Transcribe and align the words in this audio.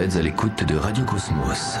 êtes 0.00 0.16
à 0.16 0.22
l'écoute 0.22 0.64
de 0.64 0.76
Radio 0.76 1.04
Cosmos. 1.04 1.76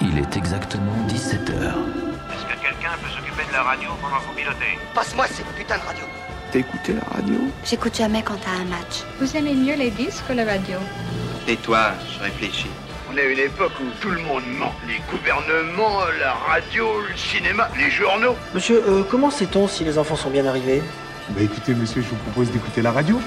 Il 0.00 0.16
est 0.18 0.36
exactement 0.36 0.92
17h. 1.08 1.50
Est-ce 1.50 2.44
que 2.44 2.62
quelqu'un 2.62 2.92
peut 3.02 3.10
s'occuper 3.10 3.44
de 3.48 3.52
la 3.52 3.62
radio 3.64 3.88
pendant 4.00 4.18
que 4.18 4.26
vous 4.26 4.34
pilotez 4.36 4.78
Passe-moi 4.94 5.26
cette 5.26 5.46
putain 5.56 5.76
de 5.78 5.82
radio. 5.82 6.04
T'as 6.52 6.60
écouté 6.60 6.92
la 6.92 7.16
radio 7.16 7.34
J'écoute 7.64 7.96
jamais 7.96 8.22
quand 8.22 8.36
t'as 8.36 8.62
un 8.62 8.66
match. 8.66 9.02
Vous 9.20 9.36
aimez 9.36 9.54
mieux 9.54 9.74
les 9.74 9.90
disques 9.90 10.22
que 10.28 10.34
la 10.34 10.44
radio 10.44 10.78
Tais-toi, 11.44 11.90
je 12.14 12.22
réfléchis. 12.22 12.70
On 13.12 13.16
est 13.16 13.22
à 13.22 13.24
une 13.24 13.38
époque 13.40 13.72
où 13.80 13.90
tout 14.00 14.10
le 14.10 14.20
monde 14.20 14.44
ment. 14.58 14.72
Les 14.86 15.00
gouvernements, 15.10 16.00
la 16.20 16.34
radio, 16.34 16.86
le 17.00 17.16
cinéma, 17.16 17.68
les 17.76 17.90
journaux. 17.90 18.36
Monsieur, 18.54 18.80
euh, 18.86 19.02
comment 19.10 19.30
sait-on 19.30 19.66
si 19.66 19.82
les 19.82 19.98
enfants 19.98 20.16
sont 20.16 20.30
bien 20.30 20.46
arrivés? 20.46 20.82
Bah 21.30 21.40
écoutez, 21.42 21.74
monsieur, 21.74 22.00
je 22.02 22.08
vous 22.10 22.16
propose 22.16 22.52
d'écouter 22.52 22.80
la 22.82 22.92
radio. 22.92 23.20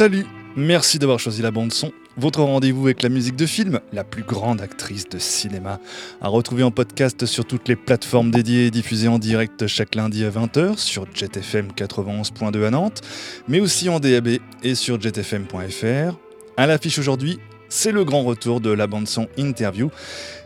Salut, 0.00 0.24
merci 0.56 0.98
d'avoir 0.98 1.20
choisi 1.20 1.42
la 1.42 1.50
bande 1.50 1.74
son. 1.74 1.92
Votre 2.16 2.40
rendez-vous 2.40 2.86
avec 2.86 3.02
la 3.02 3.10
musique 3.10 3.36
de 3.36 3.44
film, 3.44 3.80
la 3.92 4.02
plus 4.02 4.22
grande 4.22 4.62
actrice 4.62 5.06
de 5.06 5.18
cinéma, 5.18 5.78
à 6.22 6.28
retrouver 6.28 6.62
en 6.62 6.70
podcast 6.70 7.26
sur 7.26 7.44
toutes 7.44 7.68
les 7.68 7.76
plateformes 7.76 8.30
dédiées 8.30 8.64
et 8.64 8.70
diffusées 8.70 9.08
en 9.08 9.18
direct 9.18 9.66
chaque 9.66 9.94
lundi 9.94 10.24
à 10.24 10.30
20h 10.30 10.78
sur 10.78 11.04
JetFM 11.14 11.72
91.2 11.76 12.64
à 12.64 12.70
Nantes, 12.70 13.02
mais 13.46 13.60
aussi 13.60 13.90
en 13.90 14.00
DAB 14.00 14.38
et 14.62 14.74
sur 14.74 14.98
jetfm.fr. 14.98 16.16
À 16.56 16.66
l'affiche 16.66 16.98
aujourd'hui, 16.98 17.38
c'est 17.68 17.92
le 17.92 18.02
grand 18.06 18.24
retour 18.24 18.62
de 18.62 18.70
la 18.70 18.86
bande-son 18.86 19.28
Interview. 19.36 19.90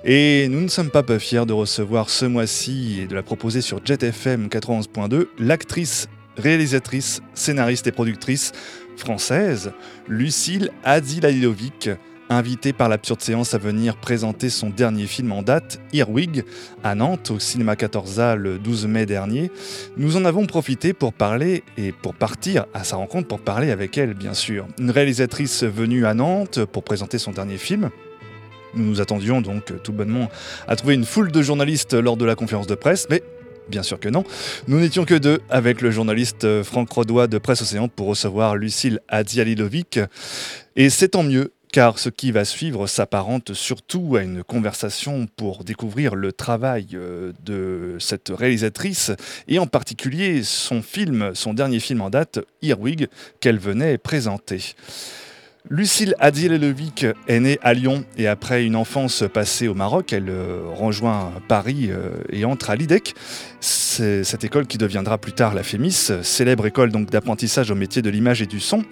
Et 0.04 0.48
nous 0.48 0.62
ne 0.62 0.68
sommes 0.68 0.90
pas 0.90 1.04
peu 1.04 1.20
fiers 1.20 1.46
de 1.46 1.52
recevoir 1.52 2.10
ce 2.10 2.24
mois-ci 2.24 3.02
et 3.02 3.06
de 3.06 3.14
la 3.14 3.22
proposer 3.22 3.60
sur 3.60 3.80
JetFM 3.86 4.48
91.2 4.48 5.28
l'actrice, 5.38 6.08
réalisatrice, 6.36 7.22
scénariste 7.34 7.86
et 7.86 7.92
productrice 7.92 8.50
française, 8.96 9.72
Lucille 10.08 10.70
Adilalilovic, 10.84 11.90
invitée 12.30 12.72
par 12.72 12.88
l'absurde 12.88 13.20
séance 13.20 13.54
à 13.54 13.58
venir 13.58 13.96
présenter 13.96 14.48
son 14.48 14.70
dernier 14.70 15.06
film 15.06 15.32
en 15.32 15.42
date, 15.42 15.80
Earwig, 15.92 16.44
à 16.82 16.94
Nantes, 16.94 17.30
au 17.30 17.38
cinéma 17.38 17.74
14A 17.74 18.36
le 18.36 18.58
12 18.58 18.86
mai 18.86 19.06
dernier. 19.06 19.50
Nous 19.96 20.16
en 20.16 20.24
avons 20.24 20.46
profité 20.46 20.92
pour 20.92 21.12
parler 21.12 21.62
et 21.76 21.92
pour 21.92 22.14
partir 22.14 22.66
à 22.74 22.84
sa 22.84 22.96
rencontre 22.96 23.28
pour 23.28 23.40
parler 23.40 23.70
avec 23.70 23.98
elle, 23.98 24.14
bien 24.14 24.34
sûr. 24.34 24.66
Une 24.78 24.90
réalisatrice 24.90 25.64
venue 25.64 26.06
à 26.06 26.14
Nantes 26.14 26.64
pour 26.64 26.82
présenter 26.82 27.18
son 27.18 27.32
dernier 27.32 27.58
film. 27.58 27.90
Nous 28.74 28.84
nous 28.84 29.00
attendions 29.00 29.40
donc 29.40 29.72
tout 29.82 29.92
bonnement 29.92 30.28
à 30.66 30.76
trouver 30.76 30.94
une 30.94 31.04
foule 31.04 31.30
de 31.30 31.42
journalistes 31.42 31.94
lors 31.94 32.16
de 32.16 32.24
la 32.24 32.34
conférence 32.34 32.66
de 32.66 32.74
presse, 32.74 33.06
mais 33.08 33.22
Bien 33.68 33.82
sûr 33.82 33.98
que 33.98 34.08
non. 34.08 34.24
Nous 34.68 34.78
n'étions 34.78 35.04
que 35.04 35.14
deux 35.14 35.40
avec 35.48 35.80
le 35.80 35.90
journaliste 35.90 36.62
Franck 36.62 36.90
Rodois 36.92 37.26
de 37.26 37.38
Presse 37.38 37.62
Océan 37.62 37.88
pour 37.88 38.08
recevoir 38.08 38.56
Lucille 38.56 39.00
Adzialilovic. 39.08 40.00
Et 40.76 40.90
c'est 40.90 41.08
tant 41.08 41.22
mieux 41.22 41.52
car 41.74 41.98
ce 41.98 42.08
qui 42.08 42.30
va 42.30 42.44
suivre 42.44 42.86
s'apparente 42.86 43.52
surtout 43.52 44.14
à 44.14 44.22
une 44.22 44.44
conversation 44.44 45.26
pour 45.34 45.64
découvrir 45.64 46.14
le 46.14 46.32
travail 46.32 46.86
de 47.44 47.96
cette 47.98 48.28
réalisatrice 48.28 49.10
et 49.48 49.58
en 49.58 49.66
particulier 49.66 50.44
son 50.44 50.82
film, 50.82 51.32
son 51.34 51.52
dernier 51.52 51.80
film 51.80 52.00
en 52.00 52.10
date, 52.10 52.38
Earwig, 52.62 53.08
qu'elle 53.40 53.58
venait 53.58 53.98
présenter. 53.98 54.76
Lucille 55.70 56.14
Adil-Levic 56.18 57.06
est 57.26 57.40
née 57.40 57.58
à 57.62 57.72
Lyon 57.72 58.04
et 58.18 58.26
après 58.26 58.66
une 58.66 58.76
enfance 58.76 59.24
passée 59.32 59.66
au 59.66 59.72
Maroc, 59.72 60.12
elle 60.12 60.30
rejoint 60.74 61.32
Paris 61.48 61.88
et 62.28 62.44
entre 62.44 62.68
à 62.68 62.76
l'IDEC. 62.76 63.14
C'est 63.60 64.24
cette 64.24 64.44
école 64.44 64.66
qui 64.66 64.76
deviendra 64.76 65.16
plus 65.16 65.32
tard 65.32 65.54
la 65.54 65.62
FEMIS, 65.62 66.22
célèbre 66.22 66.66
école 66.66 66.92
donc 66.92 67.08
d'apprentissage 67.08 67.70
au 67.70 67.74
métier 67.74 68.02
de 68.02 68.10
l'image 68.10 68.42
et 68.42 68.46
du 68.46 68.60
son. 68.60 68.82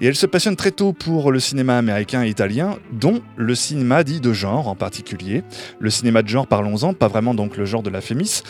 Et 0.00 0.06
elle 0.08 0.16
se 0.16 0.26
passionne 0.26 0.56
très 0.56 0.72
tôt 0.72 0.92
pour 0.92 1.30
le 1.30 1.38
cinéma 1.38 1.78
américain 1.78 2.24
et 2.24 2.28
italien, 2.28 2.76
dont 2.90 3.22
le 3.36 3.54
cinéma 3.54 4.02
dit 4.02 4.20
de 4.20 4.32
genre 4.32 4.66
en 4.66 4.74
particulier. 4.74 5.44
Le 5.78 5.90
cinéma 5.90 6.22
de 6.22 6.28
genre, 6.28 6.48
parlons-en, 6.48 6.92
pas 6.92 7.06
vraiment 7.06 7.34
donc 7.34 7.56
le 7.56 7.66
genre 7.66 7.84
de 7.84 7.90
la 7.90 8.00
FEMIS, 8.00 8.42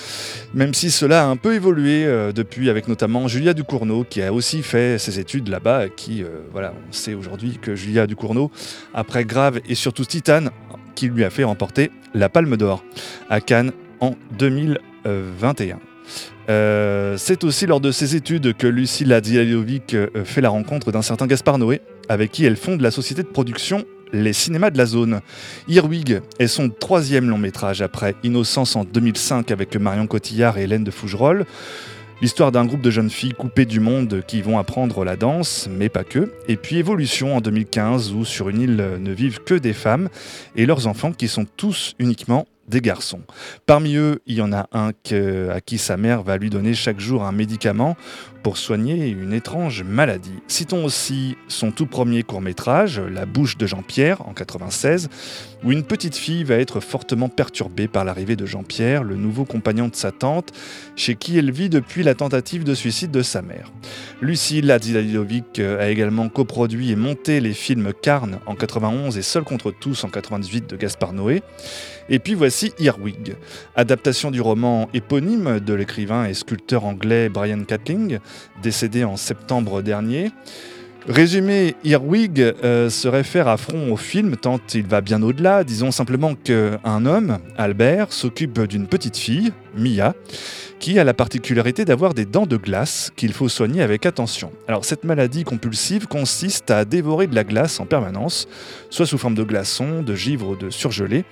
même 0.55 0.73
si 0.73 0.91
cela 0.91 1.25
a 1.25 1.27
un 1.27 1.37
peu 1.37 1.55
évolué 1.55 2.07
depuis 2.35 2.71
avec 2.71 2.89
notamment 2.89 3.29
Julia 3.29 3.53
Ducournau 3.53 4.05
qui 4.09 4.23
a 4.23 4.33
aussi 4.33 4.63
fait 4.63 4.97
ses 4.99 5.21
études 5.21 5.49
là-bas, 5.49 5.91
qui, 5.95 6.23
euh, 6.23 6.29
voilà, 6.53 6.73
on 6.89 6.93
sait 6.93 7.13
aujourd'hui 7.13 7.59
Julia 7.75 8.07
Ducournau, 8.07 8.51
après 8.95 9.25
Grave 9.25 9.61
et 9.69 9.75
surtout 9.75 10.05
Titane, 10.05 10.51
qui 10.95 11.09
lui 11.09 11.25
a 11.25 11.31
fait 11.31 11.45
remporter 11.45 11.91
la 12.15 12.29
Palme 12.29 12.57
d'Or 12.57 12.85
à 13.29 13.41
Cannes 13.41 13.73
en 14.01 14.15
2021. 14.39 15.79
Euh, 16.49 17.17
c'est 17.19 17.43
aussi 17.45 17.67
lors 17.67 17.81
de 17.81 17.91
ses 17.91 18.15
études 18.15 18.57
que 18.57 18.67
Lucie 18.67 19.05
Ladialovic 19.05 19.97
fait 20.25 20.41
la 20.41 20.49
rencontre 20.49 20.93
d'un 20.93 21.03
certain 21.03 21.27
Gaspard 21.27 21.59
Noé, 21.59 21.81
avec 22.09 22.31
qui 22.31 22.45
elle 22.45 22.57
fonde 22.57 22.81
la 22.81 22.91
société 22.91 23.23
de 23.23 23.29
production 23.29 23.85
Les 24.13 24.33
Cinémas 24.33 24.71
de 24.71 24.79
la 24.79 24.87
Zone. 24.87 25.21
Earwig 25.69 26.21
est 26.39 26.47
son 26.47 26.69
troisième 26.69 27.29
long 27.29 27.39
métrage 27.39 27.83
après 27.83 28.15
Innocence 28.23 28.77
en 28.77 28.85
2005 28.85 29.51
avec 29.51 29.77
Marion 29.77 30.07
Cotillard 30.07 30.59
et 30.59 30.63
Hélène 30.63 30.85
de 30.85 30.91
Fougerolles. 30.91 31.45
L'histoire 32.23 32.51
d'un 32.51 32.65
groupe 32.65 32.81
de 32.81 32.91
jeunes 32.91 33.11
filles 33.11 33.35
coupées 33.35 33.67
du 33.67 33.79
monde 33.79 34.23
qui 34.27 34.41
vont 34.41 34.59
apprendre 34.59 35.05
la 35.05 35.17
danse, 35.17 35.69
mais 35.71 35.91
pas 35.91 36.03
que. 36.03 36.33
Et 36.49 36.57
puis 36.57 36.77
Évolution 36.77 37.37
en 37.37 37.43
2015 37.43 38.13
où 38.13 38.25
sur 38.25 38.49
une 38.49 38.63
île 38.63 38.77
ne 38.99 39.13
vivent 39.13 39.41
que 39.45 39.55
des 39.55 39.75
femmes 39.75 40.09
et 40.57 40.65
leurs 40.65 40.87
enfants 40.87 41.13
qui 41.13 41.29
sont 41.29 41.45
tous 41.45 41.95
uniquement 41.99 42.47
des 42.69 42.81
garçons. 42.81 43.23
Parmi 43.67 43.97
eux, 43.97 44.21
il 44.27 44.37
y 44.37 44.43
en 44.43 44.53
a 44.53 44.69
un 44.73 44.91
à 45.51 45.61
qui 45.61 45.79
sa 45.79 45.97
mère 45.97 46.23
va 46.23 46.37
lui 46.37 46.51
donner 46.51 46.75
chaque 46.75 47.01
jour 47.01 47.25
un 47.25 47.33
médicament 47.33 47.97
pour 48.43 48.59
soigner 48.59 49.09
une 49.09 49.33
étrange 49.33 49.83
maladie. 49.83 50.39
Citons 50.47 50.85
aussi 50.85 51.37
son 51.49 51.73
tout 51.73 51.87
premier 51.87 52.23
court-métrage, 52.23 53.01
La 53.01 53.27
bouche 53.27 53.57
de 53.57 53.67
Jean-Pierre, 53.67 54.27
en 54.29 54.35
96, 54.35 55.09
où 55.65 55.73
une 55.73 55.83
petite 55.83 56.15
fille 56.15 56.45
va 56.45 56.55
être 56.55 56.79
fortement 56.79 57.29
perturbée 57.29 57.89
par 57.89 58.05
l'arrivée 58.05 58.37
de 58.37 58.47
Jean-Pierre, 58.47 59.03
le 59.03 59.17
nouveau 59.17 59.45
compagnon 59.45 59.89
de 59.89 59.97
sa 59.97 60.13
tante, 60.13 60.53
chez 60.95 61.17
qui 61.17 61.37
elle 61.39 61.51
vit 61.51 61.69
depuis 61.69 62.05
la 62.05 62.15
tentative 62.15 62.63
de 62.63 62.75
suicide 62.75 63.11
de 63.11 63.23
sa 63.23 63.43
mère. 63.43 63.73
Lucie 64.21 64.63
Ladilovic 64.63 65.59
a 65.59 65.89
également 65.89 66.29
coproduit 66.29 66.93
et 66.93 66.97
monté 66.97 67.41
les 67.41 67.53
films 67.53 67.93
Carne 68.01 68.39
en 68.47 68.55
91 68.55 69.19
et 69.19 69.23
Seul 69.23 69.43
contre 69.43 69.73
tous 69.73 70.05
en 70.05 70.09
98 70.09 70.71
de 70.71 70.77
Gaspard 70.77 71.13
Noé. 71.13 71.43
Et 72.09 72.21
puis 72.21 72.35
voici 72.35 72.73
Earwig, 72.79 73.35
adaptation 73.75 74.31
du 74.31 74.41
roman 74.41 74.89
éponyme 74.95 75.59
de 75.59 75.75
l'écrivain 75.75 76.27
et 76.27 76.35
sculpteur 76.35 76.85
anglais 76.85 77.29
Brian 77.29 77.65
Catling, 77.65 78.21
décédé 78.63 79.03
en 79.03 79.17
septembre 79.17 79.83
dernier. 79.83 80.31
Résumé, 81.09 81.77
Earwig 81.85 82.41
euh, 82.41 82.91
se 82.91 83.07
réfère 83.07 83.47
à 83.47 83.57
front 83.57 83.93
au 83.93 83.97
film 83.97 84.37
tant 84.37 84.59
il 84.75 84.89
va 84.89 85.01
bien 85.01 85.23
au-delà. 85.23 85.63
Disons 85.63 85.93
simplement 85.93 86.35
qu'un 86.35 87.07
homme, 87.07 87.39
Albert, 87.57 88.13
s'occupe 88.13 88.61
d'une 88.63 88.89
petite 88.89 89.17
fille, 89.17 89.53
Mia, 89.77 90.15
qui 90.81 90.99
a 90.99 91.05
la 91.05 91.15
particularité 91.15 91.85
d'avoir 91.85 92.13
des 92.13 92.25
dents 92.25 92.47
de 92.47 92.57
glace 92.57 93.13
qu'il 93.15 93.33
faut 93.33 93.49
soigner 93.49 93.83
avec 93.83 94.05
attention. 94.05 94.51
Alors 94.67 94.85
cette 94.85 95.05
maladie 95.05 95.45
compulsive 95.45 96.09
consiste 96.09 96.73
à 96.73 96.85
dévorer 96.85 97.29
de 97.29 97.37
la 97.37 97.45
glace 97.45 97.79
en 97.79 97.87
permanence, 97.87 98.49
soit 98.91 99.07
sous 99.07 99.17
forme 99.17 99.37
de 99.37 99.45
glaçons, 99.45 100.03
de 100.03 100.15
givre 100.17 100.49
ou 100.49 100.57
de 100.57 100.71
surgelé. 100.71 101.25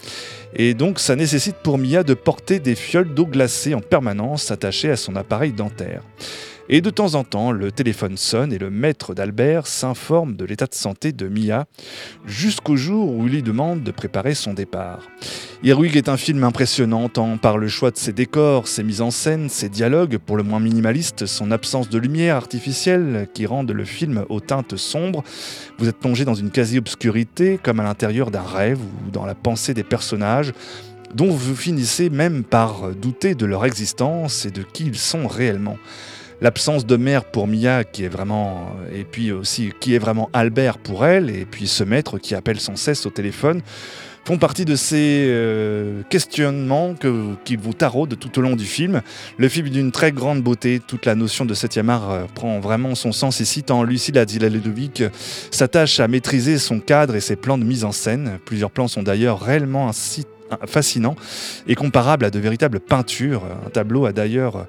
Et 0.54 0.74
donc 0.74 1.00
ça 1.00 1.16
nécessite 1.16 1.56
pour 1.56 1.78
Mia 1.78 2.04
de 2.04 2.14
porter 2.14 2.60
des 2.60 2.76
fioles 2.76 3.12
d'eau 3.12 3.26
glacée 3.26 3.74
en 3.74 3.80
permanence 3.80 4.52
attachées 4.52 4.92
à 4.92 4.96
son 4.96 5.16
appareil 5.16 5.52
dentaire. 5.52 6.02
Et 6.70 6.80
de 6.80 6.88
temps 6.88 7.14
en 7.14 7.24
temps, 7.24 7.52
le 7.52 7.70
téléphone 7.70 8.16
sonne 8.16 8.50
et 8.50 8.58
le 8.58 8.70
maître 8.70 9.14
d'Albert 9.14 9.66
s'informe 9.66 10.34
de 10.34 10.46
l'état 10.46 10.64
de 10.64 10.74
santé 10.74 11.12
de 11.12 11.28
Mia 11.28 11.66
jusqu'au 12.24 12.74
jour 12.74 13.14
où 13.14 13.26
il 13.26 13.34
lui 13.34 13.42
demande 13.42 13.82
de 13.82 13.90
préparer 13.90 14.34
son 14.34 14.54
départ. 14.54 15.00
Earwig 15.62 15.94
est 15.94 16.08
un 16.08 16.16
film 16.16 16.42
impressionnant 16.42 17.10
tant 17.10 17.36
par 17.36 17.58
le 17.58 17.68
choix 17.68 17.90
de 17.90 17.98
ses 17.98 18.14
décors, 18.14 18.66
ses 18.66 18.82
mises 18.82 19.02
en 19.02 19.10
scène, 19.10 19.50
ses 19.50 19.68
dialogues 19.68 20.16
pour 20.16 20.38
le 20.38 20.42
moins 20.42 20.60
minimalistes, 20.60 21.26
son 21.26 21.50
absence 21.50 21.90
de 21.90 21.98
lumière 21.98 22.36
artificielle 22.36 23.28
qui 23.34 23.44
rendent 23.44 23.72
le 23.72 23.84
film 23.84 24.24
aux 24.30 24.40
teintes 24.40 24.76
sombres. 24.76 25.22
Vous 25.78 25.88
êtes 25.88 25.98
plongé 25.98 26.24
dans 26.24 26.34
une 26.34 26.50
quasi-obscurité 26.50 27.58
comme 27.62 27.80
à 27.80 27.84
l'intérieur 27.84 28.30
d'un 28.30 28.42
rêve 28.42 28.80
ou 28.80 29.10
dans 29.10 29.26
la 29.26 29.34
pensée 29.34 29.74
des 29.74 29.84
personnages 29.84 30.52
dont 31.14 31.30
vous 31.30 31.54
finissez 31.54 32.10
même 32.10 32.42
par 32.42 32.90
douter 32.90 33.34
de 33.34 33.46
leur 33.46 33.66
existence 33.66 34.46
et 34.46 34.50
de 34.50 34.62
qui 34.62 34.86
ils 34.86 34.98
sont 34.98 35.28
réellement 35.28 35.78
l'absence 36.40 36.86
de 36.86 36.96
mère 36.96 37.24
pour 37.24 37.46
Mia 37.46 37.84
qui 37.84 38.04
est 38.04 38.08
vraiment 38.08 38.76
et 38.92 39.04
puis 39.04 39.32
aussi 39.32 39.72
qui 39.80 39.94
est 39.94 39.98
vraiment 39.98 40.30
Albert 40.32 40.78
pour 40.78 41.06
elle 41.06 41.30
et 41.30 41.44
puis 41.44 41.66
ce 41.66 41.84
maître 41.84 42.18
qui 42.18 42.34
appelle 42.34 42.60
sans 42.60 42.76
cesse 42.76 43.06
au 43.06 43.10
téléphone 43.10 43.62
font 44.24 44.38
partie 44.38 44.64
de 44.64 44.74
ces 44.74 45.26
euh, 45.28 46.02
questionnements 46.08 46.94
que, 46.94 47.34
qui 47.44 47.56
vous 47.56 47.74
taraudent 47.74 48.18
tout 48.18 48.38
au 48.38 48.42
long 48.42 48.56
du 48.56 48.64
film. 48.64 49.02
Le 49.36 49.48
film 49.48 49.66
est 49.66 49.70
d'une 49.70 49.92
très 49.92 50.12
grande 50.12 50.42
beauté, 50.42 50.80
toute 50.84 51.04
la 51.06 51.14
notion 51.14 51.44
de 51.44 51.54
7e 51.54 51.88
art 51.88 52.10
euh, 52.10 52.24
prend 52.34 52.58
vraiment 52.60 52.94
son 52.94 53.12
sens 53.12 53.40
ici, 53.40 53.62
tant 53.62 53.82
Lucille 53.82 54.18
Adila-Ludovic 54.18 55.04
s'attache 55.50 56.00
à 56.00 56.08
maîtriser 56.08 56.58
son 56.58 56.80
cadre 56.80 57.14
et 57.14 57.20
ses 57.20 57.36
plans 57.36 57.58
de 57.58 57.64
mise 57.64 57.84
en 57.84 57.92
scène. 57.92 58.38
Plusieurs 58.44 58.70
plans 58.70 58.88
sont 58.88 59.02
d'ailleurs 59.02 59.40
réellement 59.40 59.88
fascinant 60.66 61.16
et 61.66 61.74
comparable 61.74 62.24
à 62.24 62.30
de 62.30 62.38
véritables 62.38 62.80
peintures. 62.80 63.42
Un 63.66 63.70
tableau 63.70 64.06
a 64.06 64.12
d'ailleurs 64.12 64.66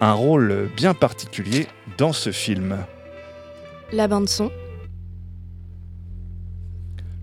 un 0.00 0.12
rôle 0.12 0.68
bien 0.76 0.94
particulier 0.94 1.66
dans 1.96 2.12
ce 2.12 2.30
film. 2.30 2.76
La 3.92 4.08
bande 4.08 4.28
son, 4.28 4.50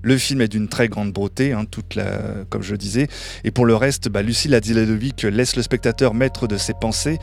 le 0.06 0.20
film 0.20 0.42
est 0.42 0.48
d'une 0.48 0.68
très 0.68 0.88
grande 0.88 1.12
beauté, 1.12 1.52
hein, 1.52 1.66
toute 1.66 1.96
la, 1.96 2.20
comme 2.52 2.62
je 2.62 2.76
disais. 2.76 3.08
Et 3.44 3.50
pour 3.50 3.66
le 3.66 3.76
reste, 3.76 4.08
bah, 4.08 4.22
Lucie 4.22 4.48
Ladiladovic 4.48 5.24
laisse 5.24 5.56
le 5.56 5.64
spectateur 5.64 6.14
maître 6.14 6.46
de 6.46 6.58
ses 6.58 6.76
pensées 6.76 7.18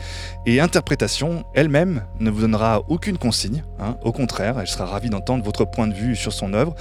et 0.45 0.59
interprétation. 0.59 1.45
Elle-même 1.55 2.03
ne 2.19 2.29
vous 2.29 2.41
donnera 2.41 2.81
aucune 2.89 3.17
consigne. 3.17 3.63
Hein. 3.79 3.95
au 4.03 4.11
contraire, 4.11 4.59
elle 4.59 4.67
sera 4.67 4.85
ravie 4.85 5.09
d'entendre 5.09 5.45
votre 5.45 5.63
point 5.63 5.87
de 5.87 5.93
vue 5.93 6.17
sur 6.17 6.33
son 6.33 6.53
œuvre. 6.53 6.75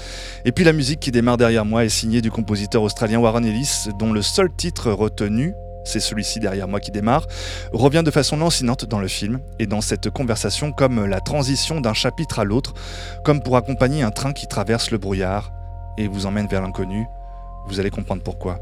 Et 0.45 0.51
puis 0.51 0.65
la 0.65 0.73
musique 0.73 0.99
qui 0.99 1.13
démarre 1.13 1.37
derrière 1.37 1.65
moi 1.65 1.85
est 1.85 1.89
signée 1.89 2.21
du 2.21 2.33
compositeur 2.33 2.83
australien 2.83 3.21
Warren 3.21 3.45
Ellis, 3.45 3.87
dont 3.99 4.13
le 4.13 4.23
seul 4.23 4.49
titre 4.57 4.91
retenu 4.91 5.53
c'est 5.85 5.99
celui-ci 5.99 6.39
derrière 6.39 6.69
moi 6.69 6.79
qui 6.79 6.93
démarre, 6.93 7.27
revient 7.73 8.03
de 8.05 8.13
façon 8.13 8.37
lancinante 8.37 8.85
dans 8.85 9.01
le 9.01 9.09
film 9.09 9.41
et 9.59 9.67
dans 9.67 9.81
cette 9.81 10.11
conversation 10.11 10.71
comme 10.71 11.07
la 11.07 11.19
transition 11.19 11.81
d'un 11.81 11.93
chapitre 11.93 12.39
à 12.39 12.45
l'autre, 12.45 12.75
comme 13.25 13.43
pour 13.43 13.57
accompagner 13.57 14.05
un 14.05 14.13
train 14.13 14.33
qui 14.33 14.47
traverse 14.47 14.93
le 14.93 14.99
brouillard 14.99 15.53
et 15.99 16.09
vous 16.09 16.27
emmène 16.27 16.47
vers 16.47 16.63
l'inconnu, 16.63 17.07
vous 17.67 17.81
allez 17.81 17.91
comprendre 17.91 18.23
pourquoi. 18.23 18.59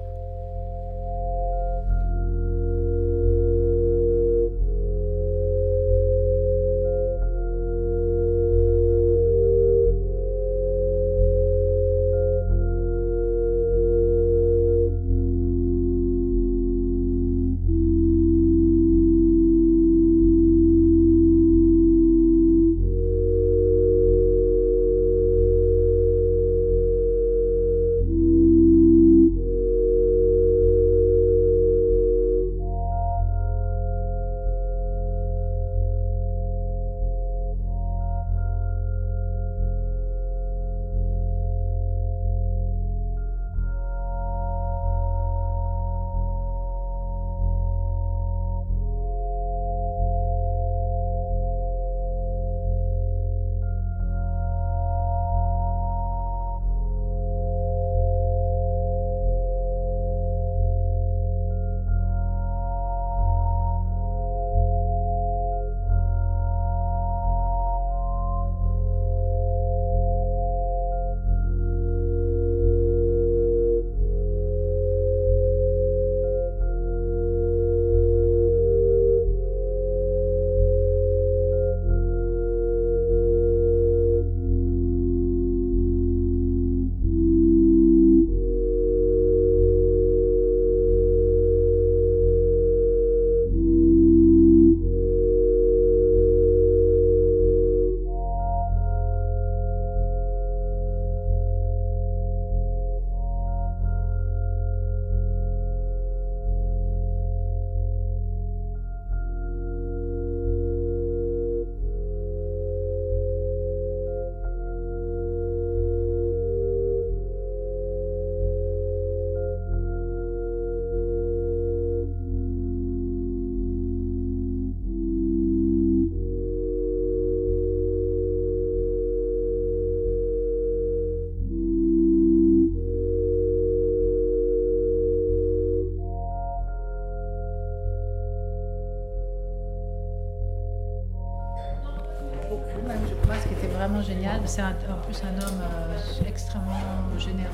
C'est 144.47 144.63
en 144.63 144.99
plus 145.05 145.23
un 145.23 145.47
homme 145.47 145.61
euh, 145.63 146.29
extrêmement 146.29 147.19
généreux 147.19 147.49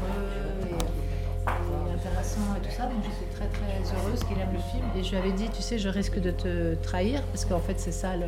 et, 0.68 1.94
intéressant 1.94 2.40
et 2.56 2.66
tout 2.66 2.74
ça. 2.74 2.84
Donc 2.84 3.02
je 3.04 3.10
suis 3.10 3.26
très 3.34 3.46
très 3.46 3.96
heureuse 3.96 4.24
qu'il 4.24 4.38
aime 4.38 4.52
le 4.52 4.58
film. 4.58 4.84
Et 4.96 5.02
je 5.02 5.10
lui 5.10 5.16
avais 5.16 5.32
dit, 5.32 5.48
tu 5.50 5.62
sais, 5.62 5.78
je 5.78 5.88
risque 5.88 6.20
de 6.20 6.30
te 6.30 6.74
trahir 6.76 7.22
parce 7.32 7.44
qu'en 7.44 7.60
fait 7.60 7.78
c'est 7.78 7.92
ça 7.92 8.16
le, 8.16 8.26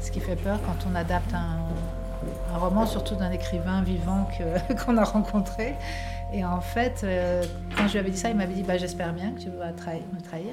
ce 0.00 0.10
qui 0.10 0.20
fait 0.20 0.36
peur 0.36 0.60
quand 0.64 0.88
on 0.90 0.94
adapte 0.94 1.32
un, 1.34 1.58
roman, 2.58 2.86
surtout 2.86 3.14
d'un 3.14 3.30
écrivain 3.30 3.82
vivant 3.82 4.28
qu'on 4.84 4.96
a 4.96 5.04
rencontré. 5.04 5.74
Et 6.32 6.44
en 6.44 6.60
fait, 6.60 7.02
euh, 7.04 7.44
quand 7.76 7.86
je 7.86 7.92
lui 7.92 7.98
avais 8.00 8.10
dit 8.10 8.18
ça, 8.18 8.30
il 8.30 8.36
m'avait 8.36 8.54
dit, 8.54 8.62
bah, 8.62 8.78
j'espère 8.78 9.12
bien 9.12 9.30
que 9.32 9.40
tu 9.40 9.50
vas 9.50 9.68
me 9.68 10.20
trahir. 10.22 10.52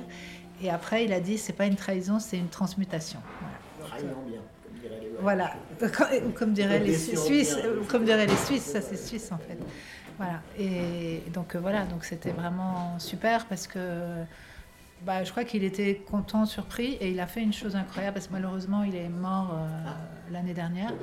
Et 0.62 0.70
après, 0.70 1.06
il 1.06 1.14
a 1.14 1.20
dit, 1.20 1.38
c'est 1.38 1.54
pas 1.54 1.66
une 1.66 1.76
trahison, 1.76 2.20
c'est 2.20 2.38
une 2.38 2.50
transmutation. 2.50 3.20
bien. 4.28 4.40
Voilà, 5.20 5.54
comme 6.36 6.54
diraient 6.54 6.80
les 6.80 6.98
Suisses, 6.98 7.58
comme 7.88 8.06
diraient 8.06 8.28
les 8.28 8.36
Suisses, 8.36 8.64
ça 8.64 8.82
c'est 8.82 8.98
suisse 8.98 9.32
en 9.32 9.38
fait. 9.38 9.58
Voilà. 10.18 10.42
Et 10.58 11.24
donc 11.34 11.56
euh, 11.56 11.60
voilà, 11.60 11.86
donc 11.86 12.06
c'était 12.06 12.32
vraiment 12.32 12.98
super 13.00 13.46
parce 13.46 13.68
que 13.68 13.80
bah, 15.06 15.24
je 15.24 15.32
crois 15.32 15.44
qu'il 15.44 15.64
était 15.64 15.96
content, 15.96 16.46
surpris 16.46 16.94
et 17.02 17.12
il 17.12 17.20
a 17.20 17.28
fait 17.28 17.42
une 17.42 17.54
chose 17.54 17.76
incroyable 17.76 18.16
parce 18.16 18.28
que 18.28 18.34
malheureusement 18.34 18.84
il 18.84 18.96
est 18.96 19.10
mort 19.10 19.54
euh, 19.54 19.68
l'année 20.32 20.54
dernière. 20.54 20.94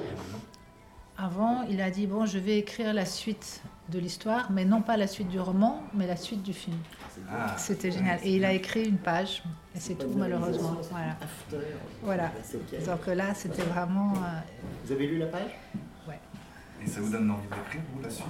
Avant, 1.19 1.63
il 1.69 1.83
a 1.83 1.91
dit 1.91 2.07
bon, 2.07 2.25
je 2.25 2.39
vais 2.39 2.59
écrire 2.59 2.95
la 2.95 3.05
suite 3.05 3.63
de 3.91 3.99
l'histoire, 3.99 4.51
mais 4.51 4.65
non 4.65 4.83
pas 4.83 4.97
la 4.97 5.07
suite 5.07 5.29
du 5.29 5.41
roman, 5.41 5.83
mais 5.95 6.07
la 6.07 6.17
suite 6.17 6.43
du 6.43 6.53
film. 6.53 6.77
Ah. 7.31 7.55
C'était 7.57 7.91
génial. 7.91 8.19
Et 8.23 8.37
il 8.37 8.45
a 8.45 8.53
écrit 8.53 8.85
une 8.85 8.99
page, 8.99 9.43
et 9.75 9.81
c'est 9.81 9.95
tout 9.95 10.13
malheureusement. 10.17 10.77
Voilà. 10.91 11.17
Voilà. 12.03 12.31
Donc 12.87 13.07
là, 13.07 13.35
c'était 13.35 13.63
vraiment. 13.63 14.13
Euh, 14.15 14.41
vous 14.85 14.93
avez 14.93 15.07
lu 15.07 15.19
la 15.19 15.27
page? 15.27 15.51
Ouais. 16.09 16.19
Et 16.85 16.89
ça 16.89 17.01
vous 17.01 17.11
donne 17.11 17.31
envie 17.31 17.49
d'écrire, 17.49 17.83
vous, 17.95 18.03
la 18.03 18.11
suite? 18.11 18.27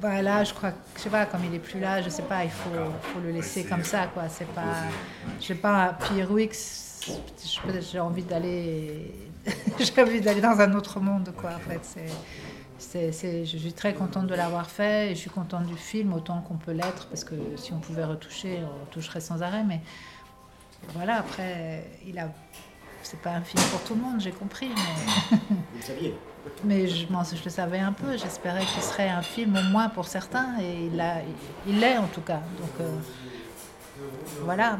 Bah 0.00 0.20
là, 0.20 0.42
je 0.42 0.52
crois, 0.52 0.72
je 0.96 1.02
sais 1.02 1.10
pas, 1.10 1.26
comme 1.26 1.44
il 1.44 1.54
est 1.54 1.60
plus 1.60 1.78
là, 1.78 2.02
je 2.02 2.08
sais 2.08 2.24
pas, 2.24 2.42
il 2.42 2.50
faut, 2.50 2.70
faut 3.02 3.20
le 3.20 3.30
laisser 3.30 3.64
comme 3.64 3.84
ça, 3.84 4.08
quoi. 4.08 4.28
C'est 4.28 4.48
pas, 4.48 4.74
je 5.40 5.46
sais 5.46 5.54
pas, 5.54 5.96
Pierre 6.00 6.30
Wix, 6.30 7.08
j'ai 7.92 8.00
envie 8.00 8.24
d'aller, 8.24 9.14
j'ai 9.78 10.02
envie 10.02 10.20
d'aller 10.20 10.40
dans 10.40 10.58
un 10.58 10.74
autre 10.74 10.98
monde, 10.98 11.32
quoi. 11.36 11.50
En 11.54 11.70
fait, 11.70 11.80
c'est 11.82 12.06
je 12.94 13.56
suis 13.58 13.72
très 13.72 13.94
contente 13.94 14.26
de 14.26 14.34
l'avoir 14.34 14.70
fait 14.70 15.10
et 15.10 15.14
je 15.14 15.20
suis 15.20 15.30
contente 15.30 15.66
du 15.66 15.76
film 15.76 16.12
autant 16.12 16.40
qu'on 16.40 16.56
peut 16.56 16.72
l'être 16.72 17.06
parce 17.08 17.24
que 17.24 17.34
si 17.56 17.72
on 17.72 17.78
pouvait 17.78 18.04
retoucher, 18.04 18.60
on 18.62 18.86
toucherait 18.86 19.20
sans 19.20 19.42
arrêt. 19.42 19.64
Mais 19.64 19.80
voilà, 20.94 21.16
après, 21.16 21.84
il 22.06 22.18
a. 22.18 22.28
C'est 23.02 23.20
pas 23.20 23.30
un 23.30 23.42
film 23.42 23.62
pour 23.72 23.82
tout 23.82 23.94
le 23.96 24.00
monde, 24.00 24.20
j'ai 24.20 24.30
compris. 24.30 24.68
Mais... 24.68 25.36
Vous 25.50 25.56
le 25.76 25.82
saviez 25.82 26.14
Mais 26.64 26.86
je, 26.86 27.06
je 27.06 27.44
le 27.44 27.50
savais 27.50 27.78
un 27.78 27.92
peu. 27.92 28.16
J'espérais 28.16 28.64
qu'il 28.64 28.82
serait 28.82 29.08
un 29.08 29.22
film 29.22 29.56
au 29.56 29.70
moins 29.70 29.88
pour 29.88 30.06
certains 30.06 30.58
et 30.60 30.88
il 31.66 31.80
l'est 31.80 31.98
en 31.98 32.06
tout 32.08 32.20
cas. 32.20 32.42
Donc 32.60 32.70
euh, 32.80 32.98
voilà. 34.42 34.78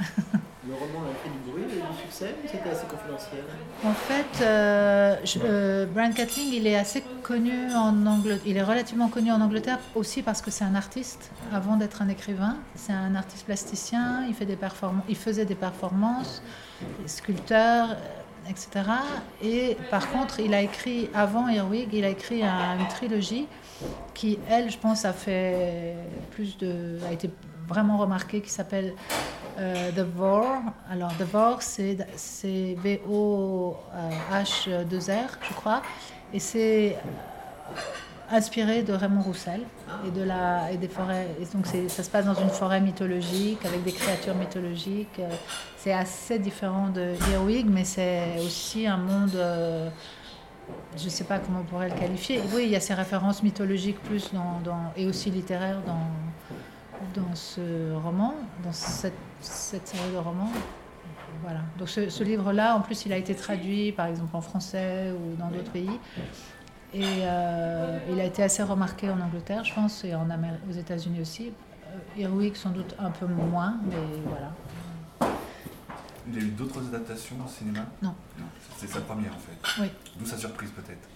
Le 0.68 0.74
roman 0.74 1.00
a 1.10 1.14
fait 1.22 1.28
du 1.28 1.50
bruit 1.50 1.64
et 1.64 1.80
du 1.80 1.98
succès, 2.02 2.36
ou 2.44 2.46
c'était 2.48 2.70
assez 2.70 2.86
confidentiel 2.86 3.42
En 3.84 3.92
fait, 3.92 4.44
euh, 4.44 5.16
euh, 5.44 5.86
Brian 5.86 6.12
Catling, 6.12 6.52
il 6.52 6.68
est 6.68 6.76
assez 6.76 7.02
connu 7.24 7.52
en 7.74 8.06
Angleterre. 8.06 8.42
Il 8.46 8.56
est 8.56 8.62
relativement 8.62 9.08
connu 9.08 9.32
en 9.32 9.40
Angleterre 9.40 9.80
aussi 9.96 10.22
parce 10.22 10.40
que 10.40 10.52
c'est 10.52 10.62
un 10.64 10.76
artiste 10.76 11.32
avant 11.52 11.76
d'être 11.76 12.00
un 12.00 12.08
écrivain. 12.08 12.58
C'est 12.76 12.92
un 12.92 13.16
artiste 13.16 13.44
plasticien. 13.46 14.24
Il 14.28 14.34
fait 14.34 14.46
des. 14.46 14.56
Il 15.08 15.16
faisait 15.16 15.44
des 15.44 15.56
performances, 15.56 16.44
sculpteur, 17.06 17.96
etc. 18.48 18.68
Et 19.42 19.76
par 19.90 20.10
contre, 20.12 20.38
il 20.38 20.54
a 20.54 20.60
écrit 20.62 21.10
avant 21.12 21.48
Earwig, 21.48 21.88
il 21.92 22.04
a 22.04 22.08
écrit 22.08 22.44
un- 22.44 22.78
une 22.78 22.86
trilogie 22.88 23.48
qui, 24.14 24.38
elle, 24.48 24.70
je 24.70 24.78
pense, 24.78 25.04
a 25.04 25.12
fait 25.12 25.96
plus 26.30 26.56
de, 26.58 26.98
a 27.08 27.12
été 27.12 27.28
vraiment 27.68 27.98
remarquée, 27.98 28.40
qui 28.40 28.50
s'appelle 28.50 28.94
euh, 29.58 29.90
The 29.92 30.00
Vor. 30.16 30.46
Alors, 30.90 31.12
The 31.18 31.22
Vor, 31.22 31.62
c'est 31.62 31.96
c'est 32.16 32.76
V-O-H-2-R, 34.30 35.38
je 35.48 35.54
crois. 35.54 35.82
Et 36.32 36.38
c'est 36.38 36.96
euh, 36.96 37.74
inspiré 38.30 38.82
de 38.82 38.92
Raymond 38.94 39.20
Roussel 39.22 39.60
et, 40.06 40.10
de 40.10 40.22
la, 40.22 40.70
et 40.72 40.76
des 40.78 40.88
forêts. 40.88 41.28
Et 41.40 41.44
donc, 41.54 41.66
ça 41.88 42.02
se 42.02 42.10
passe 42.10 42.24
dans 42.24 42.34
une 42.34 42.48
forêt 42.50 42.80
mythologique 42.80 43.64
avec 43.66 43.82
des 43.84 43.92
créatures 43.92 44.34
mythologiques. 44.34 45.18
Euh, 45.18 45.28
C'est 45.76 45.92
assez 45.92 46.38
différent 46.38 46.88
de 46.88 47.14
Earwig, 47.32 47.66
mais 47.68 47.84
c'est 47.84 48.38
aussi 48.38 48.86
un 48.86 48.96
monde. 48.98 49.36
je 50.96 51.04
ne 51.04 51.10
sais 51.10 51.24
pas 51.24 51.38
comment 51.40 51.60
on 51.60 51.64
pourrait 51.64 51.90
le 51.90 51.96
qualifier. 51.96 52.40
Oui, 52.54 52.62
il 52.64 52.70
y 52.70 52.76
a 52.76 52.80
ces 52.80 52.94
références 52.94 53.42
mythologiques 53.42 54.00
plus 54.04 54.30
dans- 54.32 54.92
et 54.96 55.06
aussi 55.06 55.28
littéraires 55.30 55.82
dans, 55.86 56.06
dans 57.14 57.34
ce 57.34 57.94
roman, 57.94 58.34
dans 58.64 58.72
cette, 58.72 59.12
cette 59.40 59.86
série 59.86 60.12
de 60.12 60.18
romans. 60.18 60.50
Voilà. 61.42 61.60
Donc 61.78 61.88
ce, 61.88 62.08
ce 62.08 62.24
livre-là, 62.24 62.76
en 62.76 62.80
plus, 62.80 63.06
il 63.06 63.12
a 63.12 63.16
été 63.16 63.34
traduit, 63.34 63.92
par 63.92 64.06
exemple, 64.06 64.36
en 64.36 64.40
français 64.40 65.12
ou 65.12 65.36
dans 65.36 65.48
d'autres 65.48 65.72
pays. 65.72 65.98
Et 66.94 67.04
euh, 67.22 67.98
il 68.10 68.20
a 68.20 68.24
été 68.24 68.42
assez 68.42 68.62
remarqué 68.62 69.08
en 69.08 69.18
Angleterre, 69.20 69.64
je 69.64 69.74
pense, 69.74 70.04
et 70.04 70.14
en 70.14 70.28
aux 70.68 70.72
États-Unis 70.72 71.20
aussi. 71.20 71.52
Euh, 71.86 72.20
Earwig, 72.20 72.54
sans 72.54 72.70
doute 72.70 72.94
un 72.98 73.10
peu 73.10 73.26
moins, 73.26 73.76
mais 73.88 73.96
voilà. 74.26 74.52
Il 76.28 76.34
y 76.34 76.38
a 76.38 76.42
eu 76.42 76.50
d'autres 76.50 76.86
adaptations 76.86 77.36
au 77.44 77.48
cinéma? 77.48 77.86
Non. 78.02 78.14
C'est 78.76 78.88
sa 78.88 79.00
première 79.00 79.32
en 79.32 79.38
fait. 79.38 79.82
Oui. 79.82 79.90
D'où 80.18 80.26
sa 80.26 80.36
surprise 80.36 80.70
peut-être. 80.70 81.08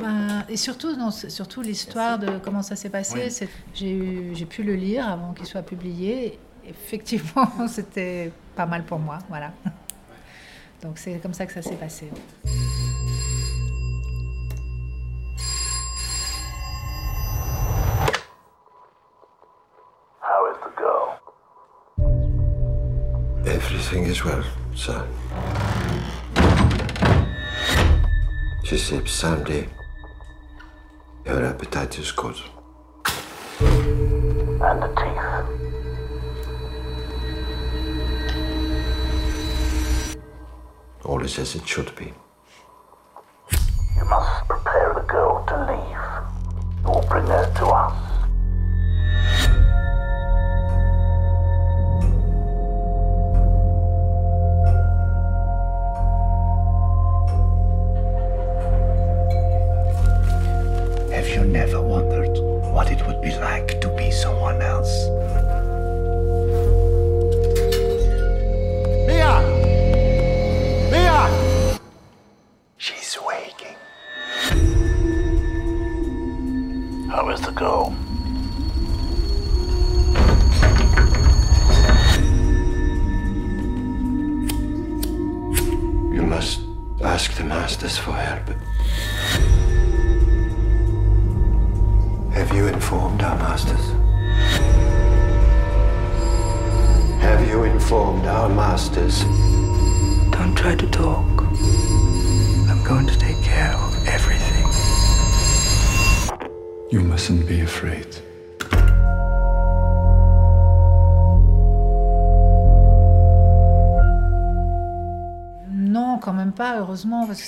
Ben, 0.00 0.44
et 0.48 0.56
surtout, 0.56 0.94
non, 0.96 1.10
surtout 1.10 1.60
l'histoire 1.62 2.18
de 2.18 2.38
comment 2.38 2.62
ça 2.62 2.76
s'est 2.76 2.90
passé. 2.90 3.22
Oui. 3.24 3.30
c'est- 3.30 3.48
J'ai 3.74 3.90
eu- 3.92 4.34
j'ai 4.34 4.46
pu 4.46 4.62
le 4.62 4.74
lire 4.74 5.08
avant 5.08 5.32
qu'il 5.32 5.46
soit 5.46 5.62
publié. 5.62 6.38
Effectivement, 6.66 7.48
c'était 7.68 8.32
pas 8.56 8.66
mal 8.66 8.84
pour 8.84 8.98
moi, 8.98 9.18
voilà. 9.28 9.52
Donc 10.82 10.98
c'est 10.98 11.18
comme 11.20 11.34
ça 11.34 11.46
que 11.46 11.52
ça 11.52 11.62
s'est 11.62 11.74
passé. 11.76 12.08
How 20.22 20.46
is 20.52 20.58
the 20.64 20.72
girl? 20.78 21.06
Everything 23.46 24.04
is 24.06 24.24
well, 24.24 24.44
sir. 24.74 25.06
She 28.64 28.78
sleeps 28.78 29.10
soundly. 29.12 29.68
Her 31.30 31.44
appetite 31.46 31.96
is 32.00 32.10
good. 32.10 32.34
And 33.60 34.82
the 34.82 34.88
teeth? 34.98 35.26
All 41.04 41.22
is 41.24 41.38
as 41.38 41.54
it 41.54 41.68
should 41.68 41.94
be. 41.94 42.12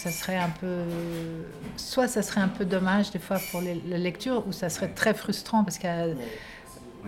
Ça 0.03 0.11
serait 0.11 0.37
un 0.39 0.49
peu. 0.49 0.83
Soit 1.77 2.09
ça 2.09 2.23
serait 2.23 2.41
un 2.41 2.49
peu 2.49 2.65
dommage 2.65 3.11
des 3.11 3.19
fois 3.19 3.39
pour 3.51 3.61
les- 3.61 3.81
la 3.89 3.99
lecture, 3.99 4.45
ou 4.49 4.53
ça 4.53 4.69
serait 4.69 4.89
très 4.89 5.15
frustrant 5.15 5.63
parce 5.65 5.79
qu'il 5.79 5.89
y 5.89 5.93
a- 5.93 6.07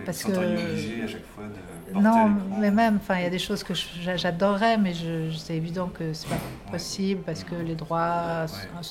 Parce 0.05 0.23
que. 0.23 0.31
obligé 0.31 1.03
à 1.03 1.07
chaque 1.07 1.25
fois 1.33 1.45
de 1.45 1.99
Non, 1.99 2.29
mais 2.59 2.69
même, 2.71 2.97
enfin, 3.01 3.15
il 3.17 3.23
y 3.23 3.25
a 3.25 3.29
des 3.29 3.39
choses 3.39 3.63
que 3.63 3.73
j'adorerais, 3.73 4.77
mais 4.77 4.93
c'est 5.37 5.55
évident 5.55 5.87
que 5.87 6.11
c'est 6.13 6.27
pas 6.27 6.39
possible 6.71 7.21
parce 7.25 7.43
que 7.43 7.55
les 7.55 7.75
droits, 7.75 8.45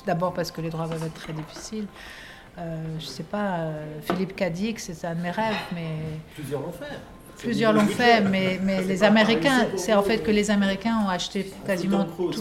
d'abord 0.07 0.33
parce 0.33 0.51
que 0.51 0.61
les 0.63 0.71
droits 0.71 0.89
peuvent 0.89 1.05
être 1.05 1.15
très 1.15 1.33
difficiles. 1.35 1.87
Euh, 2.57 2.83
je 3.01 3.05
sais 3.05 3.25
pas, 3.25 3.57
euh, 3.59 3.85
Philippe 4.03 4.37
Cadic, 4.37 4.79
c'est 4.79 5.05
un 5.05 5.15
de 5.17 5.21
mes 5.21 5.31
rêves, 5.33 5.57
mais 5.75 5.89
Plusieurs 6.35 6.61
l'ont 6.61 6.71
fait. 6.73 6.97
Plusieurs 7.39 7.73
l'ont 7.73 7.87
fait, 7.87 8.21
mais, 8.21 8.59
mais 8.63 8.83
les 8.83 9.03
Américains, 9.03 9.67
c'est 9.77 9.95
en 9.95 10.03
fait 10.03 10.19
que 10.19 10.31
les 10.31 10.51
Américains 10.51 10.99
ont 11.05 11.09
acheté 11.09 11.53
quasiment 11.67 12.05
tout. 12.05 12.33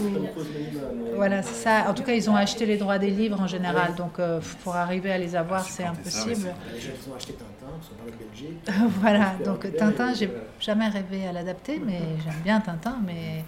Voilà, 1.16 1.44
c'est 1.44 1.64
ça. 1.64 1.90
En 1.90 1.94
tout 1.94 2.04
cas, 2.04 2.14
ils 2.14 2.30
ont 2.30 2.36
acheté 2.36 2.66
les 2.66 2.78
droits 2.78 2.98
des 3.00 3.10
livres 3.10 3.40
en 3.40 3.48
général, 3.48 3.96
donc 3.96 4.20
euh, 4.20 4.40
pour 4.64 4.76
arriver 4.76 5.12
à 5.12 5.18
les 5.18 5.36
avoir, 5.36 5.62
c'est 5.62 5.84
impossible. 5.84 6.54
Les 6.74 6.82
gens 6.82 6.92
qui 7.02 7.10
ont 7.10 7.16
acheté 7.16 7.34
Tintin, 7.34 7.72
parce 7.76 7.90
qu'on 7.90 7.96
parlait 7.96 8.12
de 8.12 8.18
Belgique. 8.18 8.70
voilà, 9.02 9.34
donc 9.44 9.76
Tintin, 9.78 10.14
j'ai 10.14 10.30
jamais 10.60 10.88
rêvé 10.88 11.28
à 11.28 11.32
l'adapter, 11.32 11.80
mais 11.86 12.00
j'aime 12.24 12.42
bien 12.44 12.60
Tintin, 12.60 12.98
mais 13.06 13.44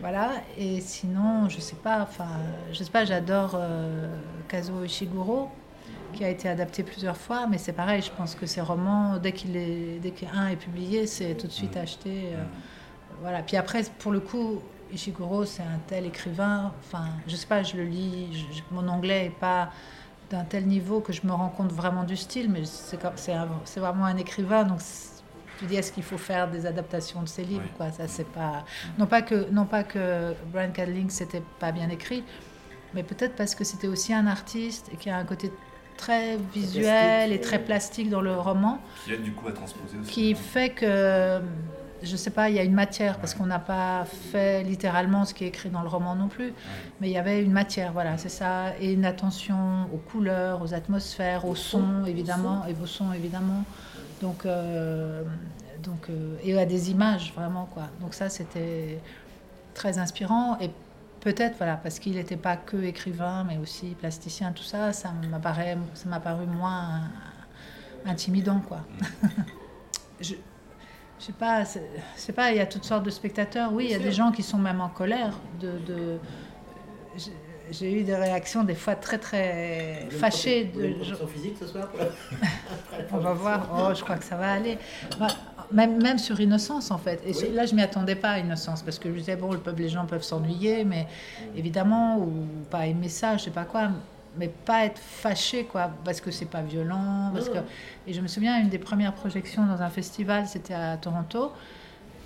voilà. 0.00 0.30
Et 0.58 0.80
sinon, 0.80 1.48
je 1.48 1.60
sais 1.60 1.76
pas, 1.76 2.00
enfin, 2.02 2.28
je 2.72 2.82
sais 2.82 2.90
pas, 2.90 3.04
j'adore 3.04 3.52
euh, 3.54 4.08
Kazuo 4.48 4.84
Ishiguro, 4.84 5.50
qui 6.12 6.24
a 6.24 6.28
été 6.28 6.48
adapté 6.48 6.82
plusieurs 6.82 7.16
fois, 7.16 7.46
mais 7.46 7.58
c'est 7.58 7.72
pareil, 7.72 8.02
je 8.02 8.10
pense 8.10 8.34
que 8.34 8.46
ces 8.46 8.60
romans, 8.60 9.18
dès 9.18 9.32
qu'il 9.32 9.56
est, 9.56 9.98
dès 10.00 10.10
qu'un 10.10 10.48
est 10.48 10.56
publié, 10.56 11.06
c'est 11.06 11.34
tout 11.34 11.46
de 11.46 11.52
suite 11.52 11.76
acheté. 11.76 12.30
euh, 12.34 12.44
voilà. 13.20 13.42
Puis 13.42 13.56
après, 13.56 13.82
pour 13.98 14.12
le 14.12 14.20
coup, 14.20 14.60
Ishiguro, 14.92 15.44
c'est 15.44 15.62
un 15.62 15.78
tel 15.86 16.06
écrivain, 16.06 16.72
enfin, 16.80 17.04
je 17.26 17.34
sais 17.36 17.46
pas, 17.46 17.62
je 17.62 17.76
le 17.76 17.84
lis, 17.84 18.28
je- 18.52 18.62
mon 18.74 18.86
anglais 18.88 19.26
est 19.26 19.30
pas 19.40 19.70
d'un 20.30 20.44
tel 20.44 20.66
niveau 20.66 21.00
que 21.00 21.12
je 21.12 21.26
me 21.26 21.32
rends 21.32 21.48
compte 21.50 21.72
vraiment 21.72 22.04
du 22.04 22.16
style, 22.16 22.50
mais 22.50 22.62
c'est 22.64 23.80
vraiment 23.80 24.04
un 24.06 24.16
écrivain, 24.16 24.64
donc 24.64 24.80
tu 25.58 25.66
dis 25.66 25.76
est-ce 25.76 25.92
qu'il 25.92 26.02
faut 26.02 26.18
faire 26.18 26.50
des 26.50 26.66
adaptations 26.66 27.22
de 27.22 27.28
ses 27.28 27.44
livres, 27.44 27.68
quoi? 27.76 27.90
Ça 27.92 28.08
c'est 28.08 28.26
pas 28.26 28.64
non 28.98 29.06
pas 29.06 29.22
que 29.22 29.48
non 29.50 29.66
pas 29.66 29.84
que 29.84 30.34
Brian 30.52 30.70
Cadling 30.72 31.10
c'était 31.10 31.42
pas 31.60 31.70
bien 31.72 31.88
écrit, 31.90 32.24
mais 32.94 33.02
peut-être 33.02 33.36
parce 33.36 33.54
que 33.54 33.62
c'était 33.64 33.88
aussi 33.88 34.12
un 34.14 34.26
artiste 34.26 34.88
et 34.92 34.96
qui 34.96 35.10
a 35.10 35.16
un 35.18 35.24
côté 35.24 35.52
très 35.96 36.36
visuel 36.52 37.32
et 37.32 37.40
très 37.40 37.58
plastique 37.58 38.10
dans 38.10 38.20
le 38.20 38.34
roman 38.34 38.80
Qui 39.04 39.14
aide 39.14 39.22
du 39.22 39.32
coup 39.32 39.48
à 39.48 39.52
transposer 39.52 39.98
aussi. 40.00 40.10
qui 40.10 40.34
fait 40.34 40.70
que, 40.70 41.40
je 42.02 42.16
sais 42.16 42.30
pas, 42.30 42.50
il 42.50 42.56
y 42.56 42.58
a 42.58 42.64
une 42.64 42.74
matière, 42.74 43.18
parce 43.18 43.34
qu'on 43.34 43.46
n'a 43.46 43.58
pas 43.58 44.04
fait 44.04 44.62
littéralement 44.64 45.24
ce 45.24 45.34
qui 45.34 45.44
est 45.44 45.48
écrit 45.48 45.68
dans 45.68 45.82
le 45.82 45.88
roman 45.88 46.14
non 46.14 46.28
plus, 46.28 46.52
mais 47.00 47.08
il 47.08 47.12
y 47.12 47.18
avait 47.18 47.42
une 47.42 47.52
matière, 47.52 47.92
voilà, 47.92 48.18
c'est 48.18 48.28
ça, 48.28 48.76
et 48.80 48.92
une 48.92 49.04
attention 49.04 49.88
aux 49.92 49.98
couleurs, 49.98 50.62
aux 50.62 50.74
atmosphères, 50.74 51.44
aux 51.46 51.54
sons, 51.54 52.04
évidemment, 52.06 52.64
et 52.66 52.72
vos 52.72 52.86
sons, 52.86 53.12
évidemment. 53.12 53.64
Donc, 54.20 54.46
euh, 54.46 55.22
donc, 55.82 56.08
euh, 56.08 56.36
et 56.44 56.56
à 56.58 56.64
des 56.64 56.90
images, 56.90 57.32
vraiment. 57.34 57.68
Quoi. 57.74 57.84
Donc 58.00 58.14
ça, 58.14 58.28
c'était 58.28 59.00
très 59.74 59.98
inspirant. 59.98 60.56
Et 60.60 60.70
peut-être, 61.22 61.56
voilà, 61.56 61.76
parce 61.76 61.98
qu'il 61.98 62.16
n'était 62.16 62.36
pas 62.36 62.56
que 62.56 62.76
écrivain, 62.76 63.44
mais 63.44 63.56
aussi 63.58 63.94
plasticien, 63.94 64.52
tout 64.52 64.62
ça, 64.62 64.92
ça 64.92 65.12
m'a 65.30 66.20
paru 66.20 66.46
moins 66.46 67.02
intimidant. 68.04 68.60
Quoi. 68.60 68.80
je, 70.20 70.34
je 71.18 71.24
sais 71.24 71.32
pas, 71.32 71.64
c'est 72.16 72.32
pas, 72.32 72.50
il 72.50 72.56
y 72.56 72.60
a 72.60 72.66
toutes 72.66 72.84
sortes 72.84 73.04
de 73.04 73.10
spectateurs. 73.10 73.72
Oui, 73.72 73.86
il 73.86 73.92
y 73.92 73.94
a 73.94 74.00
des 74.00 74.12
gens 74.12 74.32
qui 74.32 74.42
sont 74.42 74.58
même 74.58 74.80
en 74.80 74.88
colère. 74.88 75.38
De, 75.60 75.78
de 75.78 76.18
j'ai 77.70 78.00
eu 78.00 78.02
des 78.02 78.16
réactions 78.16 78.64
des 78.64 78.74
fois 78.74 78.96
très 78.96 79.18
très 79.18 80.08
fâchées. 80.10 80.64
De, 80.64 80.84
une 80.84 81.28
physique 81.28 81.56
ce 81.60 81.66
soir 81.66 81.88
On 83.12 83.18
va 83.18 83.32
voir. 83.32 83.68
Oh, 83.72 83.94
je 83.94 84.02
crois 84.02 84.16
que 84.16 84.24
ça 84.24 84.36
va 84.36 84.52
aller. 84.52 84.78
Même, 85.70 86.02
même 86.02 86.18
sur 86.18 86.40
Innocence 86.40 86.90
en 86.90 86.98
fait. 86.98 87.22
Et 87.26 87.52
là, 87.52 87.66
je 87.66 87.74
m'y 87.74 87.82
attendais 87.82 88.16
pas 88.16 88.30
à 88.30 88.38
Innocence 88.38 88.82
parce 88.82 88.98
que 88.98 89.10
je 89.10 89.18
disais 89.18 89.36
bon, 89.36 89.52
le 89.52 89.58
peuple, 89.58 89.82
les 89.82 89.88
gens 89.88 90.06
peuvent 90.06 90.22
s'ennuyer, 90.22 90.84
mais 90.84 91.06
évidemment 91.56 92.18
ou 92.18 92.46
pas 92.70 92.86
aimer 92.86 93.08
ça, 93.08 93.36
je 93.36 93.44
sais 93.44 93.50
pas 93.50 93.64
quoi 93.64 93.90
mais 94.36 94.48
pas 94.48 94.84
être 94.84 94.98
fâché, 94.98 95.64
quoi, 95.64 95.90
parce 96.04 96.20
que 96.20 96.30
c'est 96.30 96.46
pas 96.46 96.62
violent. 96.62 97.30
Parce 97.32 97.48
que... 97.48 97.58
Et 98.06 98.12
je 98.12 98.20
me 98.20 98.28
souviens, 98.28 98.60
une 98.60 98.68
des 98.68 98.78
premières 98.78 99.14
projections 99.14 99.66
dans 99.66 99.82
un 99.82 99.90
festival, 99.90 100.46
c'était 100.46 100.74
à 100.74 100.96
Toronto. 100.96 101.52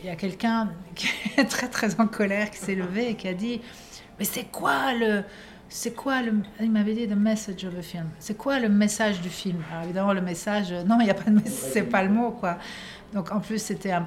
Il 0.02 0.06
y 0.06 0.10
a 0.10 0.16
quelqu'un 0.16 0.70
qui 0.94 1.08
est 1.36 1.44
très 1.44 1.68
très 1.68 2.00
en 2.00 2.06
colère 2.06 2.50
qui 2.50 2.58
s'est 2.58 2.74
levé 2.74 3.10
et 3.10 3.14
qui 3.14 3.28
a 3.28 3.34
dit 3.34 3.60
Mais 4.18 4.24
c'est 4.24 4.44
quoi 4.44 4.92
le. 4.94 5.24
C'est 5.68 5.94
quoi 5.94 6.22
le. 6.22 6.34
Il 6.60 6.70
m'avait 6.70 6.94
dit 6.94 7.08
The 7.08 7.16
message 7.16 7.64
of 7.64 7.74
the 7.74 7.82
film. 7.82 8.08
C'est 8.20 8.36
quoi 8.36 8.60
le 8.60 8.68
message 8.68 9.20
du 9.20 9.30
film? 9.30 9.62
Alors 9.72 9.84
évidemment, 9.84 10.12
le 10.12 10.20
message. 10.20 10.72
Non, 10.86 10.98
il 11.00 11.04
n'y 11.04 11.10
a 11.10 11.14
pas 11.14 11.28
de 11.28 11.36
message, 11.36 11.70
c'est 11.72 11.82
pas 11.82 12.04
le 12.04 12.10
mot, 12.10 12.30
quoi. 12.30 12.58
Donc 13.12 13.32
en 13.32 13.40
plus, 13.40 13.60
c'était 13.60 13.92
une 13.92 14.06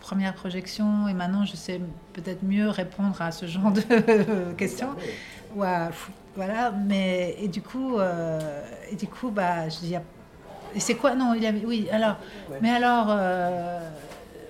première 0.00 0.34
projection 0.34 1.08
et 1.08 1.14
maintenant, 1.14 1.44
je 1.44 1.56
sais 1.56 1.80
peut-être 2.12 2.42
mieux 2.42 2.68
répondre 2.68 3.20
à 3.20 3.32
ce 3.32 3.46
genre 3.46 3.72
de 3.72 4.52
questions. 4.56 4.90
Ouais, 5.54 5.88
voilà, 6.34 6.70
mais 6.70 7.34
et 7.40 7.48
du 7.48 7.62
coup, 7.62 7.98
euh, 7.98 8.38
et 8.90 8.94
du 8.94 9.06
coup, 9.06 9.30
bah, 9.30 9.68
je 9.68 9.78
dis, 9.78 9.96
c'est 10.78 10.94
quoi 10.94 11.14
Non, 11.14 11.34
il 11.34 11.44
avait, 11.46 11.64
oui. 11.64 11.88
Alors, 11.90 12.16
mais 12.60 12.70
alors, 12.70 13.06
euh, 13.08 13.80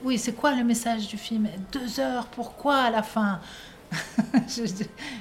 oui, 0.02 0.18
c'est 0.18 0.32
quoi 0.32 0.54
le 0.54 0.64
message 0.64 1.06
du 1.08 1.16
film? 1.16 1.48
Deux 1.72 2.00
heures, 2.00 2.26
pourquoi 2.26 2.76
à 2.76 2.90
la 2.90 3.02
fin? 3.02 3.40
Je, 4.48 4.64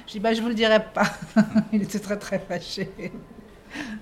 dis, 0.08 0.20
bah, 0.20 0.34
je 0.34 0.42
vous 0.42 0.48
le 0.48 0.54
dirai 0.54 0.84
pas. 0.92 1.06
il 1.72 1.82
était 1.82 2.00
très 2.00 2.18
très 2.18 2.40
fâché. 2.40 2.90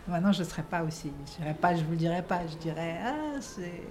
Maintenant, 0.09 0.33
je 0.33 0.42
ne 0.42 0.49
serais 0.49 0.62
pas 0.62 0.83
aussi. 0.83 1.12
Je 1.26 1.42
dirais 1.42 1.54
pas, 1.54 1.75
je 1.76 1.83
vous 1.85 1.90
le 1.90 1.97
dirai 1.97 2.23
pas. 2.23 2.40
Je 2.50 2.56
dirais, 2.56 2.97
ah, 3.04 3.40
c'est. 3.40 3.83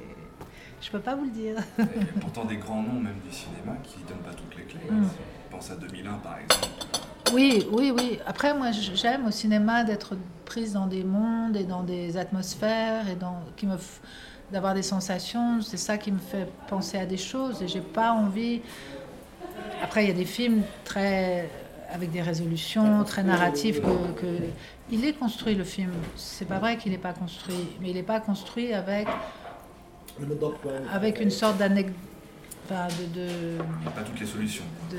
Je 0.84 0.92
peux 0.92 1.00
pas 1.00 1.16
vous 1.16 1.26
le 1.26 1.32
dire. 1.32 1.56
pourtant, 2.20 2.46
des 2.46 2.58
grands 2.58 2.84
noms, 2.84 3.00
même 3.00 3.20
du 3.26 3.34
cinéma, 3.34 3.78
qui 3.84 4.00
ne 4.00 4.08
donnent 4.10 4.18
pas 4.18 4.34
toutes 4.34 4.56
les 4.58 4.64
clés. 4.64 4.82
Mm. 4.90 5.08
Pense 5.50 5.72
à 5.72 5.76
2001, 5.76 6.14
par 6.16 6.40
exemple. 6.40 6.68
Oui, 7.34 7.66
oui, 7.72 7.94
oui. 7.96 8.20
Après, 8.26 8.54
moi, 8.54 8.72
j'aime 8.72 9.26
au 9.26 9.32
cinéma 9.32 9.86
d'être 9.86 10.18
prise 10.46 10.74
dans 10.74 10.88
des 10.88 11.04
mondes 11.04 11.56
et 11.56 11.64
dans 11.64 11.84
des 11.84 12.18
atmosphères 12.18 13.08
et 13.08 13.16
dans, 13.16 13.40
qui 13.56 13.66
me 13.66 13.78
d'avoir 14.52 14.74
des 14.74 14.84
sensations. 14.84 15.62
C'est 15.62 15.78
ça 15.78 15.98
qui 15.98 16.12
me 16.12 16.20
fait 16.20 16.48
penser 16.68 16.98
à 16.98 17.06
des 17.06 17.18
choses 17.18 17.62
et 17.64 17.68
j'ai 17.68 17.82
pas 17.82 18.12
envie. 18.12 18.62
Après, 19.82 20.04
il 20.04 20.10
y 20.10 20.12
a 20.12 20.16
des 20.16 20.26
films 20.26 20.64
très 20.84 21.50
avec 21.92 22.12
des 22.12 22.22
résolutions 22.22 23.04
très 23.04 23.24
narratives 23.24 23.80
que, 23.82 24.26
il 24.92 25.06
est 25.06 25.14
construit 25.14 25.56
le 25.56 25.64
film. 25.64 25.92
C'est 26.16 26.48
pas 26.48 26.60
vrai 26.60 26.78
qu'il 26.78 26.92
n'est 26.92 26.98
pas 26.98 27.14
construit, 27.14 27.68
mais 27.82 27.92
il 27.92 27.96
n'est 27.96 28.04
pas 28.04 28.20
construit 28.20 28.74
avec 28.74 29.08
avec 30.92 31.20
une 31.20 31.32
sorte 31.32 31.58
d'anecdote 31.58 31.96
de, 32.70 33.58
Pas 33.94 34.02
toutes 34.04 34.20
les 34.20 34.26
solutions. 34.26 34.64
De, 34.90 34.98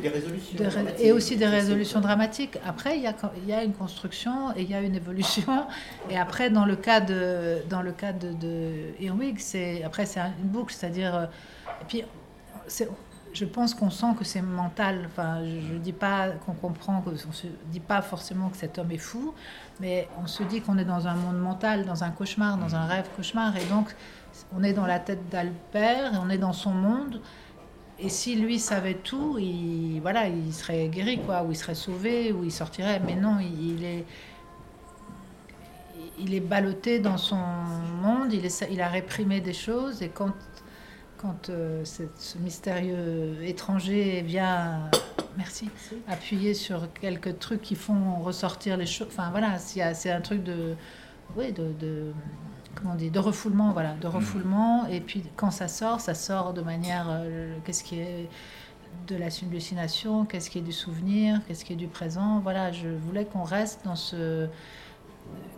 des 0.00 0.08
résolutions. 0.08 0.58
et 0.98 1.12
aussi 1.12 1.36
des 1.36 1.46
résolutions 1.46 2.00
dramatiques. 2.00 2.58
Après, 2.66 2.96
il 2.96 3.02
y, 3.02 3.06
a, 3.06 3.14
il 3.36 3.48
y 3.48 3.52
a 3.52 3.62
une 3.62 3.74
construction 3.74 4.52
et 4.56 4.62
il 4.62 4.70
y 4.70 4.74
a 4.74 4.80
une 4.80 4.94
évolution. 4.94 5.66
Et 6.10 6.18
après, 6.18 6.50
dans 6.50 6.64
le 6.64 6.76
cas 6.76 7.00
de, 7.00 7.58
dans 7.68 7.82
le 7.82 7.92
cas 7.92 8.12
de, 8.12 8.32
de 8.32 8.94
c'est, 9.38 9.82
après, 9.84 10.06
c'est 10.06 10.20
une 10.20 10.48
boucle. 10.48 10.74
C'est-à-dire. 10.74 11.14
Euh, 11.14 11.26
et 11.82 11.84
puis, 11.86 12.04
je 13.32 13.44
pense 13.46 13.74
qu'on 13.74 13.90
sent 13.90 14.14
que 14.18 14.24
c'est 14.24 14.42
mental. 14.42 15.06
Enfin, 15.06 15.42
je 15.44 15.74
ne 15.74 15.78
dis 15.78 15.92
pas 15.92 16.30
qu'on 16.44 16.52
comprend, 16.52 17.02
on 17.06 17.10
ne 17.10 17.16
se 17.16 17.46
dit 17.70 17.80
pas 17.80 18.02
forcément 18.02 18.48
que 18.48 18.56
cet 18.56 18.78
homme 18.78 18.90
est 18.90 18.98
fou, 18.98 19.34
mais 19.80 20.08
on 20.22 20.26
se 20.26 20.42
dit 20.42 20.60
qu'on 20.60 20.78
est 20.78 20.84
dans 20.84 21.06
un 21.06 21.14
monde 21.14 21.38
mental, 21.38 21.84
dans 21.86 22.04
un 22.04 22.10
cauchemar, 22.10 22.58
dans 22.58 22.74
un 22.74 22.86
rêve 22.86 23.08
cauchemar. 23.16 23.56
Et 23.56 23.64
donc, 23.66 23.94
on 24.54 24.62
est 24.62 24.72
dans 24.72 24.86
la 24.86 24.98
tête 24.98 25.28
d'Albert, 25.30 26.20
on 26.22 26.30
est 26.30 26.38
dans 26.38 26.52
son 26.52 26.70
monde. 26.70 27.20
Et 27.98 28.08
si 28.08 28.34
lui 28.36 28.58
savait 28.58 28.94
tout, 28.94 29.38
il, 29.38 30.00
voilà, 30.00 30.26
il 30.26 30.52
serait 30.52 30.88
guéri, 30.88 31.20
quoi, 31.24 31.42
ou 31.44 31.52
il 31.52 31.56
serait 31.56 31.74
sauvé, 31.74 32.32
ou 32.32 32.42
il 32.42 32.50
sortirait. 32.50 33.00
Mais 33.06 33.14
non, 33.14 33.38
il, 33.38 33.84
est, 33.84 34.04
il 36.18 36.34
est 36.34 36.40
ballotté 36.40 36.98
dans 36.98 37.18
son 37.18 37.36
monde, 37.36 38.32
il, 38.32 38.44
est, 38.44 38.68
il 38.70 38.80
a 38.80 38.88
réprimé 38.88 39.40
des 39.40 39.52
choses, 39.52 40.02
et 40.02 40.08
quand, 40.08 40.32
quand 41.16 41.48
euh, 41.50 41.84
ce 41.84 42.38
mystérieux 42.38 43.36
étranger 43.44 44.22
vient, 44.22 44.90
merci, 45.36 45.70
appuyer 46.08 46.54
sur 46.54 46.92
quelques 46.94 47.38
trucs 47.38 47.62
qui 47.62 47.76
font 47.76 48.16
ressortir 48.20 48.76
les 48.76 48.86
choses, 48.86 49.08
enfin 49.10 49.30
voilà, 49.30 49.58
c'est 49.58 50.10
un 50.10 50.20
truc 50.20 50.42
de, 50.42 50.74
oui, 51.36 51.52
de 51.52 52.12
comment 52.74 52.92
on 52.92 52.96
dit, 52.96 53.10
de 53.10 53.18
refoulement, 53.18 53.72
voilà, 53.72 53.94
de 53.94 54.06
mm. 54.06 54.10
refoulement. 54.10 54.86
Et 54.86 55.00
puis 55.00 55.22
quand 55.36 55.50
ça 55.50 55.68
sort, 55.68 56.00
ça 56.00 56.14
sort 56.14 56.52
de 56.52 56.62
manière, 56.62 57.06
euh, 57.10 57.56
qu'est-ce 57.64 57.84
qui 57.84 57.98
est 57.98 58.28
de 59.06 59.16
la 59.16 59.26
hallucination, 59.26 60.24
qu'est-ce 60.24 60.50
qui 60.50 60.58
est 60.58 60.62
du 60.62 60.72
souvenir, 60.72 61.40
qu'est-ce 61.46 61.64
qui 61.64 61.72
est 61.72 61.76
du 61.76 61.88
présent. 61.88 62.40
Voilà, 62.40 62.72
je 62.72 62.88
voulais 62.88 63.24
qu'on 63.24 63.42
reste 63.42 63.80
dans 63.84 63.96
ce, 63.96 64.48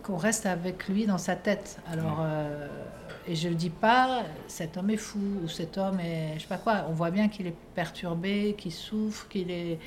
qu'on 0.03 0.17
reste 0.17 0.47
avec 0.47 0.89
lui 0.89 1.07
dans 1.07 1.19
sa 1.19 1.37
tête. 1.37 1.81
Alors, 1.91 2.19
mm. 2.19 2.27
euh, 2.27 2.69
et 3.27 3.35
je 3.35 3.49
ne 3.49 3.55
dis 3.55 3.71
pas, 3.71 4.23
cet 4.49 4.77
homme 4.77 4.91
est 4.91 4.99
fou 4.99 5.19
ou 5.43 5.49
cet 5.49 5.79
homme 5.79 5.99
est, 6.01 6.35
je 6.37 6.43
sais 6.43 6.49
pas 6.49 6.59
quoi. 6.59 6.87
On 6.89 6.93
voit 6.93 7.11
bien 7.11 7.29
qu'il 7.29 7.47
est 7.47 7.57
perturbé, 7.75 8.55
qu'il 8.57 8.73
souffre, 8.73 9.29
qu'il 9.29 9.51
est, 9.51 9.79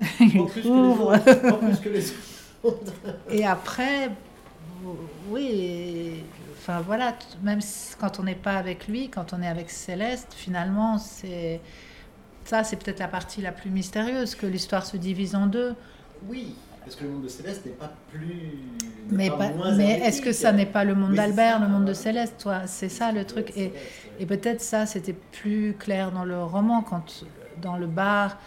il 0.20 0.40
ouvre. 0.66 1.16
et 3.30 3.44
après, 3.44 4.10
oui, 5.30 6.24
enfin 6.62 6.80
voilà, 6.80 7.14
même 7.42 7.60
quand 7.98 8.20
on 8.20 8.22
n'est 8.22 8.36
pas 8.36 8.54
avec 8.54 8.86
lui, 8.86 9.08
quand 9.08 9.32
on 9.32 9.42
est 9.42 9.48
avec 9.48 9.68
Céleste, 9.68 10.28
finalement, 10.34 10.96
c'est 10.96 11.60
ça, 12.44 12.62
c'est 12.64 12.76
peut-être 12.76 13.00
la 13.00 13.08
partie 13.08 13.40
la 13.40 13.52
plus 13.52 13.70
mystérieuse, 13.70 14.34
que 14.34 14.46
l'histoire 14.46 14.86
se 14.86 14.96
divise 14.96 15.34
en 15.34 15.46
deux. 15.46 15.74
Oui, 16.28 16.54
parce 16.84 16.96
que 16.96 17.04
le 17.04 17.10
monde 17.10 17.22
de 17.22 17.28
Céleste 17.28 17.66
n'est 17.66 17.72
pas 17.72 17.92
plus. 18.12 18.58
Mais, 19.10 19.30
mais 19.76 20.00
est-ce 20.00 20.22
que 20.22 20.32
ça 20.32 20.52
n'est 20.52 20.66
pas 20.66 20.84
le 20.84 20.94
monde 20.94 21.14
d'Albert, 21.14 21.60
le 21.60 21.68
monde 21.68 21.84
de 21.84 21.94
Céleste, 21.94 22.36
toi? 22.38 22.66
C'est 22.66 22.88
ça 22.88 23.10
le 23.12 23.24
truc. 23.24 23.52
Et, 23.56 23.72
et 24.20 24.26
peut-être 24.26 24.60
ça, 24.60 24.86
c'était 24.86 25.14
plus 25.14 25.74
clair 25.78 26.12
dans 26.12 26.24
le 26.24 26.42
roman, 26.42 26.82
quand 26.82 27.24
dans 27.60 27.76
le 27.76 27.86
bar, 27.86 28.38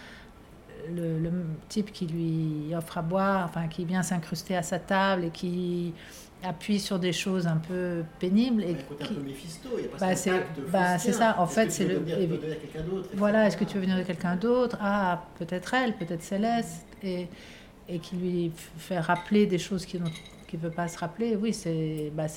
le, 0.93 1.19
le, 1.19 1.31
type 1.69 1.91
qui 1.91 2.07
lui 2.07 2.75
offre 2.75 2.97
à 2.97 3.01
boire, 3.01 3.45
enfin 3.45 3.67
qui 3.67 3.85
vient 3.85 4.03
s'incruster 4.03 4.55
à 4.55 4.63
sa 4.63 4.79
table 4.79 5.25
et 5.25 5.29
qui 5.29 5.93
appuie 6.45 6.79
sur 6.79 6.99
des 6.99 7.13
choses 7.13 7.47
un 7.47 7.57
peu 7.57 8.03
pénibles. 8.19 8.63
Et 8.63 8.75
qui... 8.75 9.03
un 9.03 9.07
peu 9.07 9.21
Méphisto, 9.21 9.69
il 9.77 9.83
y 9.83 9.87
a 9.87 9.97
bah, 9.99 10.15
c'est 10.15 10.31
bah, 10.71 10.97
ça, 10.97 11.35
en 11.39 11.47
fait, 11.47 11.71
c'est 11.71 11.85
le. 11.85 12.01
Voilà, 13.13 13.47
est-ce 13.47 13.57
que 13.57 13.65
tu 13.65 13.75
veux 13.75 13.81
venir 13.81 13.97
de 13.97 14.03
quelqu'un 14.03 14.35
d'autre? 14.35 14.77
Ah, 14.79 15.25
peut-être 15.39 15.73
elle, 15.73 15.95
peut-être 15.97 16.23
Céleste, 16.23 16.85
et, 17.03 17.27
et 17.89 17.99
qui 17.99 18.15
lui 18.15 18.51
fait 18.77 18.99
rappeler 18.99 19.45
des 19.45 19.57
choses 19.57 19.85
qu'il 19.85 20.01
ne 20.01 20.59
veut 20.59 20.69
pas 20.71 20.87
se 20.87 20.97
rappeler. 20.97 21.35
Oui, 21.35 21.53
c'est 21.53 22.11
bah, 22.13 22.27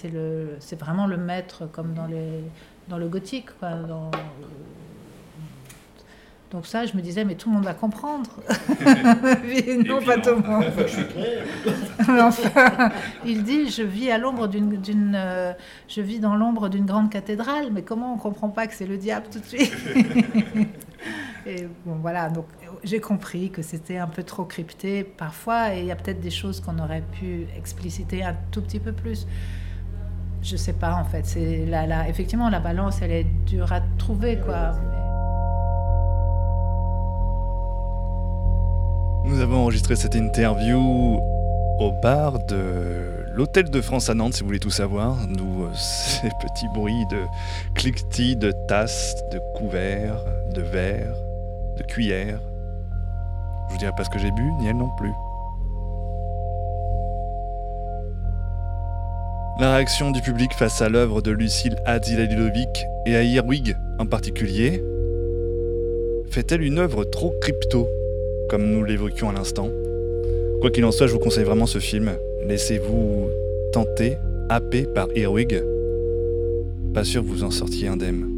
vraiment 0.79 1.07
le 1.07 1.17
maître, 1.17 1.67
comme 1.71 1.95
dans, 1.95 2.07
les, 2.07 2.43
dans 2.89 2.99
le 2.99 3.09
gothique, 3.09 3.57
quoi, 3.59 3.75
dans, 3.75 4.11
donc 6.51 6.67
ça, 6.67 6.87
je 6.87 6.97
me 6.97 7.03
disais, 7.03 7.25
mais 7.25 7.35
tout 7.35 7.51
le 7.51 7.57
monde 7.57 7.65
va 7.65 7.75
comprendre. 7.75 8.31
non, 8.49 10.03
pas 10.03 10.17
tout 10.17 10.31
le 10.31 10.49
monde. 10.49 10.65
enfin, 12.23 12.91
il 13.27 13.43
dit, 13.43 13.69
je 13.71 13.83
vis 13.83 14.11
à 14.11 14.17
l'ombre 14.17 14.49
d'une, 14.49 15.15
euh, 15.15 15.53
je 15.89 16.01
vis 16.01 16.21
dans 16.21 16.37
l'ombre 16.37 16.71
d'une 16.71 16.87
grande 16.87 17.11
cathédrale, 17.11 17.69
mais 17.71 17.83
comment 17.83 18.15
on 18.15 18.17
comprend 18.17 18.49
pas 18.49 18.67
que 18.67 18.75
c'est 18.75 18.87
le 18.87 18.97
diable 18.97 19.27
tout 19.31 19.41
de 19.41 19.45
suite? 19.45 19.75
Et 21.47 21.69
bon, 21.85 21.97
voilà. 22.01 22.31
Donc 22.31 22.47
j'ai 22.83 23.01
compris 23.01 23.51
que 23.51 23.61
c'était 23.61 23.99
un 23.99 24.07
peu 24.07 24.23
trop 24.23 24.45
crypté 24.45 25.05
parfois, 25.05 25.75
et 25.75 25.81
il 25.81 25.87
y 25.87 25.93
a 25.93 25.97
peut-être 25.97 26.21
des 26.21 26.31
choses 26.31 26.61
qu'on 26.61 26.79
aurait 26.79 27.05
pu 27.13 27.47
expliciter 27.57 28.23
un 28.23 28.35
tout 28.51 28.63
petit 28.63 28.81
peu 28.81 28.93
plus. 28.93 29.27
Je 30.43 30.57
sais 30.57 30.73
pas 30.73 30.95
en 30.95 31.05
fait. 31.05 31.27
C'est 31.27 31.67
la, 31.67 32.09
effectivement 32.09 32.49
la 32.49 32.61
balance, 32.61 33.03
elle 33.03 33.13
est 33.13 33.27
dure 33.47 33.73
à 33.73 33.81
trouver 33.99 34.39
quoi. 34.39 34.73
Nous 39.29 39.41
avons 39.41 39.59
enregistré 39.59 39.95
cette 39.95 40.15
interview 40.15 41.21
au 41.79 41.93
bar 42.03 42.39
de 42.47 43.27
l'hôtel 43.35 43.69
de 43.69 43.81
France 43.83 44.09
à 44.09 44.15
Nantes, 44.15 44.33
si 44.33 44.41
vous 44.41 44.47
voulez 44.47 44.59
tout 44.59 44.71
savoir, 44.71 45.19
d'où 45.29 45.65
euh, 45.65 45.69
ces 45.75 46.31
petits 46.41 46.67
bruits 46.73 47.05
de 47.11 47.25
cliquetis, 47.75 48.37
de 48.37 48.53
tasses, 48.67 49.17
de 49.31 49.39
couverts, 49.55 50.25
de 50.55 50.63
verres, 50.63 51.15
de 51.77 51.83
cuillères. 51.83 52.41
Je 53.69 53.75
vous 53.75 53.79
dirai 53.79 53.93
pas 53.95 54.05
ce 54.05 54.09
que 54.09 54.19
j'ai 54.19 54.31
bu, 54.31 54.51
ni 54.61 54.67
elle 54.67 54.79
non 54.79 54.89
plus. 54.97 55.13
La 59.61 59.75
réaction 59.75 60.11
du 60.11 60.23
public 60.23 60.55
face 60.55 60.81
à 60.81 60.89
l'œuvre 60.89 61.21
de 61.21 61.33
Lucille 61.33 61.77
Hadjiladovic 61.85 62.87
et 63.05 63.15
à 63.15 63.23
Irwig 63.23 63.77
en 63.99 64.07
particulier 64.07 64.83
fait-elle 66.31 66.63
une 66.63 66.79
œuvre 66.79 67.05
trop 67.05 67.35
crypto, 67.41 67.89
comme 68.49 68.71
nous 68.71 68.85
l'évoquions 68.85 69.31
à 69.31 69.33
l'instant 69.33 69.71
Quoi 70.61 70.71
qu'il 70.71 70.85
en 70.85 70.93
soit, 70.93 71.07
je 71.07 71.13
vous 71.13 71.19
conseille 71.19 71.45
vraiment 71.45 71.67
ce 71.67 71.79
film. 71.79 72.13
Laissez-vous 72.47 73.29
tenter, 73.73 74.17
happer 74.49 74.87
par 74.87 75.09
Irwig. 75.15 75.63
Pas 76.95 77.05
sûr 77.05 77.23
que 77.23 77.29
vous 77.29 77.45
en 77.45 77.51
sortiez 77.51 77.89
indemne. 77.89 78.38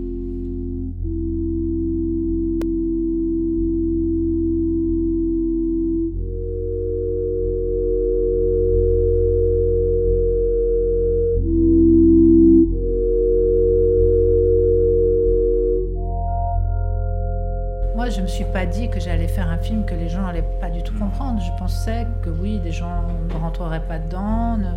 Que 22.23 22.31
oui, 22.31 22.59
des 22.59 22.73
gens 22.73 23.03
ne 23.29 23.35
rentreraient 23.35 23.87
pas 23.87 23.99
dedans, 23.99 24.57
ne, 24.57 24.71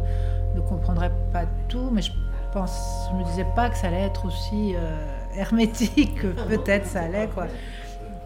ne 0.55 0.61
comprendraient 0.61 1.11
pas 1.31 1.45
tout, 1.69 1.89
mais 1.91 2.01
je 2.01 2.11
pense, 2.53 3.07
je 3.11 3.17
me 3.17 3.23
disais 3.25 3.45
pas 3.55 3.69
que 3.69 3.77
ça 3.77 3.87
allait 3.87 4.01
être 4.03 4.25
aussi 4.25 4.75
euh, 4.75 4.79
hermétique 5.35 6.15
que 6.21 6.27
peut-être 6.27 6.85
ça 6.87 7.01
allait 7.03 7.27
quoi. 7.33 7.47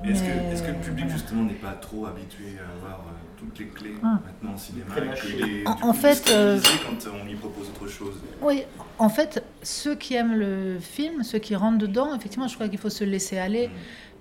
Est-ce 0.03 0.21
que, 0.21 0.27
Mais, 0.27 0.53
est-ce 0.53 0.61
que 0.63 0.67
le 0.67 0.73
public 0.75 1.05
voilà. 1.05 1.13
justement 1.17 1.43
n'est 1.43 1.53
pas 1.53 1.71
trop 1.73 2.05
habitué 2.05 2.45
à 2.59 2.77
avoir 2.85 2.99
euh, 2.99 3.11
toutes 3.35 3.57
les 3.59 3.67
clés 3.67 3.95
Ah. 4.03 4.19
maintenant 4.23 4.53
au 4.53 4.57
cinéma 4.57 4.93
et 4.95 5.67
En- 5.67 5.73
du 5.75 5.83
en 5.83 5.87
coup, 5.87 5.93
fait, 5.93 6.31
euh, 6.31 6.59
quand 6.85 7.09
on 7.21 7.25
lui 7.25 7.35
propose 7.35 7.67
autre 7.69 7.87
chose 7.91 8.13
Oui, 8.41 8.63
en 8.99 9.09
fait, 9.09 9.43
ceux 9.63 9.95
qui 9.95 10.13
aiment 10.13 10.35
le 10.35 10.77
film, 10.79 11.23
ceux 11.23 11.39
qui 11.39 11.55
rentrent 11.55 11.79
dedans, 11.79 12.13
effectivement, 12.15 12.47
je 12.47 12.53
crois 12.55 12.67
qu'il 12.69 12.77
faut 12.77 12.91
se 12.91 13.03
laisser 13.03 13.37
aller. 13.39 13.69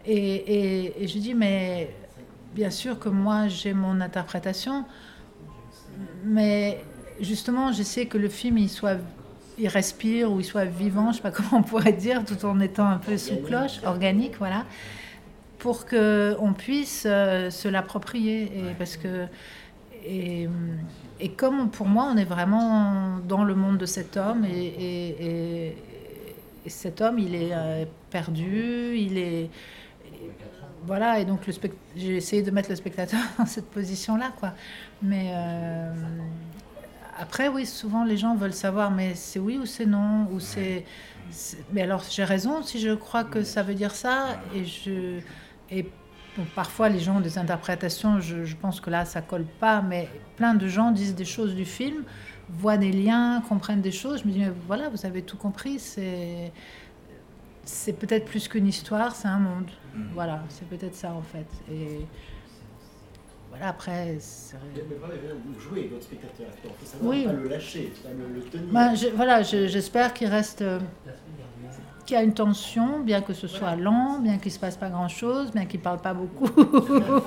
Et, 0.06 0.16
et- 0.16 1.02
et 1.04 1.08
je 1.08 1.18
dis, 1.18 1.34
mais 1.34 1.90
bien 2.56 2.70
sûr 2.70 2.98
que 2.98 3.08
moi, 3.10 3.48
j'ai 3.48 3.74
mon 3.74 4.00
interprétation, 4.00 4.84
mais 6.24 6.82
justement, 7.20 7.72
j'essaie 7.72 8.06
que 8.06 8.18
le 8.18 8.28
film, 8.28 8.58
il 8.58 8.68
soit, 8.70 8.96
il 9.58 9.68
respire 9.68 10.32
ou 10.32 10.40
il 10.40 10.44
soit 10.44 10.64
vivant, 10.64 11.12
je 11.12 11.16
sais 11.16 11.22
pas 11.22 11.30
comment 11.38 11.58
on 11.60 11.62
pourrait 11.62 11.92
dire, 11.92 12.24
tout 12.24 12.44
en 12.44 12.58
étant 12.60 12.86
un 12.88 12.98
peu 12.98 13.16
sous 13.18 13.36
cloche, 13.36 13.80
organique, 13.84 14.36
voilà, 14.38 14.64
pour 15.58 15.86
que 15.86 16.36
on 16.40 16.52
puisse 16.52 17.04
euh, 17.06 17.50
se 17.50 17.68
l'approprier. 17.68 18.44
Et 18.44 18.74
parce 18.78 18.96
que 18.96 19.26
et, 20.06 20.48
et 21.20 21.30
comme 21.30 21.70
pour 21.70 21.86
moi, 21.88 22.08
on 22.12 22.16
est 22.16 22.24
vraiment 22.24 23.18
dans 23.28 23.44
le 23.44 23.54
monde 23.54 23.78
de 23.78 23.86
cet 23.86 24.16
homme, 24.16 24.44
et, 24.44 24.50
et- 24.66 25.26
et- 25.68 25.76
et 26.64 26.70
cet 26.70 27.00
homme, 27.00 27.20
il 27.20 27.34
est 27.36 27.50
euh, 27.52 27.84
perdu, 28.10 28.96
il 28.98 29.18
est. 29.18 29.50
Voilà, 30.86 31.18
et 31.18 31.24
donc 31.24 31.46
le 31.46 31.52
spect- 31.52 31.76
j'ai 31.96 32.16
essayé 32.16 32.42
de 32.42 32.50
mettre 32.50 32.70
le 32.70 32.76
spectateur 32.76 33.20
dans 33.38 33.46
cette 33.46 33.70
position-là, 33.70 34.32
quoi. 34.38 34.52
Mais 35.02 35.32
euh, 35.34 35.92
après, 37.18 37.48
oui, 37.48 37.66
souvent 37.66 38.04
les 38.04 38.16
gens 38.16 38.36
veulent 38.36 38.52
savoir, 38.52 38.90
mais 38.90 39.14
c'est 39.14 39.38
oui 39.38 39.58
ou 39.58 39.66
c'est 39.66 39.86
non, 39.86 40.28
ou 40.32 40.38
c'est. 40.40 40.84
Mais 41.72 41.82
alors, 41.82 42.04
j'ai 42.08 42.24
raison 42.24 42.62
si 42.62 42.78
je 42.78 42.94
crois 42.94 43.24
que 43.24 43.42
ça 43.42 43.62
veut 43.62 43.74
dire 43.74 43.92
ça, 43.94 44.40
et 44.54 44.64
je. 44.64 45.20
Et 45.70 45.88
parfois, 46.54 46.88
les 46.88 47.00
gens 47.00 47.16
ont 47.16 47.20
des 47.20 47.38
interprétations, 47.38 48.20
je, 48.20 48.44
je 48.44 48.54
pense 48.56 48.80
que 48.80 48.90
là, 48.90 49.04
ça 49.04 49.22
colle 49.22 49.46
pas, 49.58 49.82
mais 49.82 50.08
plein 50.36 50.54
de 50.54 50.68
gens 50.68 50.90
disent 50.92 51.14
des 51.14 51.24
choses 51.24 51.54
du 51.54 51.64
film, 51.64 52.04
voient 52.48 52.76
des 52.76 52.92
liens, 52.92 53.42
comprennent 53.48 53.80
des 53.80 53.90
choses. 53.90 54.20
Je 54.22 54.28
me 54.28 54.32
dis, 54.32 54.38
mais 54.40 54.52
voilà, 54.66 54.88
vous 54.90 55.04
avez 55.06 55.22
tout 55.22 55.38
compris, 55.38 55.78
c'est, 55.80 56.52
c'est 57.64 57.94
peut-être 57.94 58.26
plus 58.26 58.46
qu'une 58.48 58.66
histoire, 58.68 59.16
c'est 59.16 59.28
un 59.28 59.38
monde. 59.38 59.70
Voilà, 60.14 60.42
c'est 60.48 60.68
peut-être 60.68 60.94
ça 60.94 61.12
en 61.12 61.22
fait. 61.22 61.46
Et 61.72 62.04
voilà, 63.50 63.68
après, 63.68 64.16
c'est- 64.20 64.56
Mais, 64.74 64.82
mais 64.90 64.96
voilà, 64.98 65.14
vous 65.44 65.60
jouez 65.60 65.88
votre 65.88 66.02
spectateur. 66.04 66.46
Il 66.64 66.70
faut 66.70 66.84
savoir 66.86 67.10
Oui. 67.10 67.24
pas 67.24 67.32
le 67.32 67.48
lâcher, 67.48 67.92
pas 68.02 68.08
le, 68.10 68.34
le 68.34 68.42
tenir. 68.42 68.72
Ben, 68.72 68.94
je- 68.94 69.08
voilà, 69.08 69.42
je- 69.42 69.66
j'espère 69.68 70.12
qu'il 70.12 70.28
reste, 70.28 70.62
euh, 70.62 70.78
qu'il 72.06 72.16
y 72.16 72.18
a 72.18 72.22
une 72.22 72.32
tension, 72.34 73.00
bien 73.00 73.20
que 73.20 73.34
ce 73.34 73.46
soit 73.48 73.76
lent, 73.76 74.20
bien 74.20 74.38
qu'il 74.38 74.50
se 74.52 74.58
passe 74.58 74.76
pas 74.76 74.88
grand-chose, 74.88 75.50
bien 75.52 75.66
qu'il 75.66 75.80
parle 75.80 75.98
pas 76.00 76.14
beaucoup, 76.14 76.48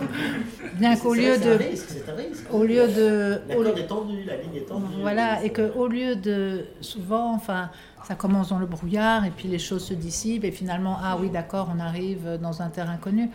bien 0.76 0.96
qu'au 0.96 1.14
lieu 1.14 1.38
de, 1.38 1.50
risque, 1.52 1.90
risque. 2.18 2.46
au 2.54 2.64
lieu 2.64 2.88
de, 2.88 3.42
La 3.48 3.56
corde 3.56 3.78
est 3.78 3.88
tendue, 3.88 4.24
la 4.26 4.38
ligne 4.38 4.56
est 4.56 4.68
tendue. 4.68 4.86
Voilà, 5.02 5.44
et 5.44 5.52
qu'au 5.52 5.88
lieu 5.88 6.16
de. 6.16 6.66
Souvent, 6.82 7.34
enfin, 7.34 7.70
ça 8.08 8.16
commence 8.16 8.50
dans 8.50 8.60
le 8.60 8.66
brouillard, 8.66 9.26
et 9.26 9.32
puis 9.32 9.48
les 9.48 9.60
choses 9.60 9.84
se 9.86 9.94
dissipent, 9.94 10.44
et 10.46 10.52
finalement, 10.52 10.98
ah 11.04 11.18
oui, 11.20 11.30
d'accord, 11.30 11.70
on 11.76 11.80
arrive 11.80 12.38
dans 12.42 12.62
un 12.62 12.70
terrain 12.70 12.98
connu. 12.98 13.30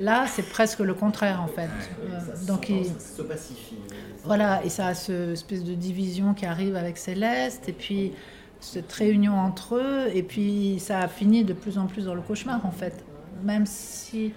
Là, 0.00 0.26
c'est 0.28 0.48
presque 0.48 0.78
le 0.78 0.94
contraire, 0.94 1.40
en 1.42 1.48
fait. 1.48 1.62
Euh, 2.04 2.20
Ça 2.36 2.46
donc, 2.46 2.68
il- 2.68 2.84
ça 2.86 3.00
se 3.16 3.22
pacifie. 3.22 3.74
voilà, 4.24 4.64
et 4.64 4.68
ça 4.68 4.86
a 4.88 4.94
ce 4.94 5.32
espèce 5.32 5.64
de 5.64 5.74
division 5.74 6.34
qui 6.34 6.46
arrive 6.46 6.76
avec 6.76 6.98
Céleste, 6.98 7.68
et 7.68 7.72
puis 7.72 8.12
cette 8.60 8.92
réunion 8.92 9.34
entre 9.38 9.76
eux, 9.76 10.08
et 10.12 10.22
puis 10.22 10.78
ça 10.78 11.00
a 11.00 11.08
fini 11.08 11.44
de 11.44 11.52
plus 11.52 11.78
en 11.78 11.86
plus 11.86 12.04
dans 12.04 12.14
le 12.14 12.20
cauchemar, 12.20 12.64
en 12.66 12.70
fait. 12.70 13.04
Même 13.42 13.66
si, 13.66 14.32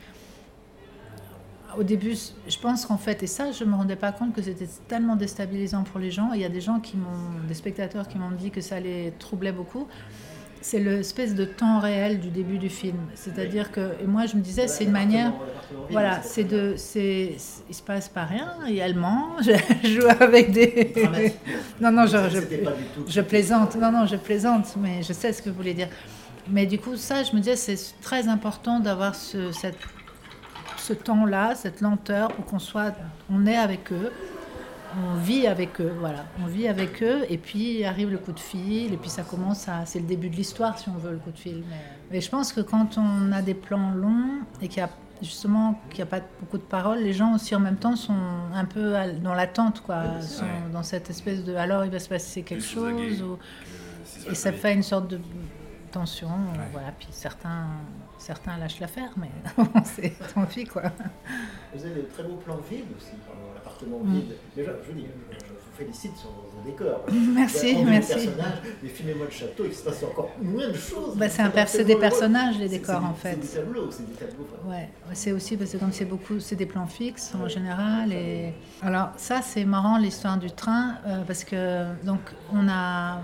au 1.78 1.84
début, 1.84 2.16
je 2.48 2.58
pense 2.60 2.86
qu'en 2.86 2.98
fait, 2.98 3.24
et 3.24 3.28
ça, 3.28 3.52
je 3.52 3.64
me 3.64 3.76
rendais 3.76 3.96
pas 3.96 4.12
compte 4.12 4.34
que 4.34 4.42
c'était 4.42 4.70
tellement 4.88 5.16
déstabilisant 5.16 5.84
pour 5.84 6.00
les 6.00 6.12
gens. 6.12 6.34
Il 6.34 6.42
y 6.42 6.46
a 6.46 6.50
des 6.50 6.62
gens 6.62 6.80
qui 6.80 6.98
m'ont, 6.98 7.46
des 7.48 7.54
spectateurs 7.54 8.08
qui 8.08 8.18
m'ont 8.18 8.32
dit 8.32 8.52
que 8.52 8.62
ça 8.62 8.80
les 8.80 9.14
troublait 9.18 9.52
beaucoup. 9.52 9.88
C'est 10.62 10.80
l'espèce 10.80 11.34
de 11.34 11.44
temps 11.44 11.80
réel 11.80 12.20
du 12.20 12.30
début 12.30 12.58
du 12.58 12.70
film. 12.70 12.98
C'est-à-dire 13.16 13.72
que, 13.72 14.00
et 14.02 14.06
moi, 14.06 14.28
je 14.28 14.36
me 14.36 14.42
disais, 14.42 14.68
c'est 14.68 14.84
une 14.84 14.92
manière. 14.92 15.34
Voilà, 15.90 16.22
c'est 16.22 16.44
de, 16.44 16.76
c'est, 16.78 17.36
il 17.68 17.76
se 17.76 17.82
passe 17.82 18.08
pas 18.10 18.26
rien, 18.26 18.48
mange, 18.94 19.48
elle 19.84 19.90
joue 19.90 20.08
avec 20.20 20.52
des. 20.52 20.94
non, 21.82 21.92
non, 21.92 22.06
je, 22.06 22.18
je, 23.08 23.22
plaisante, 23.22 23.76
non, 23.76 23.92
non, 23.92 24.06
je 24.06 24.16
plaisante, 24.16 24.76
mais 24.78 25.02
je 25.02 25.14
sais 25.14 25.34
ce 25.34 25.42
que 25.42 25.50
vous 25.50 25.56
voulez 25.56 25.74
dire. 25.74 25.90
Mais 26.48 26.66
du 26.66 26.78
coup, 26.80 26.96
ça, 26.96 27.24
je 27.24 27.34
me 27.34 27.40
disais, 27.40 27.56
c'est 27.56 28.00
très 28.02 28.28
important 28.28 28.80
d'avoir 28.80 29.16
ce, 29.16 29.52
cette, 29.52 29.80
ce 30.78 30.94
temps-là, 30.94 31.56
cette 31.56 31.82
lenteur, 31.82 32.30
pour 32.30 32.46
qu'on 32.46 32.60
soit, 32.60 32.94
on 33.30 33.46
est 33.46 33.58
avec 33.58 33.92
eux, 33.92 34.12
on 34.98 35.16
vit 35.16 35.48
avec 35.48 35.80
eux, 35.82 35.94
voilà, 36.00 36.26
on 36.42 36.48
vit 36.48 36.68
avec 36.68 37.02
eux, 37.04 37.26
et 37.30 37.38
puis 37.38 37.84
arrive 37.86 38.10
le 38.12 38.18
coup 38.18 38.32
de 38.32 38.40
fil, 38.40 38.94
et 38.94 38.98
puis 38.98 39.10
ça 39.10 39.24
commence 39.24 39.68
à, 39.68 39.86
c'est 39.86 40.00
le 40.00 40.06
début 40.06 40.30
de 40.30 40.36
l'histoire, 40.36 40.78
si 40.78 40.90
on 40.90 40.98
veut, 40.98 41.12
le 41.12 41.18
coup 41.20 41.32
de 41.32 41.38
fil. 41.38 41.64
Mais 42.12 42.20
je 42.22 42.30
pense 42.30 42.52
que 42.54 42.62
quand 42.62 42.98
on 42.98 43.32
a 43.32 43.42
des 43.42 43.54
plans 43.54 43.92
longs 43.92 44.40
et 44.62 44.68
qu'il 44.68 44.80
y 44.80 44.82
a 44.84 44.90
justement 45.22 45.80
qu'il 45.90 45.98
n'y 46.00 46.04
a 46.04 46.20
pas 46.20 46.22
beaucoup 46.40 46.58
de 46.58 46.64
paroles, 46.64 47.00
les 47.00 47.14
gens 47.14 47.36
aussi 47.36 47.56
en 47.56 47.60
même 47.60 47.78
temps 47.78 47.96
sont 47.96 48.14
un 48.54 48.66
peu 48.66 48.96
dans 49.24 49.34
l'attente, 49.36 49.82
quoi, 49.82 50.20
sont 50.22 50.44
dans 50.74 50.84
cette 50.84 51.10
espèce 51.10 51.44
de 51.44 51.56
alors 51.56 51.86
il 51.86 51.92
va 51.92 52.00
se 52.00 52.10
passer 52.10 52.42
quelque 52.42 52.64
chose, 52.64 53.22
ou- 53.22 53.38
et 54.30 54.36
ça 54.36 54.52
fait 54.52 54.74
une 54.74 54.84
sorte 54.84 55.08
de 55.08 55.20
tension, 55.92 56.28
voilà. 56.74 56.92
Puis 56.98 57.08
certains, 57.12 57.68
certains 58.22 58.58
lâchent 58.58 58.80
l'affaire, 58.80 59.12
mais 59.18 59.32
c'est 59.84 60.14
tant 60.34 60.46
pis, 60.46 60.66
quoi. 60.66 60.84
Vous 61.74 61.86
avez 61.86 62.02
de 62.02 62.08
très 62.14 62.24
beaux 62.24 62.36
plans 62.46 62.60
vides 62.70 62.86
aussi, 62.96 63.12
l'appartement 63.56 64.00
Mm. 64.04 64.14
vide. 64.14 64.36
Déjà, 64.56 64.72
je 64.84 64.92
vous 64.92 64.98
dis, 65.00 65.08
je, 65.32 65.40
je 65.40 65.46
vous 65.46 65.76
félicite 65.78 66.16
sur 66.16 66.30
vos, 66.30 66.62
décors. 66.64 67.04
Merci, 67.12 67.76
merci. 67.84 68.14
les 68.14 68.28
personnages, 68.28 68.58
mais 68.84 68.90
filmez-moi 68.90 69.26
le 69.26 69.32
château, 69.32 69.64
il 69.66 69.74
se 69.74 69.84
passe 69.84 70.04
encore 70.04 70.30
moins 70.40 70.68
de 70.70 70.74
choses. 70.74 71.16
Bah, 71.18 71.28
c'est 71.28 71.42
un 71.42 71.84
des 71.84 71.96
personnages, 71.96 72.60
les 72.60 72.70
décors, 72.70 73.04
en 73.04 73.14
fait. 73.16 73.38
C'est 73.42 73.60
des 73.60 73.66
tableaux, 73.66 73.90
c'est 73.90 74.08
des 74.08 74.14
tableaux. 74.14 74.48
Ouais, 74.68 74.90
c'est 75.14 75.32
aussi 75.32 75.58
parce 75.58 75.72
que 75.72 75.78
comme 75.78 75.92
c'est 75.92 76.06
beaucoup, 76.06 76.40
c'est 76.40 76.56
des 76.56 76.68
plans 76.68 76.86
fixes 76.86 77.34
en 77.34 77.48
général. 77.48 78.14
Et 78.14 78.54
alors 78.84 79.10
ça, 79.18 79.42
c'est 79.42 79.66
marrant 79.66 79.98
l'histoire 79.98 80.38
du 80.38 80.52
train 80.52 80.98
euh, 81.08 81.24
parce 81.26 81.44
que 81.44 81.86
donc 82.06 82.20
on 82.54 82.68
a, 82.70 83.16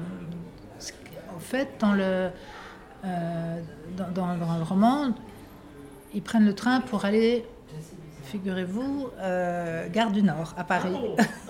en 1.35 1.39
fait, 1.39 1.69
dans 1.79 1.93
le 1.93 2.29
euh, 3.05 3.61
dans, 3.95 4.09
dans- 4.11 4.37
dans 4.37 4.57
le 4.57 4.63
roman, 4.63 5.13
ils 6.13 6.21
prennent 6.21 6.45
le 6.45 6.53
train 6.55 6.81
pour 6.81 7.05
aller, 7.05 7.45
figurez-vous, 8.23 9.09
euh, 9.19 9.87
gare 9.89 10.11
du 10.11 10.23
Nord 10.23 10.53
à 10.57 10.63
Paris. 10.63 10.95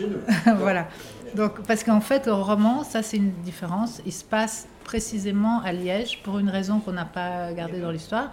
Nous. 0.00 0.56
voilà. 0.58 0.88
Donc, 1.34 1.60
parce 1.66 1.84
qu'en 1.84 2.00
fait, 2.00 2.26
le 2.26 2.32
roman, 2.32 2.84
ça 2.84 3.02
c'est 3.02 3.16
une 3.16 3.32
différence. 3.42 4.00
Il 4.06 4.12
se 4.12 4.24
passe 4.24 4.68
précisément 4.84 5.60
à 5.62 5.72
Liège 5.72 6.22
pour 6.22 6.38
une 6.38 6.48
raison 6.48 6.80
qu'on 6.80 6.92
n'a 6.92 7.04
pas 7.04 7.52
gardée 7.52 7.80
dans 7.80 7.90
l'histoire. 7.90 8.30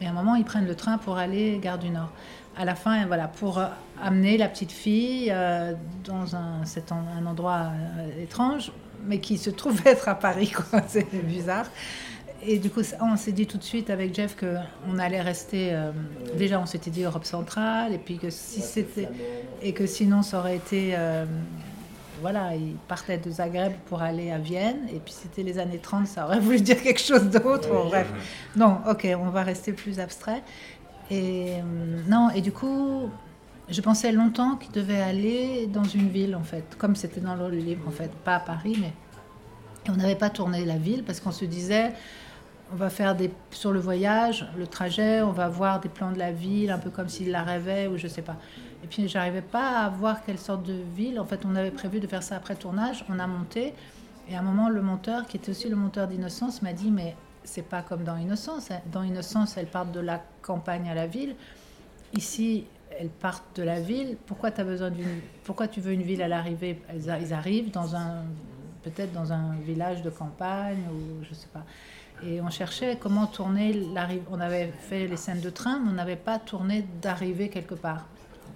Et 0.00 0.06
à 0.06 0.10
un 0.10 0.12
moment, 0.12 0.34
ils 0.34 0.44
prennent 0.44 0.66
le 0.66 0.74
train 0.74 0.98
pour 0.98 1.18
aller 1.18 1.58
gare 1.58 1.78
du 1.78 1.90
Nord. 1.90 2.10
à 2.56 2.64
la 2.64 2.74
fin, 2.74 3.06
voilà, 3.06 3.28
pour 3.28 3.58
euh, 3.58 3.66
amener 4.02 4.36
la 4.38 4.48
petite 4.48 4.72
fille 4.72 5.30
euh, 5.30 5.74
dans 6.04 6.34
un, 6.36 6.62
endroit 7.26 7.70
euh, 7.98 8.22
étrange, 8.22 8.72
mais 9.06 9.18
qui 9.18 9.38
se 9.38 9.50
trouve 9.50 9.80
être 9.86 10.08
à 10.08 10.14
Paris, 10.14 10.50
quoi. 10.50 10.82
C'est 10.88 11.06
bizarre. 11.24 11.66
Et 12.42 12.58
du 12.58 12.70
coup, 12.70 12.80
on 13.02 13.16
s'est 13.16 13.32
dit 13.32 13.46
tout 13.46 13.58
de 13.58 13.62
suite 13.62 13.90
avec 13.90 14.14
Jeff 14.14 14.34
qu'on 14.34 14.98
allait 14.98 15.20
rester. 15.20 15.74
euh, 15.74 15.92
déjà, 16.36 16.58
on 16.58 16.64
s'était 16.66 16.90
dit 16.90 17.02
Europe 17.02 17.26
centrale, 17.26 17.92
et 17.92 17.98
puis 17.98 18.16
que 18.18 18.30
si 18.30 18.62
c'était. 18.62 19.08
Et 19.62 19.72
que 19.74 19.86
sinon, 19.86 20.22
ça 20.22 20.38
aurait 20.38 20.56
été. 20.56 20.92
euh, 20.96 21.26
voilà, 22.22 22.54
il 22.54 22.76
partait 22.86 23.16
de 23.18 23.30
Zagreb 23.30 23.72
pour 23.86 24.02
aller 24.02 24.30
à 24.30 24.38
Vienne, 24.38 24.86
et 24.94 25.00
puis 25.00 25.12
c'était 25.14 25.42
les 25.42 25.58
années 25.58 25.78
30, 25.78 26.06
ça 26.06 26.24
aurait 26.26 26.40
voulu 26.46 26.60
dire 26.60 26.82
quelque 26.82 27.00
chose 27.00 27.24
d'autre. 27.30 27.68
Bref. 27.88 28.10
Non, 28.56 28.80
ok, 28.88 29.06
on 29.18 29.30
va 29.30 29.42
rester 29.42 29.72
plus 29.72 30.00
abstrait. 30.00 30.42
Et 31.10 31.54
euh, 31.54 31.62
non, 32.08 32.30
et 32.30 32.40
du 32.40 32.52
coup, 32.52 33.10
je 33.70 33.80
pensais 33.80 34.12
longtemps 34.12 34.56
qu'il 34.56 34.72
devait 34.72 35.00
aller 35.00 35.66
dans 35.66 35.84
une 35.84 36.08
ville, 36.08 36.34
en 36.34 36.42
fait, 36.42 36.76
comme 36.78 36.96
c'était 36.96 37.20
dans 37.20 37.36
le 37.36 37.48
livre, 37.48 37.86
en 37.86 37.90
fait, 37.90 38.10
pas 38.10 38.36
à 38.36 38.40
Paris, 38.40 38.76
mais. 38.80 38.92
On 39.88 39.96
n'avait 39.96 40.14
pas 40.14 40.28
tourné 40.28 40.66
la 40.66 40.76
ville 40.76 41.04
parce 41.04 41.20
qu'on 41.20 41.32
se 41.32 41.46
disait, 41.46 41.94
on 42.70 42.76
va 42.76 42.90
faire 42.90 43.16
des 43.16 43.30
sur 43.50 43.72
le 43.72 43.80
voyage, 43.80 44.46
le 44.58 44.66
trajet, 44.66 45.22
on 45.22 45.32
va 45.32 45.48
voir 45.48 45.80
des 45.80 45.88
plans 45.88 46.12
de 46.12 46.18
la 46.18 46.32
ville, 46.32 46.70
un 46.70 46.78
peu 46.78 46.90
comme 46.90 47.08
s'il 47.08 47.30
la 47.30 47.42
rêvait 47.42 47.86
ou 47.86 47.96
je 47.96 48.06
sais 48.06 48.20
pas. 48.20 48.36
Et 48.84 48.86
puis 48.86 49.08
j'arrivais 49.08 49.40
pas 49.42 49.78
à 49.78 49.88
voir 49.88 50.22
quelle 50.22 50.38
sorte 50.38 50.64
de 50.64 50.74
ville. 50.94 51.18
En 51.18 51.24
fait, 51.24 51.40
on 51.46 51.56
avait 51.56 51.70
prévu 51.70 51.98
de 51.98 52.06
faire 52.06 52.22
ça 52.22 52.36
après 52.36 52.56
tournage. 52.56 53.04
On 53.08 53.18
a 53.18 53.26
monté 53.26 53.72
et 54.28 54.36
à 54.36 54.40
un 54.40 54.42
moment, 54.42 54.68
le 54.68 54.82
monteur, 54.82 55.26
qui 55.26 55.38
était 55.38 55.50
aussi 55.50 55.68
le 55.68 55.76
monteur 55.76 56.06
d'Innocence, 56.06 56.62
m'a 56.62 56.72
dit 56.72 56.90
mais 56.90 57.16
c'est 57.42 57.62
pas 57.62 57.82
comme 57.82 58.04
dans 58.04 58.16
Innocence. 58.16 58.68
Dans 58.92 59.02
Innocence, 59.02 59.56
elles 59.56 59.66
partent 59.66 59.92
de 59.92 60.00
la 60.00 60.22
campagne 60.42 60.88
à 60.88 60.94
la 60.94 61.06
ville. 61.06 61.34
Ici, 62.14 62.66
elles 63.00 63.08
partent 63.08 63.56
de 63.56 63.62
la 63.62 63.80
ville. 63.80 64.16
Pourquoi 64.26 64.50
as 64.54 64.64
besoin 64.64 64.90
d'une 64.90 65.20
Pourquoi 65.44 65.68
tu 65.68 65.80
veux 65.80 65.92
une 65.92 66.02
ville 66.02 66.22
à 66.22 66.28
l'arrivée? 66.28 66.80
Elles 66.88 67.32
arrivent 67.32 67.70
dans 67.70 67.96
un 67.96 68.24
peut-être 68.82 69.12
dans 69.12 69.32
un 69.32 69.54
village 69.64 70.02
de 70.02 70.10
campagne 70.10 70.82
ou 70.92 71.24
je 71.24 71.34
sais 71.34 71.48
pas. 71.52 71.64
Et 72.22 72.40
on 72.40 72.50
cherchait 72.50 72.98
comment 73.00 73.26
tourner 73.26 73.72
l'arrivée. 73.72 74.22
On 74.30 74.40
avait 74.40 74.72
fait 74.78 75.06
les 75.06 75.16
scènes 75.16 75.40
de 75.40 75.50
train, 75.50 75.80
mais 75.80 75.90
on 75.90 75.94
n'avait 75.94 76.16
pas 76.16 76.38
tourné 76.38 76.86
d'arrivée 77.00 77.48
quelque 77.48 77.74
part. 77.74 78.06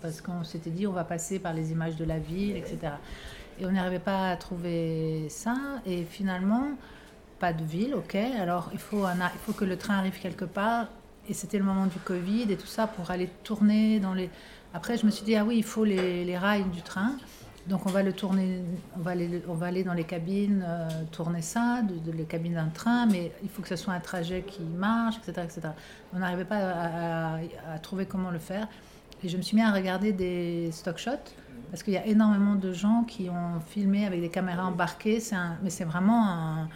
Parce 0.02 0.20
qu'on 0.20 0.44
s'était 0.44 0.70
dit, 0.70 0.87
on 0.87 0.92
va 0.92 1.04
passer 1.04 1.38
par 1.38 1.54
les 1.54 1.72
images 1.72 1.96
de 1.96 2.04
la 2.04 2.18
ville, 2.18 2.57
etc. 2.57 2.78
Et 3.59 3.64
on 3.64 3.72
n'arrivait 3.72 3.98
pas 3.98 4.30
à 4.30 4.37
trouver 4.37 5.28
ça. 5.30 5.57
Et 5.87 6.04
finalement, 6.04 6.72
pas 7.38 7.54
de 7.54 7.64
ville, 7.64 7.94
ok. 7.94 8.14
Alors 8.14 8.68
il 8.72 8.78
faut, 8.78 9.04
un, 9.04 9.14
il 9.16 9.40
faut 9.46 9.52
que 9.52 9.64
le 9.64 9.78
train 9.78 9.96
arrive 9.96 10.18
quelque 10.20 10.44
part. 10.44 10.88
Et 11.28 11.34
c'était 11.34 11.58
le 11.58 11.64
moment 11.64 11.87
du 11.87 11.98
Covid 11.98 12.50
et 12.52 12.56
tout 12.56 12.66
ça 12.66 12.87
pour 12.87 13.10
aller 13.10 13.28
tourner 13.44 13.98
dans 14.00 14.14
les. 14.14 14.30
Après, 14.74 14.96
je 14.98 15.06
me 15.06 15.10
suis 15.10 15.24
dit, 15.24 15.37
ah 15.37 15.44
oui, 15.44 15.56
il 15.58 15.64
faut 15.64 15.84
les, 15.84 16.24
les 16.24 16.37
rails 16.38 16.64
du 16.64 16.82
train. 16.82 17.12
Donc 17.66 17.87
on 17.87 17.90
va 17.90 18.02
le 18.02 18.12
tourner, 18.12 18.62
on 18.94 19.00
va 19.00 19.12
aller, 19.12 19.42
on 19.48 19.54
va 19.54 19.66
aller 19.66 19.84
dans 19.84 19.94
les 19.94 20.04
cabines, 20.04 20.62
euh, 20.68 20.87
tourner 21.10 21.40
ça, 21.40 21.80
de, 21.80 21.94
de 22.10 22.14
les 22.14 22.24
cabines 22.24 22.52
d'un 22.54 22.68
train, 22.68 23.06
mais 23.06 23.32
il 23.42 23.48
faut 23.48 23.62
que 23.62 23.68
ce 23.68 23.76
soit 23.76 23.94
un 23.94 24.00
trajet 24.00 24.42
qui 24.46 24.60
marche, 24.62 25.16
etc. 25.16 25.46
etc. 25.46 25.68
On 26.12 26.18
n'arrivait 26.18 26.44
pas 26.44 27.38
à, 27.72 27.78
trouver 27.78 28.04
comment 28.04 28.30
le 28.30 28.38
faire. 28.38 28.68
Et 29.22 29.30
je 29.30 29.38
me 29.38 29.42
suis 29.42 29.56
mis 29.56 29.62
à 29.62 29.72
regarder 29.72 30.12
des 30.12 30.70
stock 30.72 30.98
shots, 30.98 31.10
parce 31.70 31.82
qu'il 31.82 31.94
y 31.94 31.96
a 31.96 32.04
énormément 32.04 32.54
de 32.54 32.70
gens 32.74 33.02
qui 33.04 33.30
ont 33.30 33.60
filmé 33.66 34.04
avec 34.04 34.20
des 34.20 34.28
caméras 34.28 34.66
embarquées, 34.66 35.22
un- 35.32 35.56
mais 35.62 35.70
c'est 35.70 35.84
vraiment 35.84 36.28
un... 36.28 36.68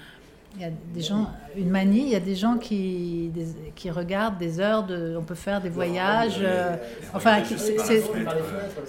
Il 0.58 0.62
y 0.62 0.64
a 0.66 0.70
des 0.92 1.00
gens, 1.02 1.30
une 1.56 1.70
manie, 1.70 2.00
il 2.02 2.08
y 2.08 2.16
a 2.16 2.20
des 2.20 2.34
gens 2.34 2.58
qui, 2.58 3.30
des- 3.32 3.70
qui 3.76 3.90
regardent 3.90 4.38
des 4.38 4.58
heures 4.58 4.82
de. 4.84 5.14
On 5.16 5.22
peut 5.22 5.36
faire 5.36 5.60
des 5.60 5.68
voyages. 5.68 6.40
euh, 6.42 6.74
enfin, 7.14 7.42
qui- 7.42 7.56
c'est- 7.58 7.78
c'est- 7.78 8.02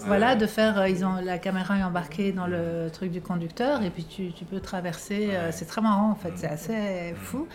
voilà, 0.08 0.36
de 0.36 0.46
faire. 0.48 0.80
euh, 0.80 0.90
Ils 0.90 1.06
ont 1.06 1.16
la 1.24 1.38
caméra 1.38 1.78
est 1.78 1.84
embarquée 1.84 2.32
dans 2.32 2.48
le 2.48 2.90
truc 2.92 3.12
du 3.12 3.22
conducteur 3.22 3.84
et 3.84 3.92
puis 3.92 4.04
tu, 4.04 4.32
tu 4.32 4.46
peux 4.46 4.60
traverser. 4.60 5.30
euh, 5.32 5.50
C'est 5.52 5.66
très 5.66 5.82
marrant 5.82 6.12
en 6.12 6.16
fait, 6.16 6.32
c'est 6.36 6.48
assez 6.48 7.14
fou. 7.16 7.48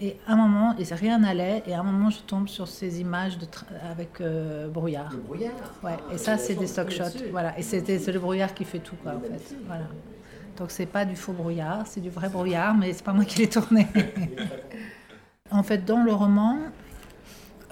Et 0.00 0.16
à 0.28 0.34
un 0.34 0.36
moment, 0.36 0.76
et 0.78 0.84
rien 0.94 1.18
n'allait, 1.18 1.62
et 1.66 1.74
à 1.74 1.80
un 1.80 1.82
moment, 1.82 2.08
je 2.10 2.20
tombe 2.20 2.46
sur 2.46 2.68
ces 2.68 3.00
images 3.00 3.36
de 3.38 3.46
tra- 3.46 3.64
avec 3.90 4.20
euh, 4.20 4.68
brouillard. 4.68 5.10
Le 5.10 5.18
brouillard 5.18 5.52
Ouais, 5.82 5.94
et 5.94 6.14
Ah, 6.14 6.18
ça, 6.18 6.36
c'est 6.38 6.54
des 6.54 6.68
stock 6.68 6.90
shots. 6.90 7.18
Voilà, 7.32 7.58
et 7.58 7.62
c'était 7.62 7.98
c'est 7.98 8.12
le 8.12 8.20
brouillard 8.20 8.54
qui 8.54 8.64
fait 8.64 8.78
tout, 8.78 8.94
quoi, 9.02 9.14
en 9.16 9.20
fait. 9.20 9.56
Voilà. 9.66 9.86
Donc, 10.58 10.70
c'est 10.70 10.86
pas 10.86 11.04
du 11.04 11.14
faux 11.14 11.32
brouillard, 11.32 11.86
c'est 11.86 12.00
du 12.00 12.10
vrai 12.10 12.28
brouillard, 12.28 12.74
mais 12.74 12.92
c'est 12.92 13.04
pas 13.04 13.12
moi 13.12 13.24
qui 13.24 13.38
l'ai 13.38 13.48
tourné. 13.48 13.86
en 15.50 15.62
fait, 15.62 15.84
dans 15.84 16.02
le 16.02 16.12
roman, 16.12 16.58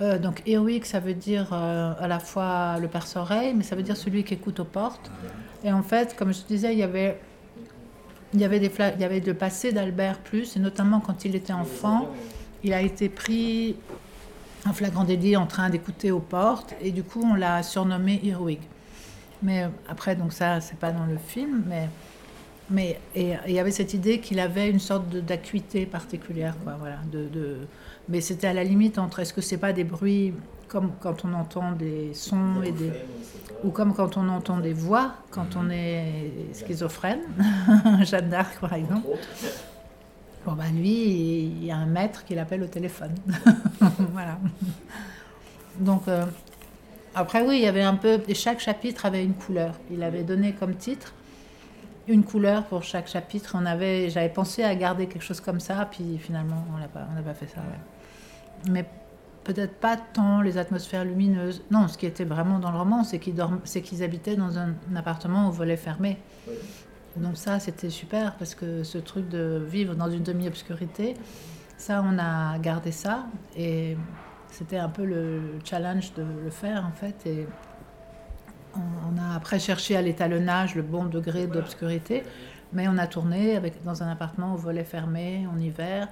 euh, 0.00 0.18
donc 0.18 0.42
Eowyn, 0.46 0.84
ça 0.84 1.00
veut 1.00 1.14
dire 1.14 1.48
euh, 1.52 1.94
à 1.98 2.06
la 2.06 2.18
fois 2.18 2.78
le 2.78 2.86
perce-oreille, 2.86 3.54
mais 3.54 3.64
ça 3.64 3.74
veut 3.74 3.82
dire 3.82 3.96
celui 3.96 4.24
qui 4.24 4.34
écoute 4.34 4.60
aux 4.60 4.64
portes. 4.64 5.10
Et 5.64 5.72
en 5.72 5.82
fait, 5.82 6.14
comme 6.16 6.32
je 6.32 6.42
te 6.42 6.48
disais, 6.48 6.72
il 6.72 6.78
y 6.78 6.82
avait, 6.82 7.18
il 8.34 8.40
y 8.40 8.44
avait, 8.44 8.60
des 8.60 8.70
il 8.94 9.00
y 9.00 9.04
avait 9.04 9.20
le 9.20 9.34
passé 9.34 9.72
d'Albert 9.72 10.18
plus, 10.18 10.56
et 10.56 10.60
notamment 10.60 11.00
quand 11.00 11.24
il 11.24 11.34
était 11.34 11.52
enfant, 11.52 12.08
il 12.62 12.72
a 12.72 12.82
été 12.82 13.08
pris 13.08 13.76
en 14.66 14.72
flagrant 14.72 15.04
délit 15.04 15.36
en 15.36 15.46
train 15.46 15.70
d'écouter 15.70 16.10
aux 16.10 16.20
portes, 16.20 16.74
et 16.80 16.90
du 16.90 17.02
coup, 17.02 17.22
on 17.24 17.34
l'a 17.34 17.62
surnommé 17.62 18.20
Eowyn. 18.22 18.58
Mais 19.42 19.64
euh, 19.64 19.68
après, 19.88 20.14
donc 20.14 20.32
ça, 20.32 20.60
c'est 20.60 20.78
pas 20.78 20.92
dans 20.92 21.06
le 21.06 21.18
film, 21.18 21.64
mais 21.66 21.88
mais 22.70 22.98
il 23.14 23.38
y 23.52 23.58
avait 23.58 23.70
cette 23.70 23.94
idée 23.94 24.18
qu'il 24.20 24.40
avait 24.40 24.68
une 24.70 24.80
sorte 24.80 25.08
d'acuité 25.08 25.86
particulière, 25.86 26.54
quoi, 26.64 26.74
voilà. 26.78 26.98
De, 27.12 27.26
de- 27.28 27.58
mais 28.08 28.20
c'était 28.20 28.46
à 28.48 28.52
la 28.52 28.64
limite 28.64 28.98
entre 28.98 29.20
est-ce 29.20 29.32
que 29.32 29.40
c'est 29.40 29.58
pas 29.58 29.72
des 29.72 29.84
bruits 29.84 30.32
comme 30.68 30.92
quand 31.00 31.24
on 31.24 31.32
entend 31.34 31.72
des 31.72 32.12
sons 32.14 32.62
et 32.64 32.72
des 32.72 32.90
ou 33.64 33.70
comme 33.70 33.94
quand 33.94 34.16
on 34.16 34.28
entend 34.28 34.58
des 34.58 34.72
voix 34.72 35.14
quand 35.30 35.56
on 35.56 35.70
est 35.70 36.30
schizophrène, 36.52 37.20
Jeanne 38.02 38.28
d'Arc 38.28 38.60
par 38.60 38.74
exemple. 38.74 39.06
Bon 40.44 40.52
bah 40.52 40.64
lui, 40.72 40.92
il 41.46 41.64
y 41.64 41.70
a 41.72 41.76
un 41.76 41.86
maître 41.86 42.24
qui 42.24 42.34
l'appelle 42.34 42.62
au 42.62 42.66
téléphone, 42.68 43.14
voilà. 44.12 44.38
Donc 45.80 46.06
euh, 46.08 46.24
après 47.14 47.42
oui, 47.46 47.56
il 47.56 47.62
y 47.62 47.66
avait 47.66 47.82
un 47.82 47.94
peu 47.94 48.20
chaque 48.34 48.60
chapitre 48.60 49.06
avait 49.06 49.24
une 49.24 49.34
couleur. 49.34 49.74
Il 49.90 50.02
avait 50.02 50.22
donné 50.22 50.52
comme 50.52 50.74
titre 50.76 51.12
une 52.08 52.24
couleur 52.24 52.64
pour 52.64 52.82
chaque 52.82 53.08
chapitre. 53.08 53.56
On 53.58 53.66
avait, 53.66 54.10
j'avais 54.10 54.28
pensé 54.28 54.62
à 54.62 54.74
garder 54.74 55.06
quelque 55.06 55.24
chose 55.24 55.40
comme 55.40 55.60
ça, 55.60 55.88
puis 55.90 56.18
finalement, 56.18 56.64
on 56.74 56.78
n'a 56.78 56.88
pas, 56.88 57.06
on 57.10 57.14
n'a 57.14 57.22
pas 57.22 57.34
fait 57.34 57.46
ça. 57.46 57.60
ouais. 57.60 58.70
Mais 58.70 58.84
peut-être 59.44 59.74
pas 59.74 59.96
tant 59.96 60.40
les 60.40 60.58
atmosphères 60.58 61.04
lumineuses. 61.04 61.62
Non, 61.70 61.86
ce 61.86 61.96
qui 61.96 62.06
était 62.06 62.24
vraiment 62.24 62.58
dans 62.58 62.72
le 62.72 62.78
roman, 62.78 63.04
c'est 63.04 63.18
qu'ils 63.20 63.34
dorment, 63.34 63.60
c'est 63.64 63.80
qu'ils 63.80 64.02
habitaient 64.02 64.34
dans 64.34 64.58
un, 64.58 64.74
appartement 64.96 65.48
au 65.48 65.52
volet 65.52 65.76
fermé. 65.76 66.18
Donc 67.16 67.36
ça, 67.36 67.60
c'était 67.60 67.90
super 67.90 68.36
parce 68.36 68.54
que 68.54 68.82
ce 68.82 68.98
truc 68.98 69.28
de 69.28 69.64
vivre 69.66 69.94
dans 69.94 70.10
une 70.10 70.22
demi-obscurité, 70.22 71.14
ça, 71.78 72.04
on 72.04 72.18
a 72.18 72.58
gardé 72.58 72.90
ça 72.90 73.26
et 73.56 73.96
c'était 74.50 74.78
un 74.78 74.88
peu 74.88 75.04
le 75.04 75.58
challenge 75.64 76.12
de 76.14 76.24
le 76.44 76.50
faire 76.50 76.84
en 76.84 76.92
fait. 76.92 77.26
Et 77.26 77.46
on 78.74 79.18
a 79.18 79.34
après 79.34 79.58
cherché 79.58 79.96
à 79.96 80.02
l'étalonnage 80.02 80.74
le 80.74 80.82
bon 80.82 81.04
degré 81.04 81.46
d'obscurité, 81.46 82.24
mais 82.72 82.88
on 82.88 82.98
a 82.98 83.06
tourné 83.06 83.56
avec, 83.56 83.82
dans 83.84 84.02
un 84.02 84.10
appartement 84.10 84.54
au 84.54 84.56
volet 84.56 84.84
fermé 84.84 85.46
en 85.46 85.58
hiver, 85.58 86.08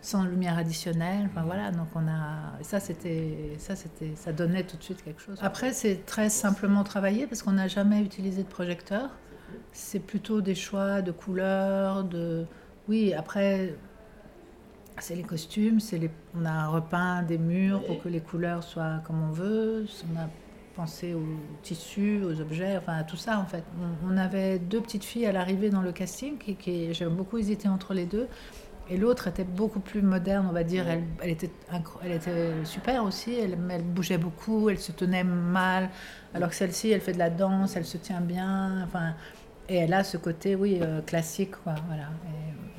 sans 0.00 0.24
lumière 0.24 0.56
additionnelle. 0.56 1.26
Enfin 1.26 1.42
voilà, 1.42 1.70
donc 1.72 1.88
on 1.94 2.06
a 2.06 2.62
ça 2.62 2.78
c'était 2.80 3.54
ça 3.58 3.74
c'était 3.74 4.12
ça 4.14 4.32
donnait 4.32 4.62
tout 4.62 4.76
de 4.76 4.82
suite 4.82 5.02
quelque 5.02 5.20
chose. 5.20 5.38
Après 5.42 5.72
c'est 5.72 6.06
très 6.06 6.28
simplement 6.28 6.84
travaillé 6.84 7.26
parce 7.26 7.42
qu'on 7.42 7.52
n'a 7.52 7.68
jamais 7.68 8.00
utilisé 8.00 8.42
de 8.42 8.48
projecteur. 8.48 9.10
C'est 9.72 10.00
plutôt 10.00 10.40
des 10.40 10.54
choix 10.54 11.02
de 11.02 11.12
couleurs, 11.12 12.04
de 12.04 12.46
oui 12.88 13.14
après 13.14 13.74
c'est 14.98 15.14
les 15.14 15.24
costumes, 15.24 15.80
c'est 15.80 15.98
les... 15.98 16.10
on 16.34 16.44
a 16.44 16.68
repeint 16.68 17.22
des 17.22 17.38
murs 17.38 17.84
pour 17.84 18.02
que 18.02 18.08
les 18.08 18.20
couleurs 18.20 18.62
soient 18.62 19.00
comme 19.04 19.22
on 19.22 19.32
veut. 19.32 19.86
On 20.14 20.18
a 20.18 20.28
pensé 20.76 21.14
aux 21.14 21.24
tissus, 21.62 22.20
aux 22.22 22.40
objets, 22.40 22.76
enfin 22.76 22.98
à 22.98 23.04
tout 23.04 23.16
ça 23.16 23.38
en 23.40 23.46
fait. 23.46 23.64
On, 24.06 24.16
avait 24.16 24.58
deux 24.58 24.80
petites 24.80 25.04
filles 25.04 25.26
à 25.26 25.32
l'arrivée 25.32 25.70
dans 25.70 25.80
le 25.80 25.92
casting 25.92 26.38
qui, 26.38 26.54
qui 26.54 26.92
j'ai 26.92 27.06
beaucoup 27.06 27.38
hésité 27.38 27.68
entre 27.68 27.94
les 27.94 28.06
deux. 28.06 28.28
Et 28.88 28.96
l'autre 28.96 29.26
était 29.26 29.44
beaucoup 29.44 29.80
plus 29.80 30.00
moderne, 30.00 30.46
on 30.48 30.52
va 30.52 30.62
dire. 30.62 30.86
Elle, 30.88 31.02
elle 31.20 31.30
était, 31.30 31.50
elle 32.04 32.12
était 32.12 32.52
super 32.64 33.02
aussi. 33.02 33.34
Elle, 33.34 33.58
elle 33.68 33.82
bougeait 33.82 34.18
beaucoup, 34.18 34.70
elle 34.70 34.78
se 34.78 34.92
tenait 34.92 35.24
mal. 35.24 35.90
Alors 36.34 36.50
que 36.50 36.54
celle-ci, 36.54 36.90
elle 36.90 37.00
fait 37.00 37.12
de 37.12 37.18
la 37.18 37.30
danse, 37.30 37.74
elle 37.74 37.84
se 37.84 37.96
tient 37.96 38.20
bien. 38.20 38.84
Enfin, 38.84 39.14
et 39.68 39.76
elle 39.76 39.94
a 39.94 40.04
ce 40.04 40.16
côté, 40.16 40.54
oui, 40.54 40.78
euh, 40.80 41.00
classique, 41.00 41.52
quoi. 41.62 41.74
Voilà. 41.88 42.04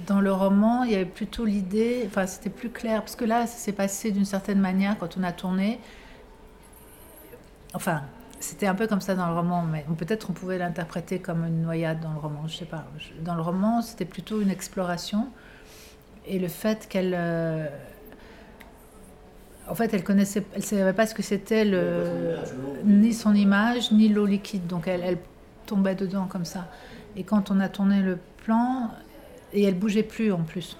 Dans 0.06 0.22
le 0.22 0.32
roman, 0.32 0.84
il 0.84 0.92
y 0.92 0.96
avait 0.96 1.06
plutôt 1.06 1.44
l'idée, 1.44 2.04
enfin, 2.08 2.26
c'était 2.26 2.50
plus 2.50 2.70
clair, 2.70 3.02
parce 3.02 3.18
que 3.18 3.26
là, 3.26 3.46
ça 3.46 3.58
s'est 3.58 3.74
passé 3.74 4.12
d'une 4.12 4.26
certaine 4.26 4.60
manière 4.60 4.98
quand 4.98 5.18
on 5.18 5.24
a 5.24 5.34
tourné. 5.34 5.80
Enfin, 7.78 8.02
c'était 8.40 8.66
un 8.66 8.74
peu 8.74 8.88
comme 8.88 9.02
ça 9.02 9.14
dans 9.14 9.28
le 9.28 9.36
roman, 9.36 9.62
mais 9.62 9.86
peut-être 10.00 10.32
on 10.32 10.34
pouvait 10.34 10.58
l'interpréter 10.58 11.20
comme 11.20 11.46
une 11.46 11.62
noyade 11.62 12.00
dans 12.00 12.12
le 12.12 12.18
roman, 12.18 12.48
je 12.48 12.58
sais 12.58 12.66
pas. 12.66 12.88
Dans 13.24 13.36
le 13.36 13.44
roman, 13.44 13.84
c'était 13.84 14.04
plutôt 14.04 14.42
une 14.42 14.50
exploration. 14.50 15.28
Et 16.26 16.40
le 16.40 16.48
fait 16.48 16.88
qu'elle. 16.90 17.14
euh, 17.16 17.68
en 19.70 19.76
fait, 19.76 19.94
elle 19.94 20.04
connaissait, 20.04 20.44
elle 20.56 20.64
savait 20.64 20.92
pas 20.92 21.06
ce 21.06 21.14
que 21.14 21.22
c'était 21.22 21.66
le, 21.66 22.38
ni 22.84 23.14
son 23.14 23.36
image, 23.36 23.92
ni 23.92 24.10
l'eau 24.10 24.26
liquide. 24.26 24.66
Donc 24.66 24.88
elle, 24.88 25.04
elle, 25.04 25.20
tombait 25.68 25.94
dedans 25.94 26.26
comme 26.26 26.46
ça. 26.46 26.68
Et 27.16 27.24
quand 27.24 27.52
on 27.52 27.60
a 27.60 27.70
tourné 27.70 28.02
le 28.02 28.18
plan, 28.44 28.90
et 29.54 29.62
elle 29.66 29.76
bougeait 29.76 30.02
plus 30.02 30.32
en 30.32 30.42
plus. 30.42 30.78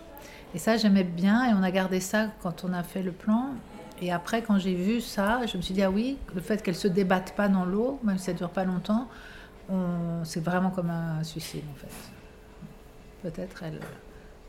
Et 0.56 0.58
ça, 0.58 0.78
j'aimais 0.78 1.04
bien, 1.04 1.48
et 1.48 1.54
on 1.54 1.62
a 1.62 1.70
gardé 1.70 2.00
ça 2.00 2.30
quand 2.42 2.64
on 2.64 2.74
a 2.74 2.82
fait 2.82 3.04
le 3.04 3.12
plan. 3.12 3.52
Et 4.02 4.12
après, 4.12 4.42
quand 4.42 4.60
j'ai 4.60 4.76
vu 4.76 5.02
ça, 5.02 5.42
je 5.46 5.58
me 5.58 5.62
suis 5.62 5.74
dit, 5.74 5.84
ah 5.84 5.90
oui, 5.90 6.18
le 6.36 6.42
fait 6.42 6.62
qu'elle 6.62 6.76
se 6.76 6.88
débatte 6.88 7.34
pas 7.36 7.48
dans 7.48 7.66
l'eau, 7.66 8.00
même 8.04 8.18
si 8.18 8.26
ça 8.26 8.34
dure 8.34 8.50
pas 8.50 8.64
longtemps, 8.64 9.08
c'est 10.24 10.44
vraiment 10.44 10.70
comme 10.70 10.90
un 10.90 11.24
suicide, 11.24 11.64
en 11.72 11.76
fait. 11.76 13.30
Peut-être 13.30 13.64
elle. 13.64 13.80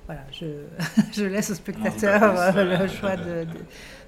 Voilà, 0.06 0.22
je, 0.32 0.46
je 1.12 1.24
laisse 1.24 1.50
au 1.50 1.54
spectateur 1.54 2.54
le 2.54 2.88
choix 2.88 3.16
de, 3.16 3.44
de, 3.44 3.58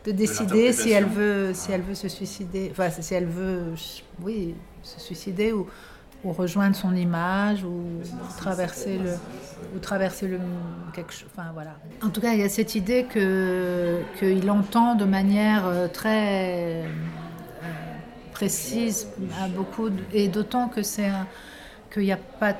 de 0.06 0.12
décider 0.12 0.72
si 0.72 0.90
elle 0.90 1.04
veut, 1.04 1.52
si 1.52 1.72
elle 1.72 1.82
veut 1.82 1.94
se 1.94 2.08
suicider, 2.08 2.68
enfin 2.70 2.88
si 2.88 3.14
elle 3.14 3.26
veut, 3.26 3.74
oui, 4.22 4.54
se 4.82 4.98
suicider 4.98 5.52
ou, 5.52 5.68
ou 6.24 6.32
rejoindre 6.32 6.76
son 6.76 6.94
image 6.94 7.64
ou 7.64 7.82
traverser 8.36 8.98
le 8.98 9.12
ou 9.74 9.78
traverser 9.78 10.26
le 10.28 10.38
quelque 10.92 11.12
chose 11.12 11.28
enfin 11.34 11.50
voilà. 11.52 11.72
En 12.02 12.10
tout 12.10 12.20
cas 12.20 12.32
il 12.32 12.40
y 12.40 12.42
a 12.42 12.48
cette 12.48 12.74
idée 12.74 13.04
que 13.04 14.00
qu'il 14.18 14.50
entend 14.50 14.94
de 14.94 15.04
manière 15.04 15.66
euh, 15.66 15.88
très 15.88 16.82
euh, 16.82 16.86
précise 18.32 19.08
à 19.42 19.48
beaucoup 19.48 19.90
de, 19.90 20.02
et 20.12 20.28
d'autant 20.28 20.68
que 20.68 20.82
c'est 20.82 21.06
un 21.06 21.26
qu'il 21.92 22.04
n'y 22.04 22.12
a 22.12 22.18
pas 22.38 22.52
de, 22.52 22.58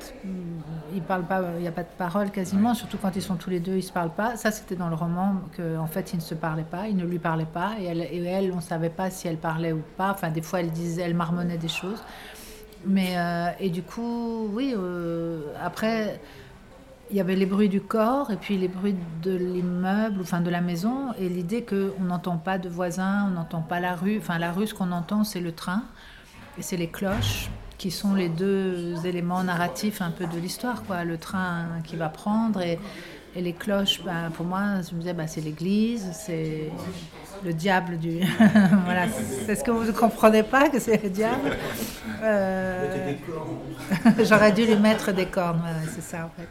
il 0.92 1.03
parle 1.03 1.23
pas 1.23 1.40
il 1.59 1.62
y 1.62 1.68
a 1.68 1.73
pas 1.73 1.85
de 1.85 1.88
parole 1.96 2.31
quasiment 2.31 2.75
surtout 2.75 2.99
quand 3.01 3.14
ils 3.14 3.23
sont 3.23 3.37
tous 3.37 3.51
les 3.51 3.61
deux 3.61 3.77
ils 3.77 3.83
se 3.83 3.92
parlent 3.92 4.14
pas. 4.14 4.37
Ça 4.37 4.51
c'était 4.51 4.75
dans 4.77 4.88
le 4.88 4.96
roman 4.96 5.37
que 5.57 5.79
en 5.79 5.87
fait 5.87 6.12
ils 6.12 6.16
ne 6.16 6.23
se 6.23 6.35
parlaient 6.35 6.64
pas 6.64 6.88
ils 6.88 6.96
ne 6.96 7.05
lui 7.05 7.18
parlaient 7.18 7.44
pas 7.44 7.75
et 7.79 7.85
elle, 7.85 8.01
et 8.01 8.25
elle 8.25 8.53
on 8.53 8.61
savait 8.61 8.90
pas 8.90 9.09
si 9.11 9.29
elle 9.29 9.37
parlait 9.37 9.73
ou 9.73 9.83
pas. 9.96 10.11
Enfin 10.11 10.31
des 10.31 10.42
fois 10.42 10.61
elle 10.61 10.70
disait 10.70 11.03
elle 11.03 11.14
marmonnait 11.14 11.59
des 11.59 11.68
choses 11.68 12.03
mais 12.87 13.16
euh, 13.16 13.51
et 13.61 13.71
du 13.71 13.83
coup 13.83 14.49
oui 14.53 14.75
euh, 14.77 15.53
après 15.62 16.21
il 17.11 17.16
y 17.16 17.21
avait 17.21 17.37
les 17.37 17.47
bruits 17.47 17.69
du 17.69 17.81
corps 17.81 18.31
et 18.31 18.37
puis 18.37 18.57
les 18.57 18.69
bruits 18.69 18.97
de 19.23 19.35
l'immeuble 19.35 20.21
enfin 20.21 20.40
de 20.40 20.51
la 20.51 20.61
maison 20.61 21.12
et 21.19 21.29
l'idée 21.29 21.62
que 21.62 21.93
on 22.01 22.05
n'entend 22.05 22.38
pas 22.38 22.59
de 22.59 22.69
voisins 22.69 23.27
on 23.29 23.33
n'entend 23.33 23.62
pas 23.62 23.81
la 23.81 23.95
rue 23.95 24.19
enfin 24.19 24.38
la 24.38 24.53
rue 24.53 24.66
ce 24.66 24.75
qu'on 24.75 24.93
entend 24.93 25.25
c'est 25.25 25.40
le 25.40 25.53
train 25.53 25.83
et 26.59 26.62
c'est 26.62 26.77
les 26.77 26.88
cloches 26.88 27.51
qui 27.81 27.90
sont 27.90 28.14
les 28.14 28.29
deux 28.29 29.07
éléments 29.07 29.43
narratifs 29.43 30.03
un 30.03 30.11
peu 30.11 30.27
de 30.27 30.38
l'histoire, 30.38 30.85
quoi. 30.85 31.03
Le 31.05 31.16
train 31.16 31.81
qui 31.83 31.97
va 31.97 32.11
prendre 32.11 32.61
et, 32.61 32.79
et 33.35 33.40
les 33.40 33.53
cloches, 33.53 34.03
bah, 34.05 34.31
pour 34.35 34.45
moi, 34.45 34.81
je 34.88 34.95
me 34.95 35.01
disais, 35.01 35.12
bah, 35.12 35.27
c'est 35.27 35.40
l'église, 35.40 36.11
c'est 36.12 36.71
le 37.45 37.53
diable 37.53 37.99
du. 37.99 38.21
voilà, 38.85 39.07
c'est 39.47 39.55
ce 39.55 39.62
que 39.62 39.71
vous 39.71 39.85
ne 39.85 39.93
comprenez 39.93 40.43
pas, 40.43 40.69
que 40.69 40.81
c'est 40.81 41.03
le 41.03 41.11
diable. 41.11 41.57
Euh... 42.23 43.14
J'aurais 44.25 44.53
dû 44.53 44.66
lui 44.66 44.77
mettre 44.77 45.12
des 45.12 45.27
cornes, 45.27 45.62
c'est 45.95 46.03
ça 46.03 46.27
en 46.27 46.40
fait. 46.40 46.49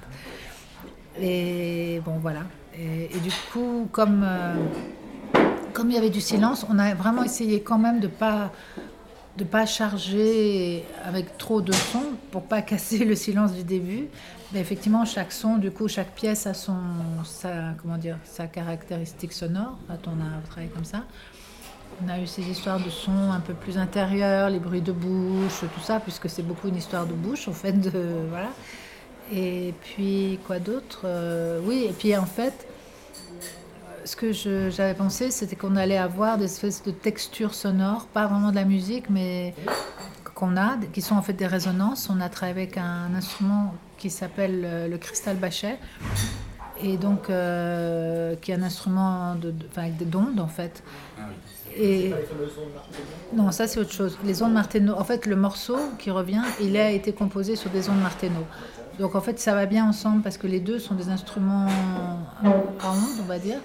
Et 1.22 2.02
bon, 2.06 2.18
voilà. 2.22 2.42
Et, 2.78 3.20
du 3.20 3.32
coup, 3.52 3.90
comme, 3.92 4.24
euh, 4.24 4.56
comme 5.74 5.90
il 5.90 5.96
y 5.96 5.98
avait 5.98 6.10
du 6.10 6.22
silence, 6.22 6.66
on 6.70 6.80
a 6.80 6.94
vraiment 6.94 7.24
essayé 7.24 7.62
quand 7.62 7.78
même 7.78 8.00
de 8.00 8.08
ne 8.08 8.12
pas 8.12 8.52
de 9.38 9.46
pas 9.46 9.66
charger 9.66 10.84
avec 11.06 11.38
trop 11.38 11.62
de 11.62 11.72
son 11.72 12.04
pour 12.32 12.44
pas 12.44 12.62
casser 12.72 13.06
le 13.06 13.16
silence 13.16 13.54
du 13.54 13.64
début. 13.64 14.08
Effectivement, 14.56 15.06
chaque 15.06 15.32
son, 15.32 15.58
du 15.58 15.70
coup, 15.70 15.88
chaque 15.88 16.16
pièce 16.16 16.48
a 16.48 16.56
son, 16.56 16.80
sa, 17.24 17.76
comment 17.82 17.98
dire, 17.98 18.18
sa 18.24 18.48
caractéristique 18.48 19.32
sonore. 19.32 19.78
Quand 19.88 20.08
on 20.08 20.20
a 20.22 20.42
travaillé 20.48 20.70
comme 20.70 20.86
ça. 20.86 21.04
On 22.04 22.10
a 22.10 22.20
eu 22.20 22.28
ces 22.28 22.42
histoires 22.44 22.80
de 22.80 22.90
sons 22.90 23.32
un 23.32 23.42
peu 23.42 23.54
plus 23.54 23.78
intérieurs, 23.78 24.50
les 24.50 24.60
bruits 24.60 24.82
de 24.82 24.92
bouche, 24.92 25.60
tout 25.60 25.82
ça, 25.82 26.00
puisque 26.00 26.30
c'est 26.30 26.44
beaucoup 26.44 26.68
une 26.68 26.78
histoire 26.78 27.06
de 27.06 27.14
bouche, 27.14 27.48
en 27.48 27.54
fait. 27.54 27.74
De, 27.74 28.28
voilà. 28.30 28.50
Et 29.32 29.74
puis, 29.82 30.40
quoi 30.48 30.60
d'autre 30.60 31.02
euh, 31.06 31.60
Oui, 31.64 31.86
et 31.88 31.94
puis 31.94 32.16
en 32.18 32.26
fait, 32.26 32.68
ce 34.06 34.16
que 34.16 34.32
j'avais 34.32 34.96
pensé, 34.96 35.30
c'était 35.30 35.56
qu'on 35.56 35.76
allait 35.76 35.98
avoir 35.98 36.38
des 36.38 36.46
espèces 36.46 36.82
de 36.84 36.92
textures 36.92 37.54
sonores, 37.54 38.08
pas 38.08 38.26
vraiment 38.26 38.50
de 38.50 38.56
la 38.56 38.66
musique, 38.66 39.10
mais 39.10 39.54
qu'on 40.34 40.58
a, 40.58 40.78
qui 40.92 41.02
sont 41.02 41.16
en 41.16 41.22
fait 41.22 41.34
des 41.34 41.48
résonances. 41.48 42.10
On 42.10 42.20
a 42.20 42.30
travaillé 42.30 42.64
avec 42.64 42.78
un 42.78 43.14
instrument 43.14 43.76
qui 44.00 44.10
s'appelle 44.10 44.62
le, 44.62 44.88
le 44.88 44.98
cristal 44.98 45.36
bachet, 45.38 45.78
et 46.82 46.98
donc 46.98 47.30
euh, 47.30 48.36
qui 48.42 48.52
est 48.52 48.56
un 48.56 48.64
instrument 48.64 49.36
de, 49.36 49.52
de, 49.52 49.66
enfin, 49.70 49.84
avec 49.84 49.98
des 49.98 50.18
ondes 50.18 50.40
en 50.40 50.48
fait. 50.48 50.82
Et 51.78 52.14
non, 53.34 53.52
ça 53.52 53.68
c'est 53.68 53.80
autre 53.80 53.92
chose. 53.92 54.18
Les 54.26 54.42
ondes 54.42 54.54
Martenot. 54.54 54.96
En 54.96 55.04
fait, 55.04 55.28
le 55.28 55.36
morceau 55.36 55.78
qui 56.00 56.10
revient, 56.10 56.42
il 56.60 56.76
a 56.78 56.90
été 56.90 57.14
composé 57.14 57.56
sur 57.56 57.70
des 57.70 57.90
ondes 57.90 58.02
Martenot. 58.02 58.48
Donc 58.98 59.16
en 59.16 59.22
fait, 59.22 59.40
ça 59.40 59.54
va 59.54 59.66
bien 59.66 59.88
ensemble 59.88 60.22
parce 60.24 60.38
que 60.38 60.48
les 60.48 60.60
deux 60.60 60.80
sont 60.80 60.96
des 60.96 61.10
instruments 61.10 61.68
à 62.44 62.92
ondes, 62.92 63.20
on 63.22 63.28
va 63.28 63.40
dire. 63.40 63.60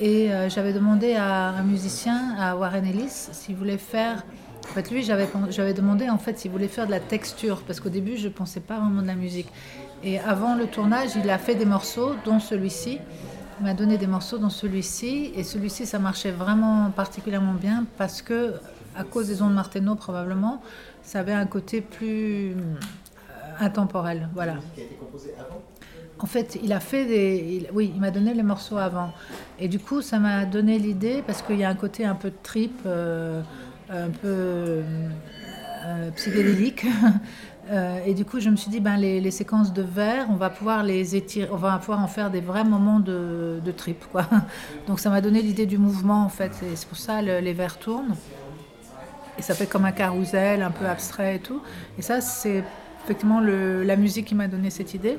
Et 0.00 0.32
euh, 0.32 0.48
j'avais 0.48 0.72
demandé 0.72 1.14
à 1.14 1.48
un 1.50 1.62
musicien, 1.62 2.34
à 2.38 2.56
Warren 2.56 2.84
Ellis, 2.84 3.28
s'il 3.32 3.56
voulait 3.56 3.78
faire. 3.78 4.24
En 4.64 4.74
fait, 4.74 4.90
lui, 4.90 5.02
j'avais 5.02 5.74
demandé 5.74 6.08
en 6.08 6.18
fait 6.18 6.38
s'il 6.38 6.50
voulait 6.50 6.68
faire 6.68 6.86
de 6.86 6.92
la 6.92 7.00
texture 7.00 7.62
parce 7.66 7.80
qu'au 7.80 7.90
début, 7.90 8.16
je 8.16 8.28
ne 8.28 8.32
pensais 8.32 8.60
pas 8.60 8.78
vraiment 8.78 9.02
de 9.02 9.06
la 9.06 9.14
musique. 9.14 9.48
Et 10.02 10.18
avant 10.18 10.54
le 10.54 10.66
tournage, 10.66 11.10
il 11.22 11.28
a 11.30 11.38
fait 11.38 11.54
des 11.54 11.66
morceaux, 11.66 12.12
dont 12.24 12.40
celui-ci. 12.40 12.98
Il 13.60 13.66
m'a 13.66 13.74
donné 13.74 13.98
des 13.98 14.06
morceaux, 14.06 14.38
dont 14.38 14.50
celui-ci. 14.50 15.32
Et 15.36 15.44
celui-ci, 15.44 15.86
ça 15.86 15.98
marchait 15.98 16.30
vraiment 16.30 16.90
particulièrement 16.90 17.52
bien 17.52 17.84
parce 17.98 18.22
que, 18.22 18.54
à 18.96 19.04
cause 19.04 19.28
des 19.28 19.42
ondes 19.42 19.54
Martenot, 19.54 19.94
probablement, 19.94 20.62
ça 21.02 21.20
avait 21.20 21.32
un 21.32 21.46
côté 21.46 21.80
plus 21.80 22.56
intemporel. 23.60 24.28
Voilà. 24.34 24.54
Qui 24.74 24.80
a 24.80 24.84
été 24.84 24.94
composé 24.94 25.34
avant? 25.38 25.60
En 26.18 26.26
fait, 26.26 26.58
il 26.62 26.72
a 26.72 26.80
fait 26.80 27.04
des. 27.04 27.60
Il, 27.62 27.68
oui, 27.72 27.92
il 27.94 28.00
m'a 28.00 28.10
donné 28.10 28.32
les 28.32 28.42
morceaux 28.42 28.76
avant. 28.76 29.12
Et 29.58 29.68
du 29.68 29.78
coup, 29.78 30.02
ça 30.02 30.18
m'a 30.18 30.44
donné 30.44 30.78
l'idée, 30.78 31.22
parce 31.26 31.42
qu'il 31.42 31.58
y 31.58 31.64
a 31.64 31.68
un 31.68 31.74
côté 31.74 32.04
un 32.04 32.14
peu 32.14 32.30
de 32.30 32.36
trip, 32.42 32.80
euh, 32.86 33.42
un 33.92 34.10
peu 34.10 34.82
euh, 35.84 36.10
psychédélique. 36.14 36.86
euh, 37.70 37.98
et 38.06 38.14
du 38.14 38.24
coup, 38.24 38.40
je 38.40 38.50
me 38.50 38.56
suis 38.56 38.70
dit, 38.70 38.80
ben, 38.80 38.96
les, 38.96 39.30
séquences 39.30 39.72
de 39.72 39.82
vers, 39.82 40.26
on 40.30 40.36
va 40.36 40.50
pouvoir 40.50 40.82
les 40.82 41.16
étirer, 41.16 41.48
on 41.50 41.56
va 41.56 41.78
pouvoir 41.78 42.00
en 42.00 42.06
faire 42.06 42.30
des 42.30 42.40
vrais 42.40 42.64
moments 42.64 43.00
de, 43.00 43.60
trip. 43.76 44.04
Quoi. 44.10 44.26
Donc, 44.86 45.00
ça 45.00 45.10
m'a 45.10 45.20
donné 45.20 45.42
l'idée 45.42 45.66
du 45.66 45.78
mouvement, 45.78 46.24
en 46.24 46.28
fait. 46.28 46.52
Et 46.62 46.76
c'est 46.76 46.88
pour 46.88 46.98
ça 46.98 47.22
le, 47.22 47.40
les 47.40 47.52
vers 47.52 47.78
tournent. 47.78 48.14
Et 49.38 49.42
ça 49.42 49.54
fait 49.54 49.66
comme 49.66 49.84
un 49.84 49.92
carrousel, 49.92 50.62
un 50.62 50.70
peu 50.70 50.86
abstrait 50.86 51.36
et 51.36 51.40
tout. 51.40 51.62
Et 51.98 52.02
ça, 52.02 52.20
c'est 52.20 52.62
effectivement 53.04 53.40
la 53.40 53.96
musique 53.96 54.26
qui 54.26 54.34
m'a 54.34 54.46
donné 54.46 54.70
cette 54.70 54.94
idée. 54.94 55.18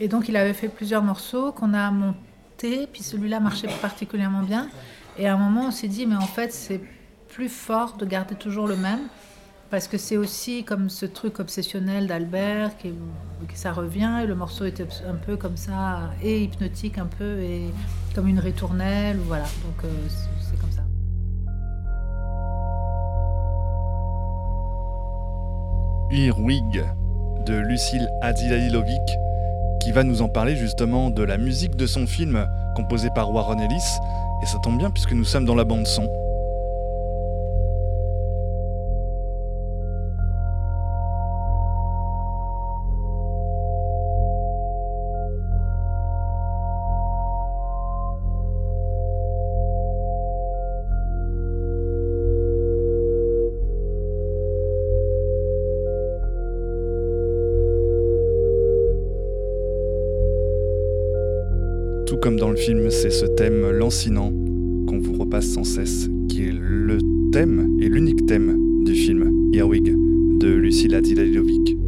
Et 0.00 0.08
donc 0.08 0.28
il 0.28 0.36
avait 0.36 0.52
fait 0.52 0.68
plusieurs 0.68 1.02
morceaux 1.02 1.52
qu'on 1.52 1.72
a 1.72 1.90
montés, 1.90 2.88
puis 2.92 3.02
celui-là 3.02 3.38
marchait 3.38 3.68
particulièrement 3.80 4.42
bien. 4.42 4.68
Et 5.16 5.28
à 5.28 5.34
un 5.34 5.36
moment, 5.36 5.68
on 5.68 5.70
s'est 5.70 5.88
dit, 5.88 6.06
mais 6.06 6.16
en 6.16 6.20
fait, 6.26 6.52
c'est 6.52 6.80
plus 7.34 7.48
fort 7.48 7.96
de 7.98 8.06
garder 8.06 8.36
toujours 8.36 8.68
le 8.68 8.76
même, 8.76 9.08
parce 9.68 9.88
que 9.88 9.98
c'est 9.98 10.16
aussi 10.16 10.62
comme 10.62 10.88
ce 10.88 11.04
truc 11.04 11.40
obsessionnel 11.40 12.06
d'Albert, 12.06 12.76
qui, 12.78 12.94
qui, 13.48 13.58
ça 13.58 13.72
revient, 13.72 14.20
et 14.22 14.26
le 14.26 14.36
morceau 14.36 14.66
était 14.66 14.86
un 15.08 15.16
peu 15.16 15.36
comme 15.36 15.56
ça, 15.56 16.12
et 16.22 16.44
hypnotique 16.44 16.96
un 16.96 17.06
peu, 17.06 17.40
et 17.40 17.64
comme 18.14 18.28
une 18.28 18.38
ritournelle, 18.38 19.18
voilà. 19.26 19.46
Donc 19.64 19.84
euh, 19.84 19.88
c'est 20.40 20.60
comme 20.60 20.70
ça. 20.70 20.82
Irwig 26.12 26.84
de 27.46 27.54
Lucille 27.54 28.08
Adilailovic 28.22 29.02
qui 29.82 29.90
va 29.90 30.04
nous 30.04 30.22
en 30.22 30.28
parler 30.28 30.54
justement 30.54 31.10
de 31.10 31.24
la 31.24 31.36
musique 31.36 31.74
de 31.74 31.86
son 31.86 32.06
film 32.06 32.46
composé 32.76 33.08
par 33.12 33.32
Warren 33.32 33.60
Ellis. 33.60 33.98
Et 34.42 34.46
ça 34.46 34.58
tombe 34.62 34.78
bien 34.78 34.90
puisque 34.90 35.12
nous 35.12 35.24
sommes 35.24 35.44
dans 35.44 35.56
la 35.56 35.64
bande 35.64 35.86
son. 35.86 36.08
Comme 62.24 62.38
dans 62.38 62.48
le 62.48 62.56
film, 62.56 62.88
c'est 62.88 63.10
ce 63.10 63.26
thème 63.26 63.70
lancinant 63.70 64.32
qu'on 64.86 64.98
vous 64.98 65.12
repasse 65.12 65.46
sans 65.46 65.62
cesse, 65.62 66.08
qui 66.30 66.44
est 66.44 66.54
le 66.58 66.96
thème 67.32 67.76
et 67.78 67.86
l'unique 67.86 68.24
thème 68.24 68.82
du 68.82 68.94
film 68.94 69.50
Earwig 69.52 69.94
de 70.38 70.48
Lucilla 70.48 71.02
Dilailovic. 71.02 71.83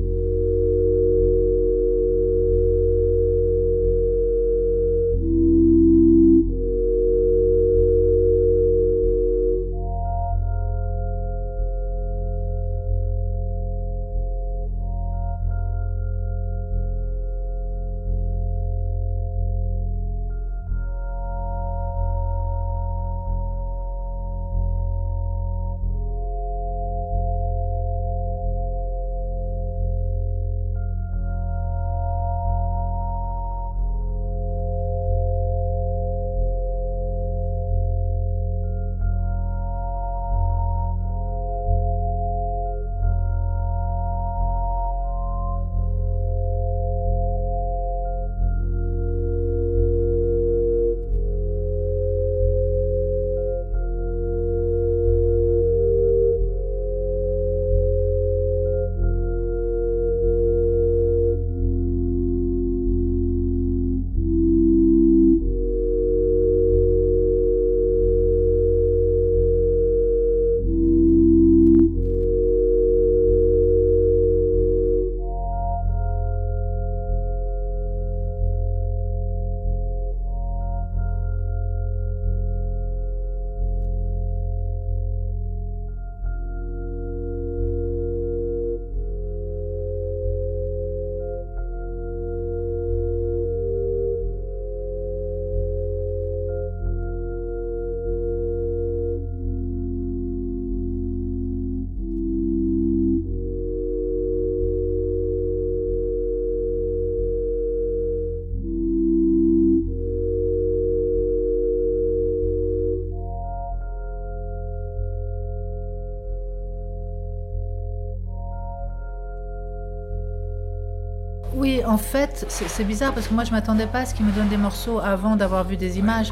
En 121.97 121.99
fait, 121.99 122.44
c'est 122.51 122.84
bizarre 122.84 123.14
parce 123.14 123.26
que 123.26 123.32
moi 123.32 123.44
je 123.44 123.53
m'attendais 123.53 123.86
pas 123.86 124.01
à 124.01 124.05
ce 124.05 124.14
qu'il 124.14 124.26
me 124.26 124.32
donne 124.32 124.51
des 124.51 124.59
morceaux 124.59 124.99
avant 124.99 125.34
d'avoir 125.34 125.64
vu 125.64 125.78
des 125.78 125.99
images. 125.99 126.30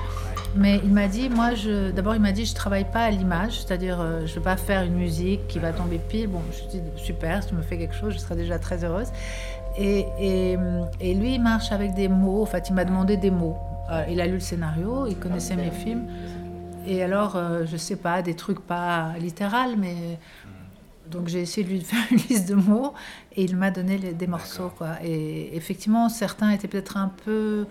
Mais 0.56 0.78
il 0.84 0.92
m'a 0.92 1.08
dit, 1.08 1.30
moi, 1.30 1.52
d'abord 1.96 2.14
il 2.14 2.20
m'a 2.20 2.32
dit, 2.32 2.44
je 2.44 2.54
travaille 2.54 2.84
pas 2.84 3.04
à 3.04 3.10
l'image, 3.10 3.60
c'est-à-dire 3.60 3.98
euh, 3.98 4.26
je 4.26 4.34
veux 4.34 4.42
pas 4.42 4.58
faire 4.58 4.82
une 4.82 4.92
musique 4.92 5.48
qui 5.48 5.58
va 5.58 5.72
tomber 5.72 5.98
pile. 5.98 6.26
Bon, 6.26 6.42
je 6.52 6.64
dis 6.68 6.82
super, 6.96 7.42
si 7.42 7.48
tu 7.48 7.54
me 7.54 7.62
fais 7.62 7.78
quelque 7.78 7.94
chose, 7.94 8.12
je 8.12 8.18
serai 8.18 8.36
déjà 8.36 8.58
très 8.58 8.84
heureuse. 8.84 9.08
Et, 9.78 10.04
lui, 11.00 11.36
il 11.36 11.40
marche 11.40 11.72
avec 11.72 11.94
des 11.94 12.08
mots. 12.08 12.42
En 12.42 12.46
fait, 12.46 12.68
il 12.68 12.74
m'a 12.74 12.84
demandé 12.84 13.16
des 13.16 13.30
mots. 13.30 13.56
Euh, 13.90 14.04
il 14.10 14.20
a 14.20 14.26
lu 14.26 14.34
le 14.34 14.40
scénario, 14.40 15.06
il 15.06 15.16
connaissait 15.16 15.56
mes 15.56 15.70
films. 15.70 16.08
Et 16.86 17.02
alors, 17.02 17.36
euh, 17.36 17.64
je 17.64 17.78
sais 17.78 17.96
pas, 17.96 18.20
des 18.20 18.34
trucs 18.34 18.60
pas 18.60 19.14
littérales, 19.18 19.76
mais 19.78 20.18
donc 21.14 21.28
j'ai 21.28 21.40
essayé 21.42 21.64
de 21.66 21.72
lui 21.72 21.80
faire 21.84 22.04
une 22.10 22.18
liste 22.18 22.48
de 22.48 22.54
mots 22.54 22.94
et 23.32 23.44
il 23.44 23.56
m'a 23.56 23.70
donné 23.70 23.98
les, 23.98 24.14
des 24.14 24.26
morceaux 24.26 24.70
quoi. 24.70 24.98
Et 25.02 25.56
effectivement, 25.56 26.08
certains 26.10 26.50
étaient 26.50 26.68
peut-être 26.68 26.96
un 26.98 27.08
peu, 27.08 27.68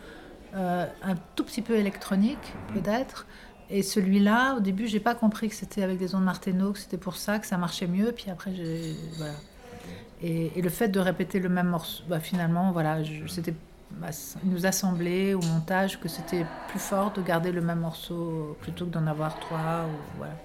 euh, 0.56 0.88
un 1.02 1.16
tout 1.36 1.46
petit 1.46 1.62
peu 1.64 1.76
électroniques 1.78 2.60
peut-être. 2.68 3.28
Et 3.70 3.84
celui-là, 3.84 4.56
au 4.58 4.60
début, 4.62 4.88
j'ai 4.88 5.00
pas 5.02 5.16
compris 5.16 5.50
que 5.50 5.56
c'était 5.56 5.84
avec 5.84 5.98
des 6.00 6.16
ondes 6.16 6.24
Martenot, 6.26 6.74
que 6.74 6.80
c'était 6.80 6.98
pour 6.98 7.16
ça 7.18 7.40
que 7.40 7.48
ça 7.48 7.58
marchait 7.58 7.88
mieux. 7.88 8.14
Puis 8.14 8.30
après, 8.32 8.54
j'ai 8.56 9.14
voilà. 9.18 9.44
Et, 10.20 10.58
et, 10.60 10.62
le 10.62 10.70
fait 10.70 10.90
de 10.90 11.00
répéter 11.00 11.40
le 11.40 11.50
même 11.50 11.68
morceau, 11.70 12.04
bah, 12.08 12.20
finalement, 12.20 12.72
voilà, 12.72 13.04
je- 13.04 13.28
c'était, 13.28 13.60
bah, 13.90 14.10
il 14.44 14.50
nous 14.50 14.66
a 14.66 14.72
semblé 14.72 15.34
au 15.34 15.42
montage 15.42 16.00
que 16.00 16.08
c'était 16.10 16.46
plus 16.68 16.80
fort 16.80 17.12
de 17.14 17.22
garder 17.22 17.52
le 17.52 17.62
même 17.62 17.80
morceau 17.80 18.58
plutôt 18.62 18.86
que 18.86 18.92
d'en 18.92 19.08
avoir 19.08 19.40
trois. 19.40 19.88
Ou, 19.90 20.12
voilà. 20.14 20.42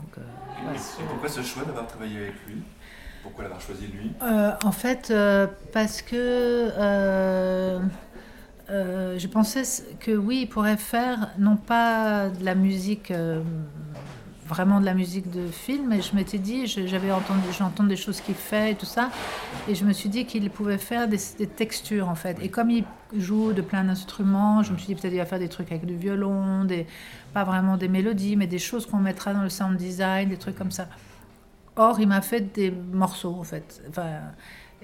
Donc, 0.00 0.18
euh, 0.18 0.22
voilà. 0.62 0.76
Et 0.76 1.04
pourquoi 1.08 1.28
ce 1.28 1.42
choix 1.42 1.64
d'avoir 1.64 1.86
travaillé 1.86 2.18
avec 2.18 2.34
lui? 2.46 2.62
Pourquoi 3.22 3.44
l'avoir 3.44 3.60
choisi 3.60 3.86
lui? 3.88 4.12
Euh, 4.22 4.52
en 4.64 4.72
fait, 4.72 5.10
euh, 5.10 5.46
parce 5.72 6.02
que 6.02 6.70
euh, 6.78 7.80
je 8.70 9.26
pensais 9.26 9.62
que 9.98 10.12
oui, 10.12 10.40
il 10.42 10.46
pourrait 10.48 10.76
faire 10.76 11.30
non 11.38 11.56
pas 11.56 12.28
de 12.28 12.44
la 12.44 12.54
musique, 12.54 13.10
euh, 13.10 13.42
vraiment 14.48 14.80
de 14.80 14.86
la 14.86 14.94
musique 14.94 15.30
de 15.30 15.46
film, 15.48 15.88
mais 15.88 16.00
je 16.00 16.16
m'étais 16.16 16.38
dit, 16.38 16.66
j'avais 16.66 17.12
entendu, 17.12 17.46
j'entends 17.56 17.84
des 17.84 17.96
choses 17.96 18.20
qu'il 18.20 18.34
fait 18.34 18.72
et 18.72 18.74
tout 18.74 18.86
ça, 18.86 19.10
et 19.68 19.74
je 19.74 19.84
me 19.84 19.92
suis 19.92 20.08
dit 20.08 20.24
qu'il 20.24 20.48
pouvait 20.50 20.78
faire 20.78 21.06
des, 21.06 21.18
des 21.38 21.46
textures 21.46 22.08
en 22.08 22.14
fait. 22.14 22.38
Et 22.42 22.48
comme 22.48 22.70
il 22.70 22.84
joue 23.16 23.52
de 23.52 23.62
plein 23.62 23.84
d'instruments, 23.84 24.62
je 24.62 24.72
me 24.72 24.78
suis 24.78 24.88
dit 24.88 24.94
peut-être 24.94 25.12
il 25.12 25.18
va 25.18 25.26
faire 25.26 25.38
des 25.38 25.48
trucs 25.48 25.70
avec 25.70 25.84
du 25.84 25.96
violon, 25.96 26.64
des, 26.64 26.86
pas 27.32 27.44
vraiment 27.44 27.76
des 27.76 27.88
mélodies, 27.88 28.36
mais 28.36 28.46
des 28.46 28.58
choses 28.58 28.86
qu'on 28.86 28.98
mettra 28.98 29.34
dans 29.34 29.42
le 29.42 29.50
sound 29.50 29.76
design, 29.76 30.30
des 30.30 30.38
trucs 30.38 30.56
comme 30.56 30.70
ça. 30.70 30.88
Or, 31.76 32.00
il 32.00 32.08
m'a 32.08 32.22
fait 32.22 32.52
des 32.52 32.72
morceaux, 32.72 33.36
en 33.38 33.44
fait. 33.44 33.82
Enfin, 33.88 34.20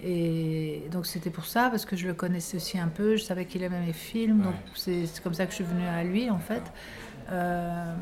et 0.02 0.84
donc, 0.92 1.06
c'était 1.06 1.30
pour 1.30 1.46
ça, 1.46 1.68
parce 1.70 1.84
que 1.84 1.96
je 1.96 2.06
le 2.06 2.14
connaissais 2.14 2.56
aussi 2.56 2.78
un 2.78 2.88
peu, 2.88 3.16
je 3.16 3.24
savais 3.24 3.46
qu'il 3.46 3.62
aimait 3.62 3.84
mes 3.84 3.92
films, 3.92 4.42
donc 4.42 4.54
c'est 4.74 5.06
comme 5.22 5.34
ça 5.34 5.44
que 5.46 5.50
je 5.50 5.56
suis 5.56 5.64
venue 5.64 5.86
à 5.86 6.04
lui, 6.04 6.30
en 6.30 6.38
fait. 6.38 6.62
Euh, 7.30 7.94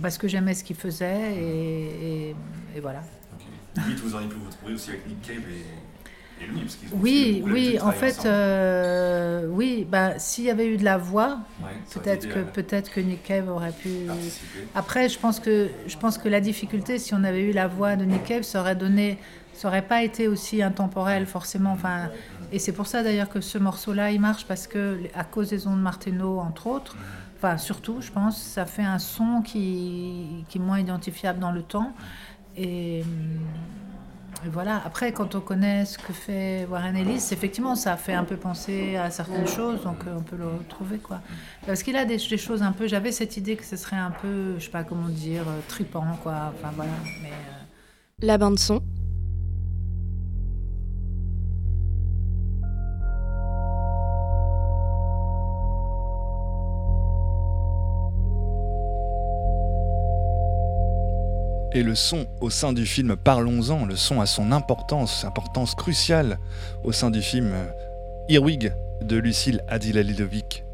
parce 0.00 0.16
que 0.18 0.28
j'aimais 0.28 0.54
ce 0.54 0.62
qu'il 0.64 0.76
faisait, 0.76 1.34
et, 1.34 2.28
et- 2.30 2.36
et 2.76 2.80
voilà. 2.80 3.02
Vite, 3.86 3.98
vous 4.00 4.14
auriez 4.14 4.28
pu 4.28 4.36
vous 4.36 4.50
trouver 4.50 4.74
aussi 4.74 4.90
avec 4.90 5.06
Nick 5.08 5.22
Cave 5.22 5.36
et, 5.38 6.42
et 6.44 6.46
lui, 6.46 6.60
parce 6.60 6.76
qu'ils 6.76 6.88
ont 6.94 6.98
Oui, 7.00 7.42
oui, 7.46 7.78
en 7.80 7.90
fait, 7.92 8.24
euh, 8.26 9.46
oui, 9.48 9.86
bah, 9.90 10.18
s'il 10.18 10.44
y 10.44 10.50
avait 10.50 10.66
eu 10.68 10.76
de 10.76 10.84
la 10.84 10.98
voix, 10.98 11.40
Ouais, 11.62 11.68
peut-être 11.94 12.28
que, 12.28 12.38
peut-être 12.40 12.90
que 12.90 13.00
Nick 13.00 13.22
Cave 13.24 13.48
aurait 13.48 13.72
pu. 13.72 13.88
participer. 14.06 14.66
Après, 14.74 15.08
je 15.08 15.18
pense, 15.18 15.40
que, 15.40 15.68
je 15.86 15.96
pense 15.96 16.18
que 16.18 16.28
la 16.28 16.40
difficulté, 16.40 16.98
si 16.98 17.14
on 17.14 17.24
avait 17.24 17.42
eu 17.42 17.52
la 17.52 17.66
voix 17.68 17.96
de 17.96 18.04
Nick 18.04 18.24
Cave, 18.24 18.42
ça 18.42 18.60
aurait 18.60 18.76
donné. 18.76 19.18
Ça 19.52 19.68
aurait 19.68 19.82
pas 19.86 20.02
été 20.02 20.26
aussi 20.26 20.62
intemporel, 20.62 21.26
forcément. 21.26 21.72
Enfin, 21.72 22.08
et 22.50 22.58
c'est 22.58 22.72
pour 22.72 22.86
ça 22.86 23.02
d'ailleurs 23.02 23.28
que 23.28 23.42
ce 23.42 23.58
morceau-là, 23.58 24.10
il 24.10 24.18
marche, 24.20 24.46
parce 24.46 24.66
que, 24.66 24.98
à 25.14 25.22
cause 25.24 25.50
des 25.50 25.66
ondes 25.66 25.82
Martenot, 25.82 26.38
entre 26.38 26.66
autres, 26.66 26.96
enfin, 27.40 27.56
surtout, 27.58 28.00
je 28.00 28.10
pense, 28.10 28.40
ça 28.40 28.66
fait 28.66 28.84
un 28.84 28.98
son 28.98 29.42
qui, 29.42 30.44
qui 30.48 30.58
est 30.58 30.60
moins 30.60 30.78
identifiable 30.78 31.38
dans 31.38 31.52
le 31.52 31.62
temps. 31.62 31.92
Et. 32.56 33.02
Et 34.44 34.48
voilà. 34.48 34.80
Après, 34.84 35.12
quand 35.12 35.34
on 35.34 35.40
connaît 35.40 35.84
ce 35.84 35.98
que 35.98 36.12
fait 36.12 36.66
Warren 36.70 36.96
Ellis, 36.96 37.28
effectivement, 37.32 37.74
ça 37.74 37.96
fait 37.96 38.14
un 38.14 38.24
peu 38.24 38.36
penser 38.36 38.96
à 38.96 39.10
certaines 39.10 39.46
choses, 39.46 39.82
donc 39.82 40.06
euh, 40.06 40.16
on 40.16 40.22
peut 40.22 40.36
le 40.36 40.46
retrouver, 40.46 40.98
quoi. 40.98 41.20
Parce 41.66 41.82
qu'il 41.82 41.96
a 41.96 42.06
des, 42.06 42.18
choses 42.18 42.62
un 42.62 42.72
peu. 42.72 42.88
J'avais 42.88 43.12
cette 43.12 43.36
idée 43.36 43.56
que 43.56 43.64
ce 43.64 43.76
serait 43.76 43.96
un 43.96 44.10
peu, 44.10 44.58
je 44.58 44.64
sais 44.64 44.70
pas 44.70 44.84
comment 44.84 45.08
dire, 45.08 45.42
euh, 45.46 45.60
tripant, 45.68 46.06
quoi. 46.22 46.52
Enfin 46.54 46.72
voilà. 46.74 46.92
Mais 47.22 47.28
euh, 47.28 48.26
La 48.26 48.38
bande 48.38 48.58
son. 48.58 48.80
Et 61.72 61.82
le 61.82 61.94
son 61.94 62.26
au 62.40 62.50
sein 62.50 62.72
du 62.72 62.84
film, 62.84 63.16
parlons-en, 63.16 63.84
le 63.84 63.94
son 63.94 64.20
a 64.20 64.26
son 64.26 64.50
importance, 64.50 65.24
importance 65.24 65.74
cruciale 65.76 66.38
au 66.82 66.90
sein 66.90 67.10
du 67.10 67.22
film 67.22 67.54
Irwig 68.28 68.72
de 69.02 69.16
Lucille 69.16 69.62
Adilalidovic. 69.68 70.64
ce 70.64 70.69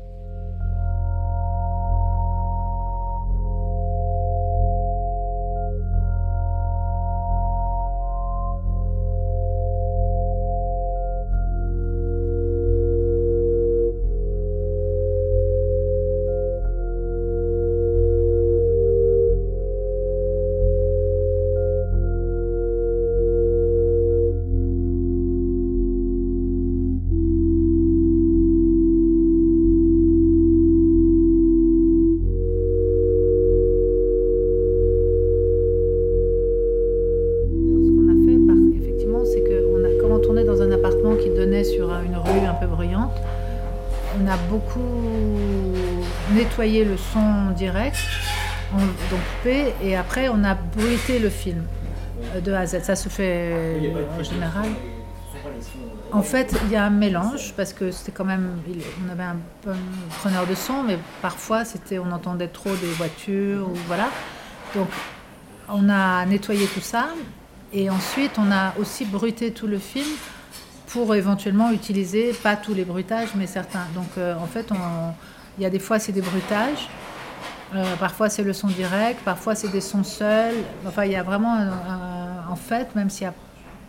le 46.75 46.97
son 46.97 47.51
direct, 47.57 47.97
on- 48.75 48.79
donc 48.79 49.21
coupé, 49.39 49.73
et 49.83 49.97
après 49.97 50.29
on 50.29 50.43
a 50.45 50.55
bruité 50.55 51.19
le 51.19 51.31
film 51.31 51.63
euh, 52.35 52.41
de 52.41 52.53
A 52.53 52.61
à 52.61 52.67
Z. 52.67 52.83
Ça 52.83 52.97
se 52.97 53.09
fait 53.09 53.79
en 54.19 54.23
général. 54.23 54.67
En 56.13 56.23
fait, 56.23 56.55
il 56.67 56.73
y 56.73 56.77
a 56.77 56.85
un 56.85 56.91
mélange 56.91 57.53
parce 57.57 57.73
que 57.73 57.91
c'était 57.91 58.13
quand 58.13 58.25
même, 58.25 58.59
on 59.07 59.13
avait 59.13 59.23
un 59.25 59.37
bon 59.65 59.73
preneur 60.21 60.47
de 60.47 60.55
son, 60.55 60.83
mais 60.83 60.99
parfois 61.23 61.65
c'était, 61.65 61.99
on 61.99 62.11
entendait 62.13 62.49
trop 62.49 62.71
des 62.75 62.87
voitures 62.97 63.69
ou 63.69 63.75
voilà. 63.87 64.09
Donc, 64.75 64.89
on 65.69 65.89
a 65.89 66.25
nettoyé 66.27 66.67
tout 66.67 66.81
ça 66.81 67.09
et 67.73 67.91
ensuite 67.91 68.33
on 68.39 68.51
a 68.53 68.73
aussi 68.79 69.05
bruité 69.05 69.51
tout 69.53 69.67
le 69.67 69.79
film 69.79 70.07
pour 70.89 71.15
éventuellement 71.15 71.71
utiliser 71.73 72.33
pas 72.33 72.57
tous 72.57 72.73
les 72.75 72.85
bruitages, 72.85 73.31
mais 73.35 73.47
certains. 73.47 73.87
Donc, 73.95 74.09
euh, 74.19 74.35
en 74.37 74.47
fait, 74.47 74.71
on- 74.73 75.13
il 75.59 75.63
y 75.63 75.67
a 75.67 75.71
des 75.71 75.79
fois 75.79 75.99
c'est 75.99 76.13
des 76.13 76.23
bruitages. 76.23 76.89
Euh, 77.75 77.97
parfois 77.97 78.29
c'est 78.29 78.45
le 78.45 78.53
son 78.53 78.69
direct, 78.69 79.21
parfois 79.25 79.55
c'est 79.55 79.69
des 79.69 79.81
sons 79.81 80.05
seuls. 80.05 80.55
Enfin, 80.87 81.05
il 81.05 81.13
y 81.13 81.17
a 81.17 81.23
vraiment, 81.23 81.59
en 82.49 82.57
fait, 82.57 82.95
même 82.95 83.11
s'il 83.11 83.27
n'y 83.27 83.33
a 83.33 83.35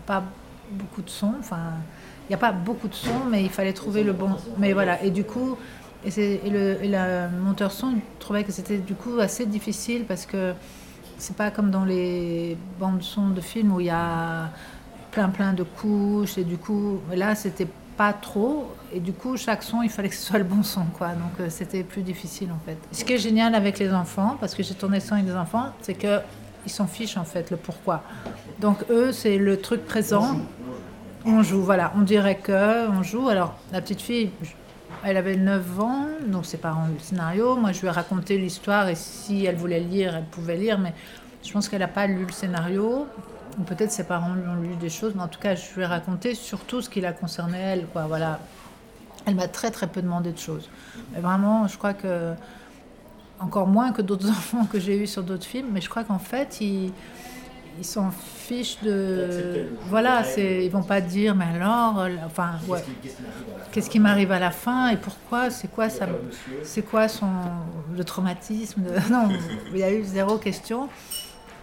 pas 0.06 0.24
beaucoup 0.72 1.04
de 1.04 1.10
sons, 1.10 1.36
enfin, 1.40 1.74
il 2.26 2.30
n'y 2.32 2.36
a 2.36 2.40
pas 2.40 2.52
beaucoup 2.52 2.88
de 2.88 2.96
sons, 2.96 3.26
mais 3.30 3.44
il 3.44 3.50
fallait 3.50 3.74
trouver 3.74 4.04
le 4.04 4.14
bon. 4.14 4.32
Mais 4.58 4.74
voilà, 4.74 5.02
et 5.04 5.12
du 5.12 5.24
coup, 5.24 5.58
et, 6.06 6.40
et 6.46 6.50
le, 6.50 7.28
monteur 7.44 7.72
son 7.72 7.94
trouvait 8.20 8.44
que 8.44 8.52
c'était 8.52 8.78
du 8.78 8.94
coup 8.96 9.20
assez 9.20 9.46
difficile 9.46 10.06
parce 10.06 10.26
que 10.26 10.54
c'est 11.18 11.36
pas 11.36 11.52
comme 11.52 11.72
dans 11.72 11.86
les 11.86 12.58
bandes 12.80 13.02
son 13.02 13.30
de 13.30 13.42
films 13.42 13.74
où 13.74 13.80
il 13.80 13.88
y 13.88 13.92
a 13.92 14.50
plein 15.12 15.30
plein 15.30 15.54
de 15.54 15.64
couches 15.64 16.38
et 16.38 16.44
du 16.44 16.58
coup 16.58 17.00
là 17.14 17.34
c'était 17.34 17.68
pas 17.98 18.14
trop. 18.14 18.72
Et 18.94 19.00
du 19.00 19.12
coup 19.12 19.36
chaque 19.36 19.64
son 19.64 19.82
il 19.82 19.90
fallait 19.90 20.10
que 20.10 20.16
ce 20.16 20.26
soit 20.26 20.40
le 20.40 20.46
bon 20.46 20.64
son 20.64 20.86
quoi. 20.98 21.10
Donc 21.10 21.40
euh, 21.40 21.48
c'était 21.50 21.84
plus 21.84 22.04
difficile 22.04 22.50
en 22.52 22.60
fait. 22.66 22.78
Ce 22.92 23.04
qui 23.04 23.14
est 23.14 23.18
génial 23.18 23.56
avec 23.56 23.80
les 23.80 23.92
enfants 23.92 24.38
parce 24.40 24.56
que 24.56 24.64
j'ai 24.64 24.76
tourné 24.76 25.00
ça 25.00 25.16
avec 25.16 25.28
des 25.28 25.36
enfants 25.36 25.72
c'est 25.82 25.96
que 25.96 26.20
ils 26.66 26.72
s'en 26.72 26.88
fichent 26.88 27.18
en 27.18 27.26
fait 27.26 27.52
le 27.52 27.58
pourquoi. 27.58 28.04
Donc 28.60 28.78
eux 28.90 29.12
c'est 29.12 29.38
le 29.38 29.60
truc 29.60 29.86
présent. 29.86 30.40
On 31.26 31.44
joue. 31.44 31.62
Voilà. 31.62 31.92
On 31.98 32.02
dirait 32.02 32.38
que 32.38 32.90
on 32.90 33.04
joue. 33.04 33.28
Alors 33.28 33.56
la 33.74 33.82
petite 33.82 34.02
fille 34.02 34.32
elle 35.04 35.18
avait 35.18 35.36
9 35.36 35.80
ans, 35.80 36.08
donc 36.28 36.46
ses 36.46 36.58
parents 36.58 36.84
ont 36.84 36.94
le 36.94 37.00
scénario. 37.00 37.56
Moi, 37.56 37.72
je 37.72 37.82
lui 37.82 37.88
ai 37.88 37.92
raconté 37.92 38.38
l'histoire 38.38 38.90
et 38.90 38.96
si 38.96 39.46
elle 39.46 39.56
voulait 39.56 39.80
lire, 39.80 40.16
elle 40.16 40.26
pouvait 40.26 40.58
lire, 40.58 40.80
mais 40.80 40.94
je 41.44 41.52
pense 41.52 41.70
qu'elle 41.70 41.80
n'a 41.80 41.88
pas 41.88 42.08
lu 42.08 42.26
le 42.26 42.32
scénario. 42.32 43.08
Peut-être 43.66 43.92
ses 43.92 44.04
parents 44.04 44.34
lui 44.34 44.48
ont 44.48 44.62
lu 44.62 44.76
des 44.76 44.90
choses, 44.90 45.14
mais 45.16 45.24
en 45.24 45.28
tout 45.28 45.40
cas, 45.40 45.56
je 45.56 45.74
lui 45.76 45.82
ai 45.82 45.86
raconté 45.86 46.36
surtout 46.36 46.82
ce 46.82 46.90
qui 46.90 47.02
la 47.02 47.14
concernait 47.14 47.62
elle. 47.62 47.88
Quoi, 47.88 48.06
voilà. 48.06 48.40
Elle 49.26 49.36
m'a 49.36 49.48
très 49.48 49.72
très 49.72 49.88
peu 49.88 50.02
demandé 50.02 50.32
de 50.32 50.38
choses. 50.38 50.70
Mais 51.14 51.20
vraiment, 51.20 51.68
je 51.68 51.78
crois 51.78 51.94
que 51.94 52.34
encore 53.40 53.68
moins 53.68 53.92
que 53.92 54.02
d'autres 54.02 54.30
enfants 54.30 54.66
que 54.66 54.80
j'ai 54.80 54.98
eus 54.98 55.08
sur 55.08 55.24
d'autres 55.24 55.46
films, 55.46 55.70
mais 55.74 55.82
je 55.82 55.90
crois 55.90 56.04
qu'en 56.04 56.20
fait, 56.20 56.62
ils, 56.62 56.92
ils 57.78 57.86
s'en 57.86 58.12
fichent 58.12 58.82
de. 58.84 59.68
Voilà, 59.90 60.24
c'est, 60.24 60.66
ils 60.66 60.72
vont 60.72 60.84
pas 60.84 61.02
dire, 61.02 61.36
mais 61.36 61.46
alors, 61.56 62.00
euh, 62.00 62.10
enfin, 62.26 62.52
ouais. 62.68 62.84
Qu'est-ce 63.72 63.90
qui 63.90 64.00
m'arrive 64.00 64.32
à 64.32 64.40
la 64.40 64.52
fin 64.52 64.90
et 64.90 64.98
pourquoi 64.98 65.50
C'est 65.50 65.68
quoi 65.68 65.90
ça 65.90 66.08
C'est 66.64 66.82
quoi 66.82 67.08
son 67.08 67.28
le 67.96 68.04
traumatisme 68.04 68.82
de... 68.82 68.90
Non, 69.12 69.30
il 69.72 69.78
y 69.78 69.84
a 69.84 69.92
eu 69.92 70.04
zéro 70.04 70.38
question. 70.38 70.90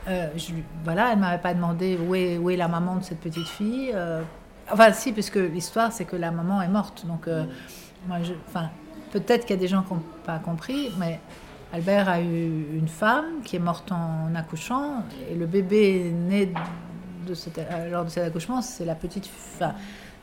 Euh, 0.07 0.29
je, 0.37 0.53
voilà, 0.85 1.13
elle 1.13 1.19
m'avait 1.19 1.41
pas 1.41 1.55
demandé 1.55 1.99
où 1.99 2.15
est, 2.15 2.37
où 2.37 2.51
est 2.51 2.57
la 2.57 2.69
maman 2.69 2.97
de 2.97 3.05
cette 3.05 3.21
petite 3.21 3.49
fille. 3.49 3.91
Euh, 3.95 4.23
enfin, 4.71 4.93
si, 4.93 5.13
puisque 5.13 5.37
l'histoire, 5.37 5.93
c'est 5.93 6.05
que 6.05 6.17
la 6.17 6.31
maman 6.31 6.61
est 6.63 6.69
morte. 6.69 7.07
Donc, 7.07 7.27
euh, 7.27 7.45
moi, 8.07 8.19
je, 8.23 8.35
enfin, 8.49 8.71
peut-être 9.13 9.47
qu'il 9.47 9.57
y 9.57 9.59
a 9.59 9.61
des 9.61 9.69
gens 9.69 9.83
qui 9.83 9.95
n'ont 9.95 10.03
pas 10.25 10.39
compris, 10.39 10.91
mais 10.99 11.21
Albert 11.73 12.09
a 12.09 12.21
eu 12.21 12.67
une 12.75 12.89
femme 12.89 13.43
qui 13.45 13.57
est 13.57 13.61
morte 13.61 13.91
en 13.93 14.35
accouchant, 14.35 15.03
et 15.31 15.35
le 15.35 15.47
bébé 15.47 16.13
né 16.13 16.53
de 17.27 17.35
cet, 17.35 17.61
lors 17.91 18.05
de 18.05 18.11
cet 18.11 18.25
accouchement, 18.25 18.61
c'est 18.61 18.85
la 18.85 18.95
petite. 18.95 19.29
Enfin, 19.55 19.75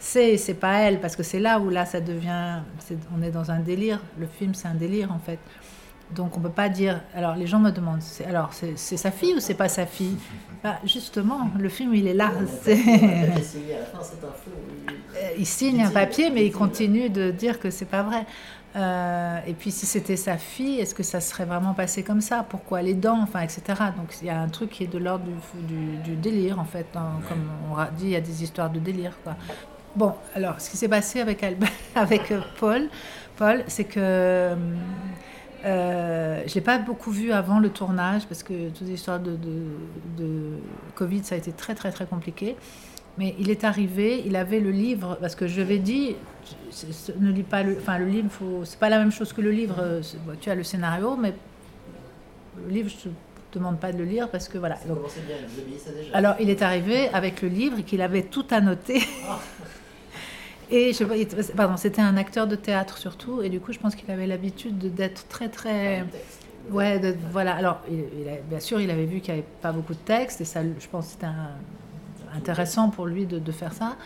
c'est 0.02 0.36
c'est 0.38 0.56
pas 0.56 0.80
elle 0.80 1.00
parce 1.00 1.16
que 1.16 1.22
c'est 1.22 1.40
là 1.40 1.60
où 1.60 1.70
là 1.70 1.86
ça 1.86 2.02
devient 2.02 2.62
on 3.16 3.22
est 3.22 3.30
dans 3.30 3.52
un 3.52 3.60
délire 3.60 4.02
le 4.18 4.26
film 4.26 4.56
c'est 4.56 4.68
un 4.68 4.74
délire 4.74 5.12
en 5.12 5.20
fait 5.20 5.38
donc 6.16 6.38
on 6.38 6.40
peut 6.40 6.50
pas 6.50 6.70
dire 6.70 7.02
alors 7.16 7.36
les 7.36 7.48
gens 7.48 7.60
me 7.60 7.72
demandent 7.72 8.02
alors 8.28 8.52
c'est 8.54 8.98
sa 8.98 9.12
fille 9.12 9.34
ou 9.36 9.40
c'est 9.40 9.54
pas 9.56 9.70
sa 9.70 9.86
fille? 9.86 10.18
Bah, 10.64 10.78
justement 10.86 11.50
le 11.58 11.70
film 11.70 11.96
il 11.96 12.08
est 12.08 12.14
là 12.14 12.32
il 15.38 15.46
signe 15.46 15.84
un 15.84 15.90
papier 15.90 16.30
mais 16.30 16.46
il 16.46 16.52
continue 16.52 17.10
de 17.10 17.32
dire 17.32 17.60
que 17.60 17.70
c'est 17.70 17.86
pas 17.86 18.04
vrai 18.04 18.26
euh, 18.76 19.40
et 19.46 19.54
puis 19.54 19.72
si 19.72 19.86
c'était 19.86 20.16
sa 20.16 20.38
fille, 20.38 20.80
est-ce 20.80 20.96
que 20.96 21.04
ça 21.04 21.20
serait 21.20 21.46
vraiment 21.46 21.74
passé 21.74 22.04
comme 22.04 22.22
ça? 22.22 22.46
Pourquoi 22.48 22.82
les 22.82 22.94
dents 22.94 23.20
Enfin, 23.22 23.42
etc. 23.42 23.62
Donc 23.98 24.16
il 24.22 24.28
y 24.28 24.30
a 24.30 24.40
un 24.40 24.48
truc 24.48 24.70
qui 24.70 24.84
est 24.84 24.88
de 24.88 24.98
l'ordre 24.98 25.26
du, 25.26 25.34
du, 25.64 25.98
du, 25.98 26.16
délire, 26.16 26.60
en 26.60 26.66
fait. 26.66 26.88
Hein. 26.96 27.20
Comme 27.28 27.50
on 27.70 27.76
a 27.76 27.88
dit, 27.88 28.06
il 28.06 28.12
y 28.12 28.16
a 28.16 28.22
des 28.22 28.44
histoires 28.44 28.70
de 28.70 28.80
délire. 28.80 29.18
Quoi. 29.24 29.36
Bon, 29.96 30.14
alors, 30.36 30.62
ce 30.62 30.70
qui 30.70 30.78
s'est 30.78 30.88
passé 30.88 31.20
avec, 31.20 31.44
Albert, 31.44 31.70
avec 31.96 32.34
Paul, 32.60 32.88
Paul 33.36 33.64
c'est 33.68 33.84
que 33.84 34.56
euh, 35.66 36.42
je 36.46 36.50
ne 36.50 36.56
l'ai 36.56 36.62
pas 36.62 36.78
beaucoup 36.78 37.12
vu 37.12 37.32
avant 37.32 37.60
le 37.60 37.70
tournage, 37.70 38.26
parce 38.28 38.44
que 38.44 38.70
toutes 38.70 38.88
les 38.88 38.94
histoires 38.94 39.20
de, 39.20 39.32
de, 39.32 39.64
de, 40.18 40.58
Covid, 40.96 41.24
ça 41.24 41.36
a 41.36 41.38
été 41.38 41.52
très, 41.52 41.76
très, 41.76 41.92
très 41.92 42.06
compliqué. 42.06 42.56
Mais 43.18 43.36
il 43.40 43.50
est 43.50 43.64
arrivé, 43.64 44.24
il 44.26 44.36
avait 44.36 44.60
le 44.60 44.72
livre, 44.72 45.18
parce 45.20 45.36
que 45.36 45.48
je 45.48 45.56
lui 45.56 45.62
avais 45.62 45.80
dit, 45.80 46.16
ne 47.20 47.32
lis 47.32 47.44
pas 47.44 47.62
le, 47.64 47.78
enfin, 47.78 47.98
le 47.98 48.06
livre, 48.06 48.30
c'est 48.64 48.80
pas 48.80 48.90
la 48.90 49.00
même 49.00 49.12
chose 49.12 49.34
que 49.34 49.42
le 49.42 49.52
livre, 49.52 50.02
tu 50.40 50.50
as 50.50 50.56
le 50.56 50.64
scénario, 50.64 51.18
mais 51.18 51.34
le 52.66 52.74
livre, 52.74 52.90
je 52.90 53.10
te 53.10 53.10
demande 53.54 53.80
pas 53.80 53.92
de 53.92 53.98
le 53.98 54.06
lire 54.06 54.30
parce 54.30 54.48
que 54.48 54.58
voilà. 54.58 54.78
Donc, 54.88 55.00
bien, 55.28 55.36
déjà. 55.46 56.18
Alors 56.18 56.36
il 56.40 56.50
est 56.50 56.62
arrivé 56.62 57.10
avec 57.10 57.42
le 57.42 57.50
livre 57.50 57.80
et 57.80 57.84
qu'il 57.84 58.02
avait 58.02 58.24
tout 58.24 58.46
annoté. 58.52 59.02
Ah. 59.28 59.40
Et 60.72 60.94
je, 60.94 61.04
pardon, 61.54 61.76
c'était 61.78 62.02
un 62.02 62.18
acteur 62.18 62.48
de 62.48 62.56
théâtre 62.56 62.98
surtout, 62.98 63.42
et 63.42 63.50
du 63.50 63.60
coup, 63.60 63.74
je 63.74 63.80
pense 63.80 63.94
qu'il 63.94 64.10
avait 64.10 64.26
l'habitude 64.26 64.78
d'être 64.96 65.28
très 65.28 65.50
très, 65.50 66.06
ouais, 66.72 66.98
de, 67.00 67.14
voilà. 67.32 67.56
Alors, 67.56 67.82
il, 67.90 68.06
il 68.22 68.30
a, 68.30 68.38
bien 68.50 68.60
sûr, 68.60 68.80
il 68.80 68.90
avait 68.90 69.06
vu 69.06 69.20
qu'il 69.20 69.34
n'y 69.34 69.42
avait 69.42 69.50
pas 69.62 69.74
beaucoup 69.74 69.94
de 69.94 70.00
texte, 70.00 70.40
et 70.42 70.46
ça, 70.46 70.62
je 70.64 70.88
pense, 70.88 71.08
que 71.08 71.12
c'était 71.12 71.28
intéressant 72.34 72.90
pour 72.90 73.06
lui 73.06 73.26
de, 73.26 73.40
de 73.40 73.52
faire 73.52 73.74
ça. 73.74 73.98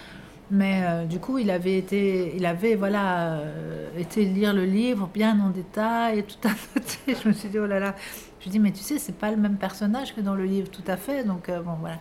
Mais 0.52 0.84
euh, 0.84 1.06
du 1.06 1.20
coup, 1.20 1.40
il 1.40 1.50
avait 1.50 1.78
été, 1.78 2.36
il 2.36 2.46
avait 2.46 2.76
voilà, 2.76 3.40
euh, 3.40 3.90
été 3.98 4.26
lire 4.26 4.54
le 4.54 4.66
livre 4.66 5.10
bien 5.12 5.40
en 5.40 5.50
détail 5.50 6.20
et 6.20 6.24
tout 6.24 6.38
annoté. 6.44 7.00
Je 7.24 7.28
me 7.28 7.34
suis 7.34 7.50
dit 7.50 7.58
oh 7.58 7.66
là 7.66 7.80
là. 7.80 7.96
Je 8.42 8.50
dis 8.50 8.60
mais 8.60 8.72
tu 8.72 8.84
sais, 8.84 9.00
c'est 9.00 9.18
pas 9.18 9.32
le 9.32 9.38
même 9.38 9.58
personnage 9.58 10.14
que 10.14 10.22
dans 10.22 10.36
le 10.36 10.46
livre, 10.46 10.70
tout 10.70 10.84
à 10.88 10.98
fait. 10.98 11.24
Donc 11.24 11.50
euh, 11.50 11.62
bon 11.62 11.74
voilà. 11.80 11.98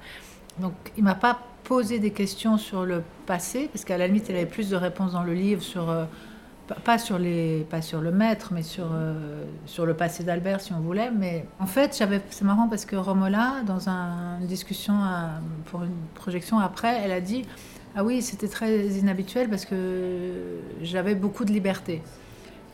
Donc 0.59 0.73
il 0.97 1.05
m'a 1.05 1.15
pas 1.15 1.39
posé 1.65 1.99
des 1.99 2.11
questions 2.11 2.59
sur 2.59 2.85
le 2.85 3.03
passé, 3.27 3.69
parce 3.73 3.85
qu'à 3.85 3.99
la 3.99 4.07
limite, 4.07 4.29
il 4.29 4.37
avait 4.37 4.47
plus 4.47 4.71
de 4.71 4.77
réponses 4.77 5.13
dans 5.13 5.23
le 5.23 5.33
livre 5.33 5.63
sur, 5.63 5.91
euh, 5.91 6.05
pas, 6.85 6.99
sur 6.99 7.19
les, 7.19 7.67
pas 7.71 7.83
sur 7.83 8.01
le 8.01 8.13
maître, 8.13 8.51
mais 8.53 8.63
sur, 8.63 8.87
euh, 8.93 9.45
sur 9.67 9.87
le 9.87 9.95
passé 9.95 10.25
d'Albert, 10.25 10.61
si 10.61 10.73
on 10.73 10.81
voulait. 10.81 11.11
Mais 11.11 11.47
en 11.59 11.67
fait, 11.67 11.95
c'est 11.95 12.45
marrant 12.45 12.69
parce 12.69 12.85
que 12.85 12.97
Romola, 12.97 13.63
dans 13.67 13.89
un, 13.89 14.39
une 14.41 14.47
discussion 14.47 14.95
pour 15.67 15.83
une 15.83 15.97
projection 16.15 16.59
après, 16.59 17.01
elle 17.03 17.13
a 17.13 17.21
dit 17.21 17.45
Ah 17.97 18.05
oui, 18.05 18.23
c'était 18.23 18.49
très 18.49 18.87
inhabituel 18.87 19.49
parce 19.49 19.65
que 19.65 20.61
j'avais 20.83 21.15
beaucoup 21.15 21.45
de 21.45 21.53
liberté. 21.53 22.03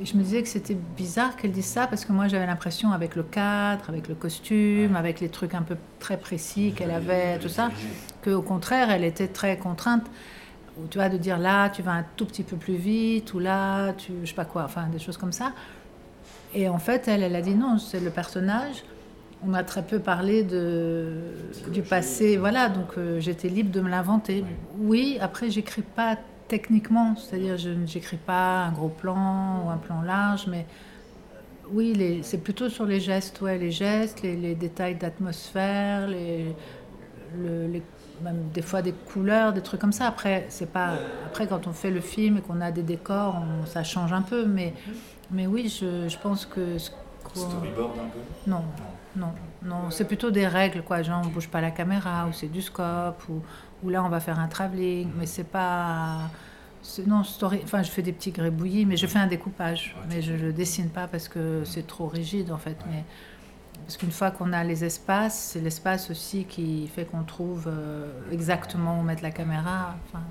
Et 0.00 0.06
je 0.06 0.16
me 0.16 0.22
disais 0.22 0.42
que 0.42 0.48
c'était 0.48 0.78
bizarre 0.96 1.36
qu'elle 1.36 1.52
dise 1.52 1.66
ça 1.66 1.86
parce 1.86 2.06
que 2.06 2.12
moi 2.12 2.26
j'avais 2.26 2.46
l'impression 2.46 2.92
avec 2.92 3.16
le 3.16 3.22
cadre, 3.22 3.84
avec 3.90 4.08
le 4.08 4.14
costume, 4.14 4.96
avec 4.96 5.20
les 5.20 5.28
trucs 5.28 5.54
un 5.54 5.60
peu 5.60 5.76
très 5.98 6.16
précis 6.16 6.72
qu'elle 6.74 6.90
avait, 6.90 7.38
tout 7.38 7.50
ça, 7.50 7.68
qu'au 8.24 8.40
contraire 8.40 8.90
elle 8.90 9.04
était 9.04 9.28
très 9.28 9.58
contrainte. 9.58 10.06
Ou 10.78 10.86
tu 10.88 10.96
vois, 10.96 11.10
de 11.10 11.18
dire 11.18 11.38
là 11.38 11.68
tu 11.68 11.82
vas 11.82 11.92
un 11.92 12.06
tout 12.16 12.24
petit 12.24 12.44
peu 12.44 12.56
plus 12.56 12.76
vite, 12.76 13.34
ou 13.34 13.40
là 13.40 13.92
tu. 13.92 14.12
je 14.22 14.28
sais 14.30 14.34
pas 14.34 14.46
quoi, 14.46 14.64
enfin 14.64 14.86
des 14.90 14.98
choses 14.98 15.18
comme 15.18 15.32
ça. 15.32 15.52
Et 16.54 16.66
en 16.66 16.78
fait 16.78 17.06
elle, 17.06 17.22
elle 17.22 17.36
a 17.36 17.42
dit 17.42 17.54
non, 17.54 17.76
c'est 17.76 18.00
le 18.00 18.10
personnage. 18.10 18.84
On 19.46 19.52
a 19.52 19.62
très 19.64 19.82
peu 19.82 19.98
parlé 19.98 20.44
de, 20.44 21.12
du 21.70 21.82
passé, 21.82 22.36
voilà, 22.36 22.68
donc 22.68 22.98
euh, 22.98 23.20
j'étais 23.20 23.48
libre 23.48 23.70
de 23.70 23.80
me 23.80 23.88
l'inventer. 23.88 24.44
Oui, 24.78 25.18
après 25.20 25.50
j'écris 25.50 25.82
pas 25.82 26.16
techniquement, 26.50 27.14
c'est-à-dire 27.16 27.56
je 27.56 27.70
n'écris 27.70 28.18
pas 28.18 28.64
un 28.64 28.72
gros 28.72 28.88
plan 29.02 29.62
ou 29.64 29.70
un 29.70 29.76
plan 29.86 30.02
large, 30.02 30.48
mais 30.48 30.66
oui, 31.72 32.20
c'est 32.22 32.42
plutôt 32.42 32.68
sur 32.68 32.84
les 32.84 32.98
gestes, 32.98 33.40
ouais, 33.40 33.56
les 33.56 33.70
gestes, 33.70 34.22
les, 34.22 34.34
les 34.34 34.56
détails 34.56 34.96
d'atmosphère, 34.96 36.08
les, 36.08 36.56
le, 37.38 37.68
les, 37.68 37.82
même 38.22 38.40
des 38.52 38.62
fois 38.62 38.82
des 38.82 38.92
couleurs, 38.92 39.52
des 39.52 39.62
trucs 39.62 39.80
comme 39.80 39.92
ça. 39.92 40.06
Après, 40.08 40.46
c'est 40.48 40.70
pas, 40.70 40.88
après 41.26 41.46
quand 41.46 41.68
on 41.68 41.72
fait 41.72 41.92
le 41.92 42.00
film 42.00 42.38
et 42.38 42.40
qu'on 42.40 42.60
a 42.60 42.72
des 42.72 42.82
décors, 42.82 43.40
on, 43.40 43.66
ça 43.66 43.84
change 43.84 44.12
un 44.12 44.22
peu, 44.22 44.44
mais, 44.46 44.74
mais 45.30 45.46
oui, 45.46 45.68
je, 45.68 46.08
je 46.08 46.18
pense 46.18 46.44
que... 46.46 46.76
Storyboard 47.32 47.92
un 47.92 48.08
peu? 48.14 48.50
Non, 48.50 48.64
non, 49.14 49.32
non, 49.62 49.90
c'est 49.90 50.04
plutôt 50.04 50.32
des 50.32 50.48
règles, 50.48 50.82
quoi. 50.82 51.02
Genre, 51.02 51.22
on 51.24 51.28
bouge 51.28 51.48
pas 51.48 51.60
la 51.60 51.70
caméra, 51.70 52.26
ou 52.28 52.32
c'est 52.32 52.50
du 52.50 52.60
scope, 52.60 53.22
ou, 53.28 53.40
ou 53.82 53.90
là, 53.90 54.02
on 54.04 54.08
va 54.08 54.20
faire 54.20 54.38
un 54.38 54.48
travelling, 54.48 55.10
mais 55.18 55.26
c'est 55.26 55.44
pas. 55.44 56.30
Non, 57.06 57.24
story... 57.24 57.60
enfin, 57.62 57.82
je 57.82 57.90
fais 57.90 58.02
des 58.02 58.12
petits 58.12 58.30
grébouillis, 58.30 58.86
mais 58.86 58.96
je 58.96 59.06
fais 59.06 59.18
un 59.18 59.26
découpage. 59.26 59.96
Mais 60.08 60.22
je 60.22 60.32
le 60.32 60.52
dessine 60.52 60.88
pas 60.88 61.06
parce 61.06 61.28
que 61.28 61.62
c'est 61.64 61.86
trop 61.86 62.06
rigide, 62.06 62.52
en 62.52 62.58
fait. 62.58 62.76
Mais... 62.90 63.04
Parce 63.84 63.96
qu'une 63.96 64.12
fois 64.12 64.30
qu'on 64.30 64.52
a 64.52 64.62
les 64.62 64.84
espaces, 64.84 65.50
c'est 65.52 65.60
l'espace 65.60 66.10
aussi 66.10 66.44
qui 66.44 66.86
fait 66.88 67.04
qu'on 67.04 67.24
trouve 67.24 67.64
euh, 67.66 68.08
exactement 68.30 69.00
où 69.00 69.02
mettre 69.02 69.22
la 69.22 69.30
caméra. 69.30 69.96
Enfin, 70.06 70.22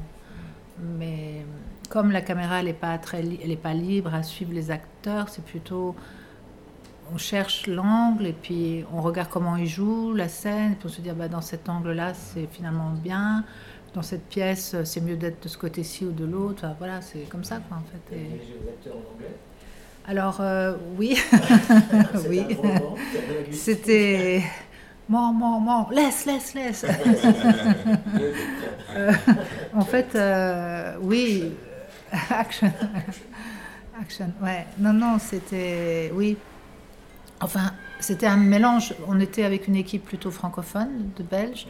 mais 0.97 1.45
comme 1.89 2.11
la 2.11 2.21
caméra, 2.21 2.59
elle 2.59 2.67
n'est 2.67 2.73
pas, 2.73 2.97
très 2.97 3.21
li... 3.21 3.39
elle 3.43 3.51
est 3.51 3.57
pas 3.57 3.73
libre 3.73 4.13
à 4.13 4.23
suivre 4.23 4.53
les 4.53 4.71
acteurs, 4.71 5.29
c'est 5.29 5.43
plutôt 5.43 5.95
on 7.13 7.17
cherche 7.17 7.67
l'angle 7.67 8.27
et 8.27 8.33
puis 8.33 8.85
on 8.93 9.01
regarde 9.01 9.29
comment 9.29 9.55
ils 9.55 9.67
jouent 9.67 10.13
la 10.13 10.29
scène, 10.29 10.73
et 10.73 10.75
puis 10.75 10.87
on 10.87 10.89
se 10.89 11.01
dit 11.01 11.09
bah, 11.09 11.27
dans 11.27 11.41
cet 11.41 11.69
angle-là 11.69 12.13
c'est 12.13 12.47
finalement 12.51 12.91
bien, 12.91 13.43
dans 13.93 14.01
cette 14.01 14.27
pièce 14.27 14.75
c'est 14.83 15.01
mieux 15.01 15.17
d'être 15.17 15.43
de 15.43 15.49
ce 15.49 15.57
côté-ci 15.57 16.05
ou 16.05 16.11
de 16.11 16.25
l'autre, 16.25 16.65
enfin, 16.65 16.75
voilà, 16.77 17.01
c'est 17.01 17.27
comme 17.29 17.43
ça 17.43 17.59
quoi 17.67 17.77
en 17.77 17.83
fait. 17.83 18.15
Et... 18.15 18.41
Alors 20.07 20.39
euh, 20.41 20.75
oui, 20.97 21.17
oui, 22.29 22.45
c'était 23.51 24.43
mort, 25.09 25.33
mort, 25.33 25.59
mort, 25.59 25.91
laisse, 25.91 26.25
laisse, 26.25 26.53
laisse. 26.53 26.85
euh, 28.95 29.11
en 29.73 29.81
fait, 29.81 30.15
euh, 30.15 30.95
oui, 31.01 31.51
action. 32.29 32.71
Action, 33.99 34.31
ouais. 34.41 34.65
Non, 34.77 34.93
non, 34.93 35.17
c'était. 35.19 36.09
Oui, 36.13 36.37
Enfin, 37.41 37.71
c'était 37.99 38.27
un 38.27 38.37
mélange. 38.37 38.93
On 39.07 39.19
était 39.19 39.43
avec 39.43 39.67
une 39.67 39.75
équipe 39.75 40.03
plutôt 40.03 40.31
francophone, 40.31 41.09
de 41.15 41.23
Belges. 41.23 41.67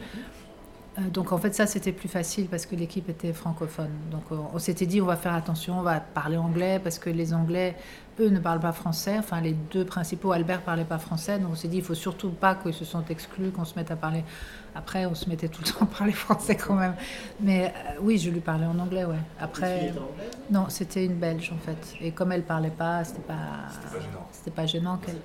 Euh, 0.98 1.02
donc 1.08 1.32
en 1.32 1.38
fait, 1.38 1.54
ça, 1.54 1.66
c'était 1.66 1.92
plus 1.92 2.08
facile 2.08 2.48
parce 2.48 2.66
que 2.66 2.74
l'équipe 2.74 3.08
était 3.08 3.32
francophone. 3.32 3.90
Donc 4.10 4.22
on, 4.30 4.48
on 4.52 4.58
s'était 4.58 4.86
dit, 4.86 5.00
on 5.00 5.06
va 5.06 5.16
faire 5.16 5.34
attention, 5.34 5.78
on 5.78 5.82
va 5.82 6.00
parler 6.00 6.36
anglais 6.36 6.80
parce 6.82 6.98
que 6.98 7.10
les 7.10 7.32
Anglais, 7.32 7.76
eux, 8.18 8.28
ne 8.28 8.40
parlent 8.40 8.60
pas 8.60 8.72
français. 8.72 9.16
Enfin, 9.18 9.40
les 9.40 9.52
deux 9.52 9.84
principaux, 9.84 10.32
Albert 10.32 10.62
parlait 10.62 10.84
pas 10.84 10.98
français. 10.98 11.38
Donc 11.38 11.52
on 11.52 11.54
s'est 11.54 11.68
dit, 11.68 11.78
il 11.78 11.84
faut 11.84 11.94
surtout 11.94 12.30
pas 12.30 12.56
qu'ils 12.56 12.74
se 12.74 12.84
sentent 12.84 13.10
exclus, 13.10 13.50
qu'on 13.50 13.64
se 13.64 13.76
mette 13.76 13.90
à 13.90 13.96
parler. 13.96 14.24
Après, 14.74 15.06
on 15.06 15.14
se 15.14 15.28
mettait 15.28 15.48
tout 15.48 15.62
le 15.64 15.70
temps 15.72 15.84
à 15.84 15.86
parler 15.86 16.12
français 16.12 16.56
quand 16.56 16.74
même. 16.74 16.94
Mais 17.40 17.66
euh, 17.66 17.92
oui, 18.00 18.18
je 18.18 18.30
lui 18.30 18.40
parlais 18.40 18.66
en 18.66 18.78
anglais, 18.78 19.04
ouais. 19.04 19.16
Après, 19.40 19.92
non, 20.50 20.66
c'était 20.68 21.04
une 21.04 21.14
Belge 21.14 21.52
en 21.54 21.58
fait. 21.58 21.94
Et 22.00 22.10
comme 22.10 22.32
elle 22.32 22.42
parlait 22.42 22.70
pas, 22.70 23.04
c'était 23.04 23.22
pas, 23.22 23.68
c'était 23.70 23.94
pas 23.94 24.00
gênant, 24.00 24.54
pas 24.56 24.66
gênant 24.66 24.96
qu'elle. 24.98 25.20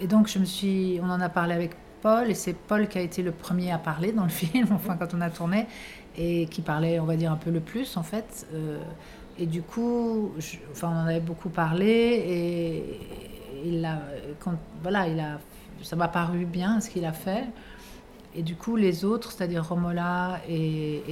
Et 0.00 0.06
donc, 0.06 0.28
je 0.28 0.38
me 0.38 0.44
suis, 0.44 0.98
on 1.02 1.10
en 1.10 1.20
a 1.20 1.28
parlé 1.28 1.54
avec 1.54 1.72
Paul, 2.02 2.30
et 2.30 2.34
c'est 2.34 2.54
Paul 2.54 2.88
qui 2.88 2.98
a 2.98 3.02
été 3.02 3.22
le 3.22 3.32
premier 3.32 3.70
à 3.70 3.78
parler 3.78 4.12
dans 4.12 4.24
le 4.24 4.28
film, 4.42 4.68
enfin 4.72 4.96
quand 4.96 5.14
on 5.14 5.20
a 5.20 5.30
tourné, 5.30 5.66
et 6.16 6.46
qui 6.46 6.62
parlait, 6.62 6.98
on 6.98 7.04
va 7.04 7.16
dire, 7.16 7.30
un 7.30 7.36
peu 7.36 7.50
le 7.50 7.60
plus 7.60 7.96
en 7.96 8.02
fait. 8.02 8.46
Euh, 8.54 8.78
et 9.38 9.46
du 9.46 9.62
coup, 9.62 10.32
enfin, 10.72 10.90
on 10.92 11.02
en 11.02 11.06
avait 11.06 11.20
beaucoup 11.20 11.50
parlé, 11.50 11.86
et 11.86 13.00
il 13.64 13.84
a, 13.84 14.00
voilà, 14.82 15.08
il 15.08 15.20
a, 15.20 15.38
ça 15.82 15.96
m'a 15.96 16.08
paru 16.08 16.44
bien 16.44 16.80
ce 16.80 16.90
qu'il 16.90 17.04
a 17.04 17.12
fait. 17.12 17.44
Et 18.34 18.42
du 18.42 18.54
coup, 18.54 18.76
les 18.76 19.04
autres, 19.04 19.32
c'est-à-dire 19.32 19.68
Romola 19.68 20.40
et, 20.48 21.02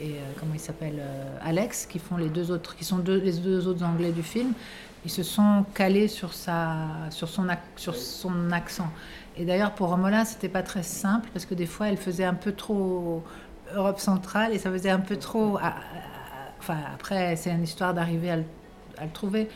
euh, 0.00 0.14
comment 0.38 0.54
il 0.54 0.60
s'appelle, 0.60 0.98
euh, 1.00 1.38
Alex, 1.42 1.86
qui 1.86 1.98
font 1.98 2.16
les 2.16 2.28
deux 2.28 2.52
autres, 2.52 2.76
qui 2.76 2.84
sont 2.84 2.98
les 2.98 3.32
deux 3.32 3.66
autres 3.66 3.84
Anglais 3.84 4.12
du 4.12 4.22
film, 4.22 4.52
ils 5.04 5.10
se 5.10 5.22
sont 5.22 5.64
calés 5.74 6.08
sur 6.08 6.32
sa, 6.34 6.76
sur 7.10 7.28
son, 7.28 7.46
ac- 7.46 7.58
sur 7.76 7.94
son 7.96 8.50
accent. 8.52 8.88
Et 9.36 9.44
d'ailleurs, 9.44 9.72
pour 9.74 9.88
Romola, 9.88 10.24
c'était 10.24 10.48
pas 10.48 10.62
très 10.62 10.82
simple 10.82 11.28
parce 11.32 11.46
que 11.46 11.54
des 11.54 11.66
fois, 11.66 11.88
elle 11.88 11.96
faisait 11.96 12.24
un 12.24 12.34
peu 12.34 12.52
trop 12.52 13.22
Europe 13.74 13.98
centrale 14.00 14.52
et 14.52 14.58
ça 14.58 14.70
faisait 14.70 14.90
un 14.90 15.00
peu 15.00 15.16
trop. 15.16 15.56
à- 15.58 15.68
à- 15.68 15.72
Enfin, 16.58 16.76
après, 16.94 17.36
c'est 17.36 17.50
une 17.50 17.62
histoire 17.62 17.94
d'arriver 17.94 18.30
à, 18.30 18.36
le- 18.36 18.44
à 18.98 19.04
le 19.06 19.10
trouver. 19.10 19.48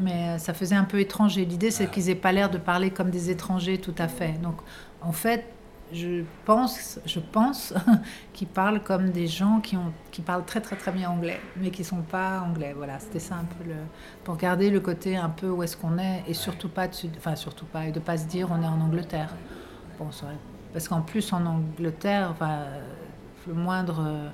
Mais 0.00 0.28
euh, 0.30 0.38
ça 0.38 0.52
faisait 0.54 0.74
un 0.74 0.84
peu 0.84 1.00
étranger. 1.00 1.44
L'idée, 1.46 1.70
c'est 1.70 1.90
qu'ils 1.90 2.10
aient 2.10 2.14
pas 2.14 2.32
l'air 2.32 2.50
de 2.50 2.58
parler 2.58 2.90
comme 2.90 3.10
des 3.10 3.30
étrangers 3.30 3.78
tout 3.78 3.94
à 3.98 4.08
fait. 4.08 4.32
Donc, 4.42 4.56
en 5.00 5.12
fait, 5.12 5.46
je 5.92 6.24
pense, 6.44 6.98
je 7.04 7.20
pense 7.20 7.74
qu'ils 8.32 8.48
parlent 8.48 8.82
comme 8.82 9.10
des 9.10 9.26
gens 9.26 9.60
qui, 9.60 9.76
ont, 9.76 9.92
qui 10.10 10.22
parlent 10.22 10.44
très 10.44 10.60
très 10.60 10.76
très 10.76 10.92
bien 10.92 11.10
anglais, 11.10 11.40
mais 11.56 11.70
qui 11.70 11.84
sont 11.84 12.02
pas 12.02 12.40
anglais. 12.40 12.74
Voilà, 12.76 12.98
c'était 12.98 13.20
ça 13.20 13.36
un 13.36 13.44
peu 13.44 13.68
le 13.68 13.76
pour 14.24 14.36
garder 14.36 14.70
le 14.70 14.80
côté 14.80 15.16
un 15.16 15.28
peu 15.30 15.48
où 15.48 15.62
est-ce 15.62 15.76
qu'on 15.76 15.98
est 15.98 16.24
et 16.26 16.34
surtout 16.34 16.68
pas 16.68 16.88
de, 16.88 16.94
enfin 17.16 17.36
surtout 17.36 17.66
pas 17.66 17.86
et 17.86 17.92
de 17.92 18.00
pas 18.00 18.16
se 18.16 18.26
dire 18.26 18.48
on 18.50 18.62
est 18.62 18.66
en 18.66 18.80
Angleterre. 18.80 19.34
Bon, 19.98 20.08
parce 20.72 20.88
qu'en 20.88 21.02
plus 21.02 21.32
en 21.32 21.44
Angleterre, 21.44 22.30
enfin, 22.32 22.60
le 23.46 23.54
moindre 23.54 24.02
euh, 24.06 24.28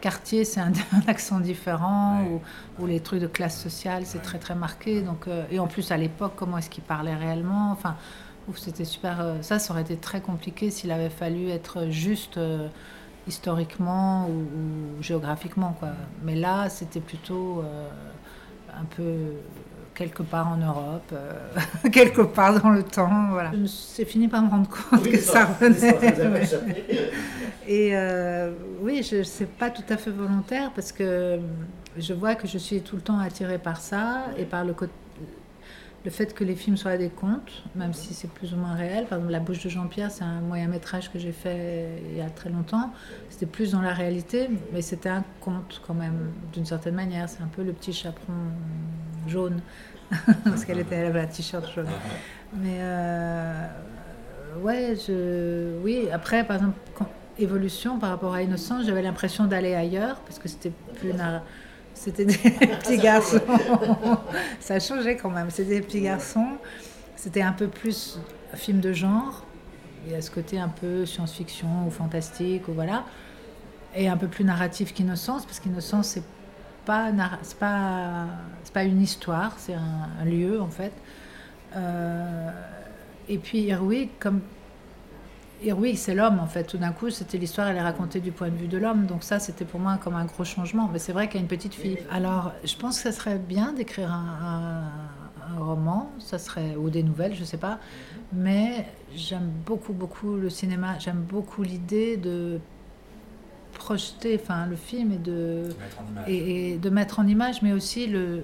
quartier, 0.00 0.44
c'est 0.44 0.60
un, 0.60 0.72
un 0.92 1.08
accent 1.08 1.40
différent, 1.40 2.22
ou, 2.24 2.82
ou 2.82 2.86
les 2.86 3.00
trucs 3.00 3.20
de 3.20 3.26
classe 3.26 3.60
sociale, 3.60 4.02
c'est 4.06 4.22
très 4.22 4.38
très 4.38 4.54
marqué. 4.54 5.02
Donc, 5.02 5.28
euh, 5.28 5.44
et 5.50 5.58
en 5.58 5.66
plus 5.66 5.90
à 5.92 5.96
l'époque, 5.96 6.32
comment 6.36 6.58
est-ce 6.58 6.70
qu'il 6.70 6.84
parlait 6.84 7.14
réellement? 7.14 7.70
Enfin, 7.72 7.96
c'était 8.56 8.84
super. 8.84 9.20
euh, 9.20 9.34
ça, 9.42 9.58
ça 9.58 9.72
aurait 9.72 9.82
été 9.82 9.96
très 9.96 10.20
compliqué 10.20 10.70
s'il 10.70 10.90
avait 10.90 11.10
fallu 11.10 11.48
être 11.50 11.88
juste 11.90 12.36
euh, 12.38 12.68
historiquement 13.26 14.26
ou, 14.28 14.32
ou 14.98 15.02
géographiquement, 15.02 15.74
quoi. 15.78 15.90
Mais 16.22 16.34
là, 16.34 16.68
c'était 16.68 17.00
plutôt 17.00 17.62
euh, 17.64 17.88
un 18.78 18.84
peu 18.84 19.14
quelque 19.94 20.22
part 20.22 20.48
en 20.48 20.56
Europe, 20.56 21.10
euh, 21.12 21.32
quelque 21.92 22.22
part 22.22 22.60
dans 22.60 22.70
le 22.70 22.82
temps, 22.82 23.28
voilà. 23.30 23.50
Je 23.52 23.58
me 23.58 23.66
suis- 23.66 23.86
C'est 23.94 24.04
fini 24.04 24.28
par 24.28 24.42
me 24.42 24.50
rendre 24.50 24.68
compte 24.68 25.00
Oui, 25.04 25.12
que 25.12 25.18
ça- 25.18 25.32
ça 25.32 25.44
revenait. 25.46 26.44
ça. 26.46 26.56
Et 27.66 27.96
euh, 27.96 28.52
oui, 28.82 29.02
je 29.02 29.22
c'est 29.22 29.46
pas 29.46 29.70
tout 29.70 29.84
à 29.88 29.96
fait 29.96 30.10
volontaire 30.10 30.70
parce 30.74 30.92
que 30.92 31.38
je 31.96 32.12
vois 32.12 32.34
que 32.34 32.46
je 32.46 32.58
suis 32.58 32.82
tout 32.82 32.96
le 32.96 33.02
temps 33.02 33.18
attirée 33.18 33.58
par 33.58 33.80
ça 33.80 34.24
et 34.36 34.44
par 34.44 34.64
le 34.64 34.74
côté 34.74 34.92
le 36.04 36.10
fait 36.10 36.34
que 36.34 36.44
les 36.44 36.54
films 36.54 36.76
soient 36.76 36.96
des 36.98 37.08
contes, 37.08 37.62
même 37.74 37.94
si 37.94 38.12
c'est 38.12 38.28
plus 38.30 38.52
ou 38.52 38.56
moins 38.56 38.74
réel. 38.74 39.06
Par 39.06 39.18
exemple, 39.18 39.32
La 39.32 39.40
bouche 39.40 39.62
de 39.64 39.70
Jean-Pierre, 39.70 40.10
c'est 40.10 40.24
un 40.24 40.40
moyen 40.40 40.68
métrage 40.68 41.10
que 41.10 41.18
j'ai 41.18 41.32
fait 41.32 41.88
il 42.10 42.18
y 42.18 42.20
a 42.20 42.28
très 42.28 42.50
longtemps. 42.50 42.92
C'était 43.30 43.46
plus 43.46 43.72
dans 43.72 43.80
la 43.80 43.92
réalité, 43.94 44.50
mais 44.72 44.82
c'était 44.82 45.08
un 45.08 45.24
conte 45.40 45.80
quand 45.86 45.94
même, 45.94 46.30
d'une 46.52 46.66
certaine 46.66 46.94
manière. 46.94 47.28
C'est 47.28 47.42
un 47.42 47.46
peu 47.48 47.62
le 47.62 47.72
petit 47.72 47.92
chaperon 47.94 48.34
jaune, 49.26 49.60
parce 50.44 50.64
qu'elle 50.66 50.80
était 50.80 50.96
elle 50.96 51.06
avait 51.06 51.20
un 51.20 51.26
t-shirt 51.26 51.66
jaune. 51.74 51.86
Mais 52.54 52.76
euh, 52.80 53.66
ouais, 54.60 54.94
je, 55.06 55.78
oui. 55.82 56.08
Après, 56.12 56.44
par 56.44 56.56
exemple, 56.56 56.76
quand- 56.94 57.08
évolution 57.38 57.98
par 57.98 58.10
rapport 58.10 58.34
à 58.34 58.42
Innocence, 58.42 58.84
j'avais 58.86 59.02
l'impression 59.02 59.46
d'aller 59.46 59.74
ailleurs 59.74 60.16
parce 60.20 60.38
que 60.38 60.48
c'était 60.48 60.70
plus 61.00 61.12
nar- 61.14 61.42
c'était 61.94 62.24
des 62.24 62.36
petits 62.36 62.98
garçons. 62.98 63.40
Ça 64.60 64.80
changeait 64.80 65.16
quand 65.16 65.30
même. 65.30 65.50
C'était 65.50 65.76
des 65.76 65.80
petits 65.80 66.02
garçons. 66.02 66.58
C'était 67.16 67.42
un 67.42 67.52
peu 67.52 67.68
plus 67.68 68.18
un 68.52 68.56
film 68.56 68.80
de 68.80 68.92
genre. 68.92 69.44
Il 70.06 70.12
y 70.12 70.14
a 70.14 70.20
ce 70.20 70.30
côté 70.30 70.58
un 70.58 70.68
peu 70.68 71.06
science-fiction 71.06 71.86
ou 71.86 71.90
fantastique 71.90 72.68
ou 72.68 72.72
voilà, 72.72 73.04
et 73.94 74.06
un 74.06 74.18
peu 74.18 74.28
plus 74.28 74.44
narratif 74.44 74.92
qu'Innocence 74.92 75.46
parce 75.46 75.60
qu'Innocence 75.60 76.08
c'est 76.08 76.22
pas 76.84 77.10
c'est 77.40 77.56
pas 77.58 78.26
pas 78.74 78.82
une 78.82 79.00
histoire, 79.00 79.54
c'est 79.56 79.72
un, 79.72 80.08
un 80.20 80.24
lieu 80.24 80.60
en 80.60 80.68
fait. 80.68 80.92
Euh, 81.76 82.50
et 83.28 83.38
puis 83.38 83.60
Irwig, 83.60 84.10
comme 84.18 84.40
Irwig, 85.64 85.96
c'est 85.96 86.14
l'homme 86.14 86.38
en 86.40 86.46
fait. 86.46 86.64
Tout 86.64 86.78
d'un 86.78 86.92
coup, 86.92 87.10
c'était 87.10 87.38
l'histoire, 87.38 87.68
elle 87.68 87.76
est 87.76 87.82
racontée 87.82 88.20
du 88.20 88.32
point 88.32 88.48
de 88.48 88.56
vue 88.56 88.68
de 88.68 88.78
l'homme. 88.78 89.06
Donc 89.06 89.22
ça, 89.22 89.38
c'était 89.38 89.64
pour 89.64 89.80
moi 89.80 89.98
comme 90.02 90.14
un 90.14 90.24
gros 90.24 90.44
changement. 90.44 90.88
Mais 90.92 90.98
c'est 90.98 91.12
vrai 91.12 91.26
qu'il 91.28 91.36
y 91.36 91.38
a 91.38 91.42
une 91.42 91.48
petite 91.48 91.74
fille. 91.74 91.98
Alors, 92.10 92.52
je 92.64 92.76
pense 92.76 92.96
que 92.96 93.02
ça 93.02 93.12
serait 93.12 93.38
bien 93.38 93.72
d'écrire 93.72 94.12
un, 94.12 94.88
un- 95.50 95.56
un 95.56 95.58
roman, 95.62 96.10
ça 96.18 96.38
serait 96.38 96.74
ou 96.76 96.88
des 96.90 97.02
nouvelles, 97.02 97.34
je 97.34 97.44
sais 97.44 97.58
pas. 97.58 97.78
Mais 98.32 98.86
j'aime 99.14 99.50
beaucoup, 99.66 99.92
beaucoup 99.92 100.36
le 100.36 100.48
cinéma. 100.50 100.98
J'aime 100.98 101.20
beaucoup 101.28 101.62
l'idée 101.62 102.16
de 102.16 102.58
projeter, 103.72 104.38
enfin, 104.40 104.66
le 104.66 104.76
film 104.76 105.12
et 105.12 105.18
de 105.18 105.64
mettre 105.78 106.00
en 106.00 106.10
image. 106.12 106.24
et, 106.28 106.72
et 106.72 106.76
de 106.78 106.90
mettre 106.90 107.18
en 107.20 107.26
image, 107.26 107.62
mais 107.62 107.72
aussi 107.72 108.06
le 108.06 108.42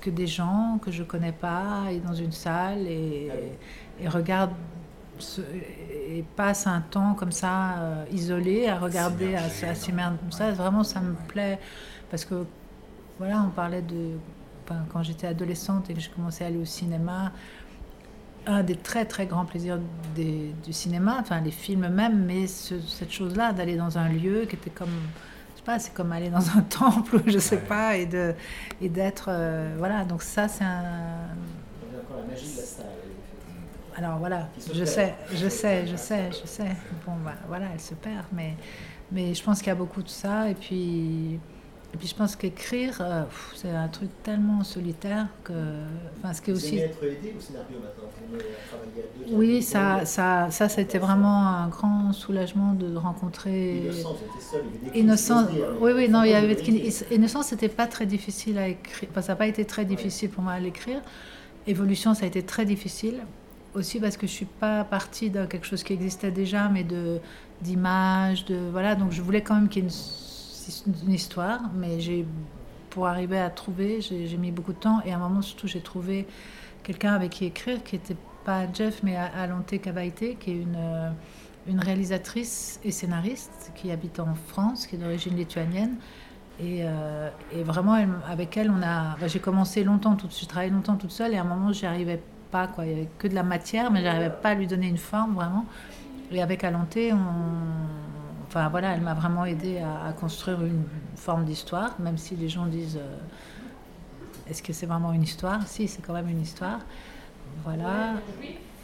que 0.00 0.10
des 0.10 0.26
gens 0.26 0.78
que 0.82 0.90
je 0.90 1.02
connais 1.02 1.32
pas 1.32 1.84
aillent 1.86 2.00
dans 2.00 2.14
une 2.14 2.32
salle 2.32 2.86
et, 2.86 3.30
et 4.00 4.08
regardent 4.08 4.52
et 6.10 6.24
passent 6.36 6.66
un 6.66 6.80
temps 6.80 7.14
comme 7.14 7.32
ça 7.32 7.78
euh, 7.78 8.04
isolé 8.12 8.68
à 8.68 8.78
regarder, 8.78 9.36
à, 9.36 9.74
s'immerger. 9.74 10.16
Ça, 10.30 10.50
vraiment, 10.52 10.82
ça 10.84 11.00
me 11.00 11.14
plaît 11.28 11.58
parce 12.10 12.24
que 12.24 12.44
voilà, 13.18 13.42
on 13.46 13.50
parlait 13.50 13.82
de 13.82 14.12
enfin, 14.64 14.80
quand 14.92 15.02
j'étais 15.02 15.26
adolescente 15.26 15.90
et 15.90 15.94
que 15.94 16.00
j'ai 16.00 16.10
commencé 16.10 16.44
à 16.44 16.48
aller 16.48 16.58
au 16.58 16.64
cinéma. 16.64 17.32
Un 18.46 18.62
des 18.62 18.76
très 18.76 19.06
très 19.06 19.24
grands 19.24 19.46
plaisirs 19.46 19.78
des- 20.14 20.52
du 20.66 20.72
cinéma, 20.74 21.16
enfin 21.20 21.40
les 21.40 21.50
films 21.50 21.88
même, 21.88 22.26
mais 22.26 22.46
ce- 22.46 22.78
cette 22.80 23.10
chose-là 23.10 23.54
d'aller 23.54 23.74
dans 23.76 23.96
un 23.96 24.08
lieu 24.10 24.44
qui 24.46 24.56
était 24.56 24.68
comme 24.68 24.90
je 25.54 25.58
sais 25.60 25.64
pas, 25.64 25.78
c'est 25.78 25.94
comme 25.94 26.12
aller 26.12 26.28
dans 26.28 26.50
un 26.50 26.60
temple, 26.68 27.22
je 27.26 27.38
sais 27.38 27.56
pas, 27.60 27.96
et 27.96 28.04
de 28.04 28.34
et 28.82 28.90
d'être 28.90 29.28
euh, 29.30 29.74
voilà. 29.78 30.04
Donc 30.04 30.22
ça, 30.22 30.46
c'est 30.48 30.62
un. 30.64 30.82
Il 31.88 31.94
y 31.94 31.96
a 31.96 32.00
encore 32.02 32.18
la 32.18 32.26
magie 32.34 32.52
de 32.52 32.56
la 32.58 32.62
salle. 32.66 32.84
Alors 33.96 34.18
voilà, 34.18 34.48
je 34.72 34.84
sais, 34.84 35.14
je 35.32 35.48
sais, 35.48 35.86
je 35.86 35.96
sais, 35.96 36.30
je 36.32 36.46
sais. 36.46 36.76
Bon, 37.06 37.12
bah, 37.24 37.34
voilà, 37.46 37.66
elle 37.72 37.80
se 37.80 37.94
perd, 37.94 38.24
mais 38.32 38.54
mais 39.12 39.34
je 39.34 39.42
pense 39.42 39.58
qu'il 39.58 39.68
y 39.68 39.70
a 39.70 39.76
beaucoup 39.76 40.02
de 40.02 40.08
ça, 40.08 40.50
et 40.50 40.54
puis 40.54 41.38
et 41.94 41.96
puis 41.96 42.08
je 42.08 42.14
pense 42.16 42.34
qu'écrire, 42.34 42.98
euh, 43.00 43.22
c'est 43.54 43.70
un 43.70 43.86
truc 43.86 44.10
tellement 44.24 44.64
solitaire 44.64 45.28
que, 45.44 45.52
enfin, 46.18 46.32
ce 46.32 46.42
qui 46.42 46.50
est 46.50 46.54
aussi 46.54 46.78
être 46.78 47.04
aidé 47.04 47.32
au 47.38 47.40
scénario 47.40 47.76
maintenant? 47.78 48.10
Deux, 49.28 49.36
oui, 49.36 49.62
ça, 49.62 49.98
personnes 49.98 50.50
ça, 50.50 50.68
ça, 50.68 50.80
été 50.80 50.98
vraiment 50.98 51.46
un 51.46 51.68
grand 51.68 52.12
soulagement 52.12 52.72
de 52.72 52.96
rencontrer. 52.96 53.76
Innocence, 53.76 54.16
seul, 54.40 54.62
il 54.64 54.74
y 54.74 54.80
avait 54.80 54.92
des 54.92 55.00
Innocence, 55.00 55.46
critiques, 55.46 55.64
oui, 55.80 55.92
oui, 55.94 56.08
non, 56.08 56.24
il 56.24 56.30
y 56.30 56.34
avait. 56.34 56.56
Innocence, 57.12 57.46
c'était 57.46 57.68
pas 57.68 57.86
très 57.86 58.06
difficile 58.06 58.58
à 58.58 58.66
écrire. 58.66 59.08
Enfin, 59.12 59.22
ça 59.22 59.34
n'a 59.34 59.36
pas 59.36 59.46
été 59.46 59.64
très 59.64 59.84
difficile 59.84 60.30
pour 60.30 60.42
moi 60.42 60.54
à 60.54 60.58
l'écrire. 60.58 61.00
Évolution, 61.68 62.14
ça 62.14 62.24
a 62.24 62.26
été 62.26 62.42
très 62.42 62.64
difficile. 62.64 63.20
Aussi 63.74 63.98
parce 63.98 64.16
que 64.16 64.26
je 64.26 64.32
suis 64.32 64.44
pas 64.44 64.84
partie 64.84 65.30
de 65.30 65.46
quelque 65.46 65.66
chose 65.66 65.82
qui 65.82 65.92
existait 65.92 66.30
déjà, 66.30 66.68
mais 66.68 66.84
de 66.84 67.18
d'images, 67.60 68.44
de 68.44 68.56
voilà. 68.70 68.94
Donc 68.94 69.10
je 69.10 69.20
voulais 69.20 69.42
quand 69.42 69.54
même 69.56 69.68
qu'il 69.68 69.84
y 69.84 69.86
ait 69.86 69.90
une, 71.06 71.12
histoire, 71.12 71.60
mais 71.74 71.98
j'ai 71.98 72.24
pour 72.90 73.08
arriver 73.08 73.38
à 73.38 73.50
trouver, 73.50 74.00
j'ai 74.00 74.36
mis 74.36 74.52
beaucoup 74.52 74.72
de 74.72 74.78
temps. 74.78 75.00
Et 75.04 75.12
à 75.12 75.16
un 75.16 75.18
moment, 75.18 75.42
surtout, 75.42 75.66
j'ai 75.66 75.80
trouvé 75.80 76.26
quelqu'un 76.84 77.14
avec 77.14 77.32
qui 77.32 77.46
écrire, 77.46 77.82
qui 77.82 77.96
était 77.96 78.16
pas 78.44 78.72
Jeff, 78.72 79.02
mais 79.02 79.16
Alonte 79.16 79.80
Cavaite, 79.80 80.38
qui 80.38 80.50
est 80.52 80.62
une, 80.62 80.76
euh, 80.76 81.10
une 81.66 81.80
réalisatrice 81.80 82.78
et 82.84 82.92
scénariste 82.92 83.72
qui 83.74 83.90
habite 83.90 84.20
en 84.20 84.34
France, 84.34 84.86
qui 84.86 84.94
est 84.94 84.98
d'origine 84.98 85.36
lituanienne. 85.36 85.96
Et, 86.60 86.82
euh, 86.82 87.30
et 87.52 87.64
vraiment, 87.64 87.98
avec 88.28 88.56
elle, 88.56 88.70
on 88.70 88.80
a. 88.82 89.16
bah, 89.18 89.26
j'ai 89.26 89.40
commencé 89.40 89.82
longtemps, 89.82 90.14
toute, 90.14 90.36
j'ai 90.38 90.46
travaillé 90.46 90.70
longtemps 90.70 90.94
toute 90.94 91.10
seule, 91.10 91.34
et 91.34 91.36
à 91.36 91.40
un 91.40 91.44
moment, 91.44 91.72
j'y 91.72 91.86
arrivais 91.86 92.22
pas, 92.54 92.68
quoi. 92.68 92.86
Il 92.86 92.90
y 92.90 92.94
avait 92.94 93.08
que 93.18 93.26
de 93.26 93.34
la 93.34 93.42
matière, 93.42 93.90
mais 93.90 94.00
j'arrivais 94.04 94.30
pas 94.30 94.50
à 94.50 94.54
lui 94.54 94.68
donner 94.68 94.86
une 94.86 95.02
forme 95.12 95.34
vraiment. 95.34 95.66
Et 96.30 96.40
avec 96.40 96.62
Alonte, 96.62 96.96
on. 97.12 97.16
Enfin 98.46 98.68
voilà, 98.68 98.94
elle 98.94 99.00
m'a 99.00 99.14
vraiment 99.14 99.44
aidé 99.44 99.78
à, 99.78 100.06
à 100.08 100.12
construire 100.12 100.62
une 100.62 100.84
forme 101.16 101.44
d'histoire, 101.44 101.96
même 101.98 102.16
si 102.16 102.36
les 102.36 102.48
gens 102.48 102.66
disent 102.66 102.98
euh, 102.98 104.48
est-ce 104.48 104.62
que 104.62 104.72
c'est 104.72 104.86
vraiment 104.86 105.12
une 105.12 105.24
histoire? 105.24 105.66
Si, 105.66 105.88
c'est 105.88 106.02
quand 106.02 106.12
même 106.12 106.28
une 106.28 106.40
histoire. 106.40 106.78
Voilà. 107.64 108.12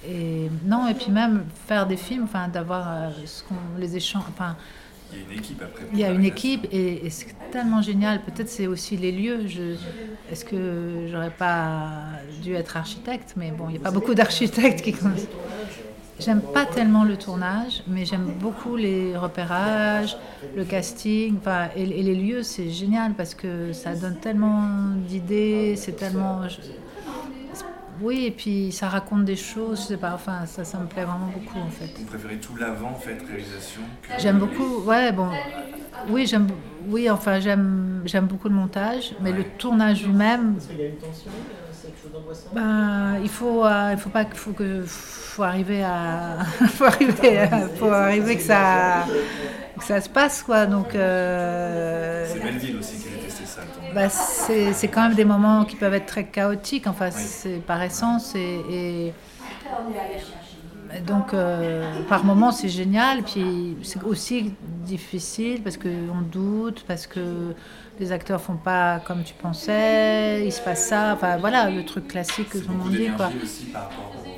Et 0.04 0.50
non, 0.64 0.88
et 0.88 0.94
puis 0.94 1.12
même 1.12 1.44
faire 1.68 1.86
des 1.86 1.96
films, 1.96 2.24
enfin 2.24 2.48
d'avoir 2.48 2.84
euh, 2.88 3.10
ce 3.24 3.44
qu'on 3.44 3.54
les 3.78 3.94
échanges, 3.94 4.24
enfin 4.28 4.56
Il 5.12 5.18
y 5.18 5.22
a 5.22 5.30
une 5.30 5.38
équipe 5.38 5.62
après. 5.62 5.84
il 5.92 5.98
y 5.98 6.04
a 6.04 6.10
une 6.10 6.24
équipe 6.24 6.66
et, 6.72 7.06
et 7.06 7.10
c'est 7.10 7.34
tellement 7.50 7.82
génial. 7.82 8.22
Peut-être 8.22 8.48
c'est 8.48 8.66
aussi 8.66 8.96
les 8.96 9.12
lieux. 9.12 9.46
Je, 9.46 9.74
est-ce 10.30 10.44
que 10.44 11.08
j'aurais 11.10 11.30
pas 11.30 11.88
dû 12.42 12.54
être 12.54 12.76
architecte? 12.76 13.34
Mais 13.36 13.50
bon, 13.50 13.64
il 13.68 13.72
n'y 13.72 13.78
a 13.78 13.80
pas 13.80 13.90
beaucoup 13.90 14.14
d'architectes 14.14 14.82
qui 14.82 14.92
connaissent. 14.92 15.28
J'aime 16.18 16.42
pas 16.42 16.66
tellement 16.66 17.04
le 17.04 17.16
tournage, 17.16 17.82
mais 17.88 18.04
j'aime 18.04 18.32
beaucoup 18.38 18.76
les 18.76 19.16
repérages, 19.16 20.18
le 20.54 20.64
casting, 20.64 21.38
enfin, 21.38 21.68
et, 21.74 21.82
et 21.82 22.02
les 22.02 22.14
lieux, 22.14 22.42
c'est 22.42 22.68
génial 22.68 23.14
parce 23.14 23.34
que 23.34 23.72
ça 23.72 23.94
donne 23.94 24.16
tellement 24.16 24.62
d'idées, 25.08 25.76
c'est 25.76 25.96
tellement. 25.96 26.42
Oui, 28.00 28.24
et 28.26 28.30
puis 28.30 28.72
ça 28.72 28.88
raconte 28.88 29.24
des 29.24 29.36
choses, 29.36 29.82
je 29.82 29.86
sais 29.88 29.96
pas, 29.98 30.14
enfin, 30.14 30.46
ça, 30.46 30.64
ça 30.64 30.78
me 30.78 30.86
plaît 30.86 31.04
vraiment 31.04 31.28
beaucoup 31.28 31.60
en 31.60 31.68
fait. 31.70 31.98
Vous 31.98 32.06
préférez 32.06 32.38
tout 32.38 32.56
l'avant, 32.56 32.90
en 32.90 32.98
fait, 32.98 33.20
réalisation 33.22 33.82
que- 34.02 34.12
J'aime 34.16 34.38
beaucoup, 34.38 34.82
ouais, 34.84 35.12
bon, 35.12 35.38
oui, 36.08 36.26
j'aime, 36.26 36.46
oui, 36.86 37.10
enfin, 37.10 37.40
j'aime, 37.40 38.02
j'aime 38.06 38.26
beaucoup 38.26 38.48
le 38.48 38.54
montage, 38.54 39.14
mais 39.20 39.32
le 39.32 39.44
tournage 39.44 40.04
lui-même, 40.04 40.58
qu'il 40.68 40.78
y 40.78 40.82
a 40.82 40.86
une 40.86 40.96
tension, 40.96 41.30
euh, 41.30 41.68
c'est 41.72 41.88
quelque 41.88 42.00
chose 42.02 42.12
d'angoissant. 42.12 42.48
ben, 42.52 43.18
il 43.22 43.28
faut, 43.28 43.64
euh, 43.66 43.90
il 43.92 43.98
faut 43.98 44.10
pas, 44.10 44.24
que- 44.24 44.36
faut 44.36 44.52
que, 44.52 44.82
faut 44.86 45.42
arriver 45.42 45.82
à, 45.84 46.38
faut 46.74 46.84
arriver, 46.84 47.38
à- 47.38 47.68
faut 47.68 47.86
arriver 47.90 48.36
que 48.36 48.42
ça, 48.42 49.06
que 49.78 49.84
ça 49.84 50.00
se 50.00 50.08
passe, 50.08 50.42
quoi. 50.42 50.66
Donc, 50.66 50.94
euh, 50.94 52.26
C'est 52.32 52.40
Belleville 52.40 52.76
aussi 52.76 52.98
qui 52.98 53.08
a 53.08 53.39
bah, 53.94 54.08
c'est, 54.08 54.88
quand 54.88 55.02
même 55.02 55.14
des 55.14 55.24
moments 55.24 55.64
qui 55.64 55.76
peuvent 55.76 55.94
être 55.94 56.06
très 56.06 56.24
chaotiques, 56.24 56.86
enfin, 56.86 57.10
c'est 57.10 57.64
par 57.66 57.82
essence 57.82 58.34
et, 58.34 59.12
donc, 61.06 61.34
euh, 61.34 62.02
par 62.08 62.24
moments, 62.24 62.50
c'est 62.50 62.68
génial. 62.68 63.22
Puis, 63.22 63.76
c'est 63.82 64.02
aussi 64.02 64.52
difficile 64.84 65.62
parce 65.62 65.76
qu'on 65.76 66.20
doute, 66.32 66.84
parce 66.86 67.06
que 67.06 67.54
les 68.00 68.10
acteurs 68.10 68.40
font 68.40 68.56
pas 68.56 69.00
comme 69.06 69.22
tu 69.22 69.34
pensais, 69.34 70.44
il 70.44 70.52
se 70.52 70.60
passe 70.60 70.88
ça. 70.88 71.12
Enfin, 71.14 71.36
voilà, 71.36 71.70
le 71.70 71.84
truc 71.84 72.08
classique 72.08 72.50
que 72.50 72.58
tout 72.58 72.70
le 72.70 72.76
monde 72.76 72.90
dit, 72.90 73.08
quoi. 73.16 73.28
D'énergie 73.28 73.44
aussi 73.44 73.64
par 73.66 73.82
rapport 73.82 74.12
au... 74.16 74.30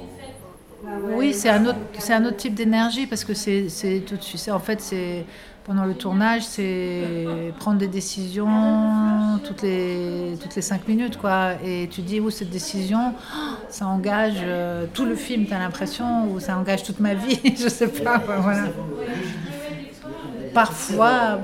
Oui, 1.15 1.33
c'est 1.33 1.49
un 1.49 1.65
autre, 1.65 1.79
c'est 1.99 2.13
un 2.13 2.25
autre 2.25 2.37
type 2.37 2.55
d'énergie 2.55 3.07
parce 3.07 3.25
que 3.25 3.35
c'est, 3.35 4.03
tout 4.07 4.17
de 4.17 4.23
suite. 4.23 4.49
En 4.51 4.59
fait, 4.59 4.81
c'est 4.81 5.25
pendant 5.65 5.85
le 5.85 5.95
tournage, 5.95 6.43
c'est 6.43 7.53
prendre 7.59 7.79
des 7.79 7.89
décisions 7.89 9.39
toutes 9.45 9.63
les 9.63 10.37
toutes 10.41 10.57
les 10.57 10.63
cinq 10.63 10.89
minutes, 10.89 11.19
quoi. 11.19 11.53
Et 11.65 11.89
tu 11.91 12.03
dis 12.03 12.21
où 12.21 12.31
cette 12.31 12.51
décision, 12.51 13.15
oh, 13.15 13.39
ça 13.69 13.87
engage 13.87 14.39
euh, 14.43 14.87
tout 14.93 15.05
le 15.05 15.15
film. 15.15 15.47
T'as 15.47 15.59
l'impression 15.59 16.31
ou 16.31 16.41
ça 16.41 16.57
engage 16.57 16.83
toute 16.83 17.01
ma 17.01 17.15
vie. 17.15 17.41
je 17.59 17.69
sais 17.69 17.89
pas. 17.89 18.19
voilà. 18.19 18.65
Parfois, 20.53 21.41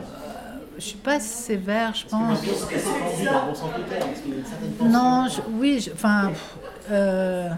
je 0.79 0.85
suis 0.85 0.97
pas 0.99 1.19
sévère, 1.21 1.95
je 1.95 2.07
pense. 2.07 2.39
Non, 4.83 5.27
oui, 5.53 5.89
enfin, 5.93 6.33
euh, 6.91 7.49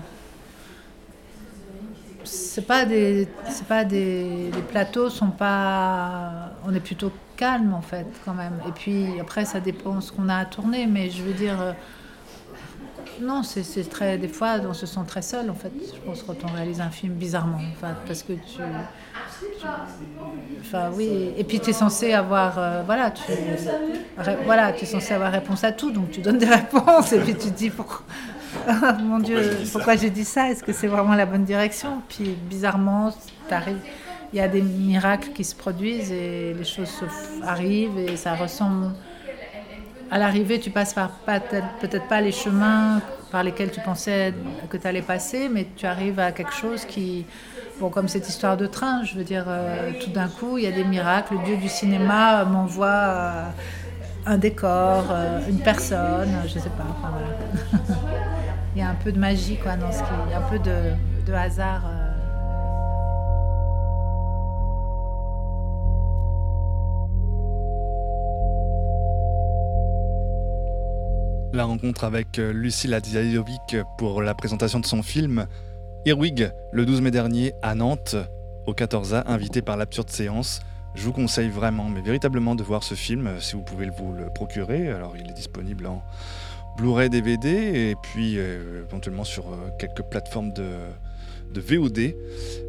c'est 2.33 2.67
pas 2.67 2.85
des, 2.87 3.37
c'est 3.45 3.67
pas 3.67 3.85
des, 3.85 4.53
les 4.53 4.63
plateaux 4.63 5.11
sont 5.11 5.31
pas, 5.33 6.59
on 6.65 6.75
est 6.75 6.81
plutôt 6.81 7.23
calme 7.37 7.73
en 7.75 7.83
fait 7.83 8.21
quand 8.25 8.35
même. 8.35 8.61
Et 8.65 8.73
puis 8.73 9.19
après, 9.21 9.45
ça 9.45 9.61
dépend 9.61 10.01
ce 10.01 10.13
qu'on 10.13 10.29
a 10.29 10.37
à 10.37 10.45
tourner, 10.47 10.87
mais 10.87 11.11
je 11.11 11.23
veux 11.25 11.35
dire, 11.35 11.61
euh, 11.61 11.73
non, 13.19 13.43
c'est 13.43 13.89
très, 13.89 14.19
des 14.19 14.29
fois, 14.29 14.61
on 14.65 14.73
se 14.75 14.87
sent 14.87 15.01
très 15.07 15.23
seul 15.23 15.51
en 15.51 15.55
fait. 15.55 15.93
Je 15.95 16.01
pense 16.01 16.23
quand 16.23 16.45
on 16.45 16.51
réalise 16.51 16.81
un 16.81 16.91
film 16.91 17.15
bizarrement, 17.15 17.69
enfin, 17.73 17.95
parce 18.07 18.23
que 18.23 18.33
tu, 18.33 18.89
tu- 19.53 19.69
enfin 20.61 20.91
oui, 20.93 21.35
et 21.37 21.45
puis 21.45 21.61
tu 21.61 21.71
es 21.71 21.73
censé 21.73 22.13
avoir, 22.13 22.59
euh, 22.59 22.83
voilà, 22.85 23.11
tu, 23.11 23.69
voilà, 24.45 24.73
tu 24.73 24.85
es 24.85 24.87
censé 24.87 25.15
avoir 25.15 25.33
réponse 25.33 25.65
à 25.65 25.73
tout, 25.73 25.91
donc 25.93 26.11
tu 26.11 26.21
donnes 26.21 26.39
des 26.39 26.47
réponses, 26.49 27.13
et 27.13 27.21
puis 27.21 27.37
tu 27.37 27.51
te 27.53 27.57
dis 27.57 27.71
pourquoi. 27.71 28.07
Ah, 28.73 28.99
mon 29.01 29.19
Dieu, 29.21 29.69
pourquoi 29.73 29.97
j'ai 29.97 30.11
dit 30.11 30.25
ça? 30.25 30.51
Est-ce 30.51 30.63
que 30.63 30.73
c'est 30.73 30.87
vraiment 30.89 31.15
la 31.15 31.27
bonne 31.27 31.45
direction? 31.45 32.03
Puis 32.09 32.37
bizarrement, 32.37 33.13
t'arrives- 33.49 33.83
il 34.33 34.37
y 34.39 34.41
a 34.41 34.49
des 34.49 34.63
miracles 34.63 35.31
qui 35.33 35.45
se 35.45 35.57
produisent 35.57 36.13
et 36.13 36.55
les 36.55 36.65
choses 36.65 37.05
arrivent 37.43 37.99
et 37.99 38.17
ça 38.17 38.35
ressemble. 38.37 38.95
À 40.11 40.19
l'arrivée, 40.19 40.59
tu 40.61 40.71
passes 40.71 40.93
par 40.95 41.21
peut-être 41.25 42.09
pas 42.09 42.21
les 42.21 42.33
chemins 42.33 43.03
par 43.31 43.45
lesquels 43.45 43.71
tu 43.71 43.81
pensais 43.81 44.35
que 44.69 44.77
tu 44.77 44.87
allais 44.87 45.03
passer, 45.03 45.49
mais 45.49 45.73
tu 45.77 45.87
arrives 45.87 46.19
à 46.19 46.33
quelque 46.33 46.53
chose 46.53 46.85
qui, 46.85 47.29
bon, 47.79 47.91
comme 47.91 48.09
cette 48.09 48.29
histoire 48.29 48.57
de 48.57 48.67
train, 48.67 49.05
je 49.05 49.17
veux 49.17 49.25
dire, 49.25 49.45
euh, 49.49 49.93
tout 49.95 50.11
d'un 50.11 50.29
coup, 50.29 50.59
il 50.59 50.65
y 50.65 50.67
a 50.67 50.73
des 50.73 50.85
miracles. 50.85 51.35
Le 51.35 51.39
Dieu 51.41 51.57
du 51.57 51.69
cinéma 51.69 52.45
m'envoie 52.45 52.89
euh, 52.89 53.51
un 54.27 54.39
décor, 54.39 55.11
euh, 55.13 55.41
une 55.47 55.63
personne, 55.63 56.43
je 56.47 56.59
sais 56.59 56.71
pas. 56.71 56.87
enfin, 56.91 57.11
voilà. 57.13 57.37
il 58.75 58.79
y 58.79 58.83
a 58.83 58.89
un 58.89 58.95
peu 58.95 59.13
de 59.13 59.19
magie, 59.19 59.57
quoi, 59.57 59.77
dans 59.77 59.91
ce 59.91 59.99
qui, 59.99 60.11
il 60.27 60.31
y 60.31 60.35
a 60.35 60.39
un 60.39 60.49
peu 60.49 60.59
de, 60.59 61.33
hasard. 61.33 61.83
euh. 61.87 62.07
La 71.53 71.65
rencontre 71.65 72.05
avec 72.05 72.39
euh, 72.39 72.53
Lucille 72.53 72.95
Adziajovic 72.95 73.77
pour 73.99 74.23
la 74.23 74.35
présentation 74.35 74.79
de 74.79 74.87
son 74.87 75.03
film 75.03 75.47
Irwig, 76.07 76.53
le 76.73 76.87
12 76.87 77.01
mai 77.01 77.11
dernier 77.11 77.55
à 77.63 77.75
Nantes, 77.75 78.15
au 78.67 78.73
14A, 78.73 79.25
invité 79.27 79.63
par 79.63 79.77
l'Absurde 79.77 80.11
Séance. 80.11 80.61
Je 80.95 81.05
vous 81.05 81.13
conseille 81.13 81.49
vraiment, 81.49 81.89
mais 81.89 82.01
véritablement, 82.01 82.55
de 82.55 82.63
voir 82.63 82.85
ce 82.85 82.95
film, 82.95 83.27
euh, 83.27 83.41
si 83.41 83.55
vous 83.55 83.63
pouvez 83.63 83.91
vous 83.91 84.13
le 84.13 84.27
procurer. 84.33 84.91
Alors, 84.91 85.17
il 85.17 85.29
est 85.29 85.35
disponible 85.35 85.87
en 85.87 86.03
Blu-ray, 86.81 87.11
DVD, 87.11 87.91
et 87.91 87.95
puis 87.95 88.39
euh, 88.39 88.83
éventuellement 88.89 89.25
sur 89.25 89.49
euh, 89.49 89.69
quelques 89.79 90.03
plateformes 90.11 90.51
de, 90.55 90.65
de 91.53 91.61
VOD. 91.61 92.15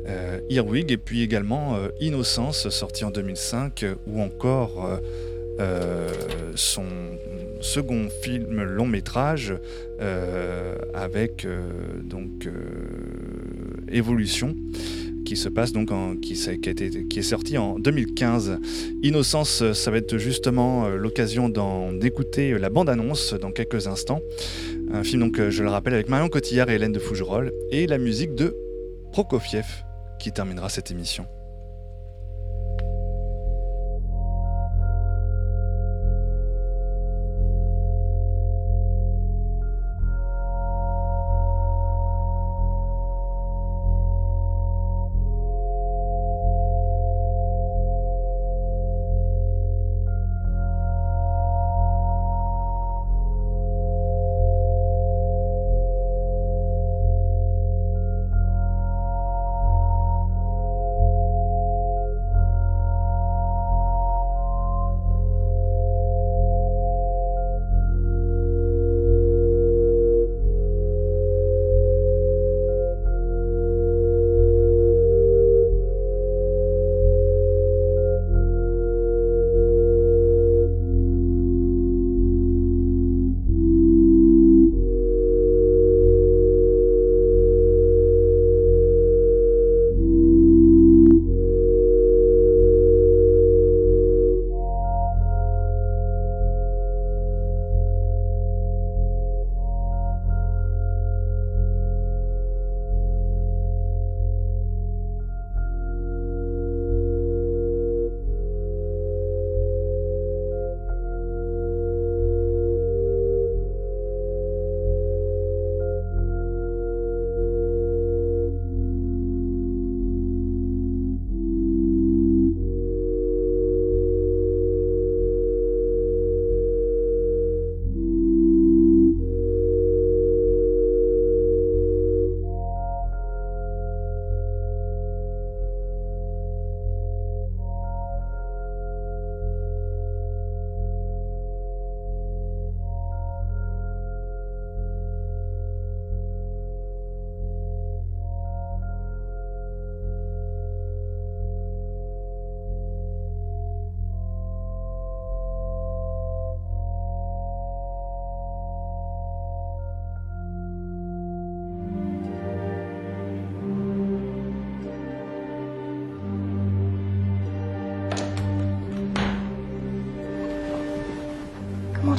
Euh, 0.05 0.41
Irwig, 0.49 0.91
et 0.91 0.97
puis 0.97 1.21
également 1.21 1.77
Innocence, 2.01 2.67
sorti 2.69 3.05
en 3.05 3.11
2005, 3.11 3.83
euh, 3.83 3.95
ou 4.07 4.21
encore 4.21 4.99
son 6.55 6.83
second 7.61 8.07
film 8.21 8.63
long 8.63 8.87
métrage 8.87 9.53
euh, 10.01 10.75
avec 10.93 11.45
euh, 11.45 11.61
donc 12.03 12.45
euh, 12.47 12.51
Évolution 13.91 14.55
qui 15.25 15.35
se 15.35 15.47
passe 15.49 15.71
donc 15.71 15.89
qui, 16.21 16.33
qui 16.33 16.49
a 16.69 16.71
été- 16.71 17.05
qui 17.07 17.19
est 17.19 17.23
sorti 17.23 17.57
en 17.57 17.77
2015. 17.79 18.57
Innocence, 19.03 19.61
euh, 19.61 19.73
ça 19.73 19.91
va 19.91 19.97
être 19.97 20.17
justement 20.17 20.85
euh, 20.87 20.95
l'occasion 20.97 21.47
d'en 21.47 21.93
d'écouter 21.93 22.57
la 22.57 22.69
bande-annonce 22.69 23.33
dans 23.35 23.51
quelques 23.51 23.87
instants. 23.87 24.21
Un 24.91 25.03
film 25.03 25.21
donc, 25.21 25.39
euh, 25.39 25.49
je 25.51 25.63
le 25.63 25.69
rappelle, 25.69 25.93
avec 25.93 26.09
Marion 26.09 26.27
Cotillard 26.27 26.69
et 26.69 26.75
Hélène 26.75 26.91
de 26.91 26.99
Fougerolles 26.99 27.51
et 27.71 27.87
la 27.87 27.97
musique 27.97 28.35
de 28.35 28.55
Prokofiev 29.13 29.65
qui 30.19 30.31
terminera 30.31 30.67
cette 30.69 30.91
émission. 30.91 31.25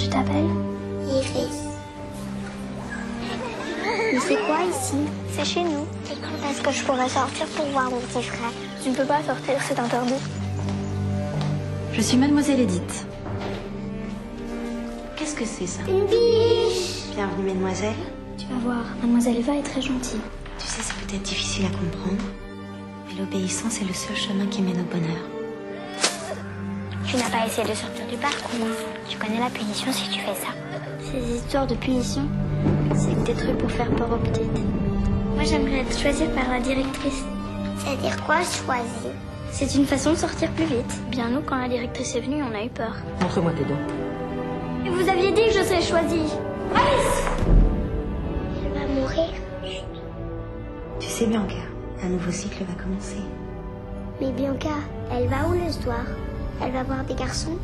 Tu 0.02 0.08
t'appelles 0.08 0.50
Iris. 1.06 1.62
Mais 4.12 4.18
c'est 4.18 4.36
quoi 4.46 4.58
ici 4.68 4.96
C'est 5.32 5.44
chez 5.44 5.62
nous. 5.62 5.86
Et 6.10 6.16
quand 6.16 6.50
est-ce 6.50 6.60
que 6.60 6.72
je 6.72 6.82
pourrais 6.82 7.08
sortir 7.08 7.46
pour 7.46 7.66
voir 7.66 7.90
mon 7.90 7.98
petit 7.98 8.22
frère 8.22 8.50
Tu 8.82 8.90
ne 8.90 8.94
peux 8.94 9.04
pas 9.04 9.22
sortir, 9.22 9.54
c'est 9.66 9.78
interdit. 9.78 10.14
Je 11.92 12.00
suis 12.00 12.16
mademoiselle 12.16 12.60
Edith. 12.60 13.06
Qu'est-ce 15.16 15.36
que 15.36 15.44
c'est 15.44 15.66
ça 15.66 15.82
Une 15.88 16.06
biche 16.06 17.14
Bienvenue 17.14 17.46
mademoiselle. 17.46 17.94
Tu 18.38 18.46
vas 18.46 18.58
voir, 18.60 18.84
mademoiselle 19.00 19.36
Eva 19.36 19.54
est 19.54 19.62
très 19.62 19.82
gentille. 19.82 20.20
Tu 20.58 20.66
sais, 20.66 20.82
c'est 20.82 20.96
peut-être 21.06 21.22
difficile 21.22 21.66
à 21.66 21.68
comprendre, 21.68 22.22
mais 23.06 23.20
l'obéissance 23.20 23.80
est 23.80 23.84
le 23.84 23.94
seul 23.94 24.16
chemin 24.16 24.46
qui 24.46 24.62
mène 24.62 24.80
au 24.80 24.84
bonheur. 24.84 25.22
Tu 27.06 27.16
n'as 27.16 27.30
pas 27.30 27.46
essayé 27.46 27.68
de 27.68 27.74
sortir 27.74 28.06
du 28.08 28.16
parc 28.16 28.42
au 28.52 28.58
moins. 28.58 28.91
Tu 29.12 29.18
connais 29.18 29.40
la 29.40 29.50
punition 29.50 29.92
si 29.92 30.08
tu 30.08 30.20
fais 30.20 30.34
ça. 30.34 30.54
Ces 31.00 31.36
histoires 31.36 31.66
de 31.66 31.74
punition, 31.74 32.22
c'est 32.94 33.22
des 33.24 33.34
trucs 33.34 33.58
pour 33.58 33.70
faire 33.70 33.90
peur 33.90 34.10
aux 34.10 34.16
petites. 34.16 34.58
Moi, 35.34 35.44
j'aimerais 35.44 35.80
être 35.80 35.98
choisie 35.98 36.24
par 36.34 36.48
la 36.50 36.60
directrice. 36.60 37.22
C'est-à-dire 37.76 38.24
quoi, 38.24 38.36
choisir 38.36 39.12
C'est 39.50 39.74
une 39.74 39.84
façon 39.84 40.12
de 40.12 40.16
sortir 40.16 40.50
plus 40.52 40.64
vite. 40.64 41.10
Bien 41.10 41.28
nous, 41.28 41.42
quand 41.42 41.58
la 41.58 41.68
directrice 41.68 42.16
est 42.16 42.22
venue, 42.22 42.42
on 42.42 42.54
a 42.58 42.64
eu 42.64 42.70
peur. 42.70 42.94
Montre-moi 43.20 43.52
tes 43.52 43.64
dents. 43.64 44.86
Et 44.86 44.88
vous 44.88 45.06
aviez 45.06 45.30
dit 45.30 45.44
que 45.44 45.58
je 45.58 45.62
serais 45.62 45.82
choisie. 45.82 46.32
Alice 46.74 47.26
Elle 48.64 48.80
va 48.80 48.94
mourir. 48.98 49.28
Tu 51.00 51.06
sais, 51.06 51.26
Bianca, 51.26 51.56
un 52.02 52.08
nouveau 52.08 52.30
cycle 52.30 52.64
va 52.64 52.82
commencer. 52.82 53.20
Mais 54.22 54.32
Bianca, 54.32 54.76
elle 55.10 55.28
va 55.28 55.46
où 55.50 55.52
le 55.52 55.70
soir 55.70 56.06
Elle 56.62 56.72
va 56.72 56.82
voir 56.82 57.04
des 57.04 57.14
garçons? 57.14 57.58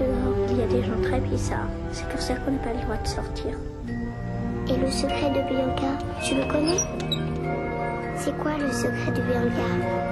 Il 0.00 0.56
y 0.56 0.62
a 0.62 0.66
des 0.66 0.82
gens 0.82 1.00
très 1.02 1.20
bizarres. 1.20 1.68
C'est 1.90 2.08
pour 2.08 2.20
ça 2.20 2.34
qu'on 2.34 2.52
n'a 2.52 2.58
pas 2.58 2.72
le 2.72 2.80
droit 2.82 2.96
de 2.96 3.08
sortir. 3.08 3.58
Et 4.68 4.76
le 4.76 4.90
secret 4.90 5.30
de 5.30 5.48
Bianca, 5.48 5.98
tu 6.22 6.34
le 6.36 6.44
connais? 6.44 6.78
C'est 8.16 8.36
quoi 8.38 8.52
le 8.58 8.70
secret 8.70 9.12
de 9.12 9.22
Bianca? 9.22 10.07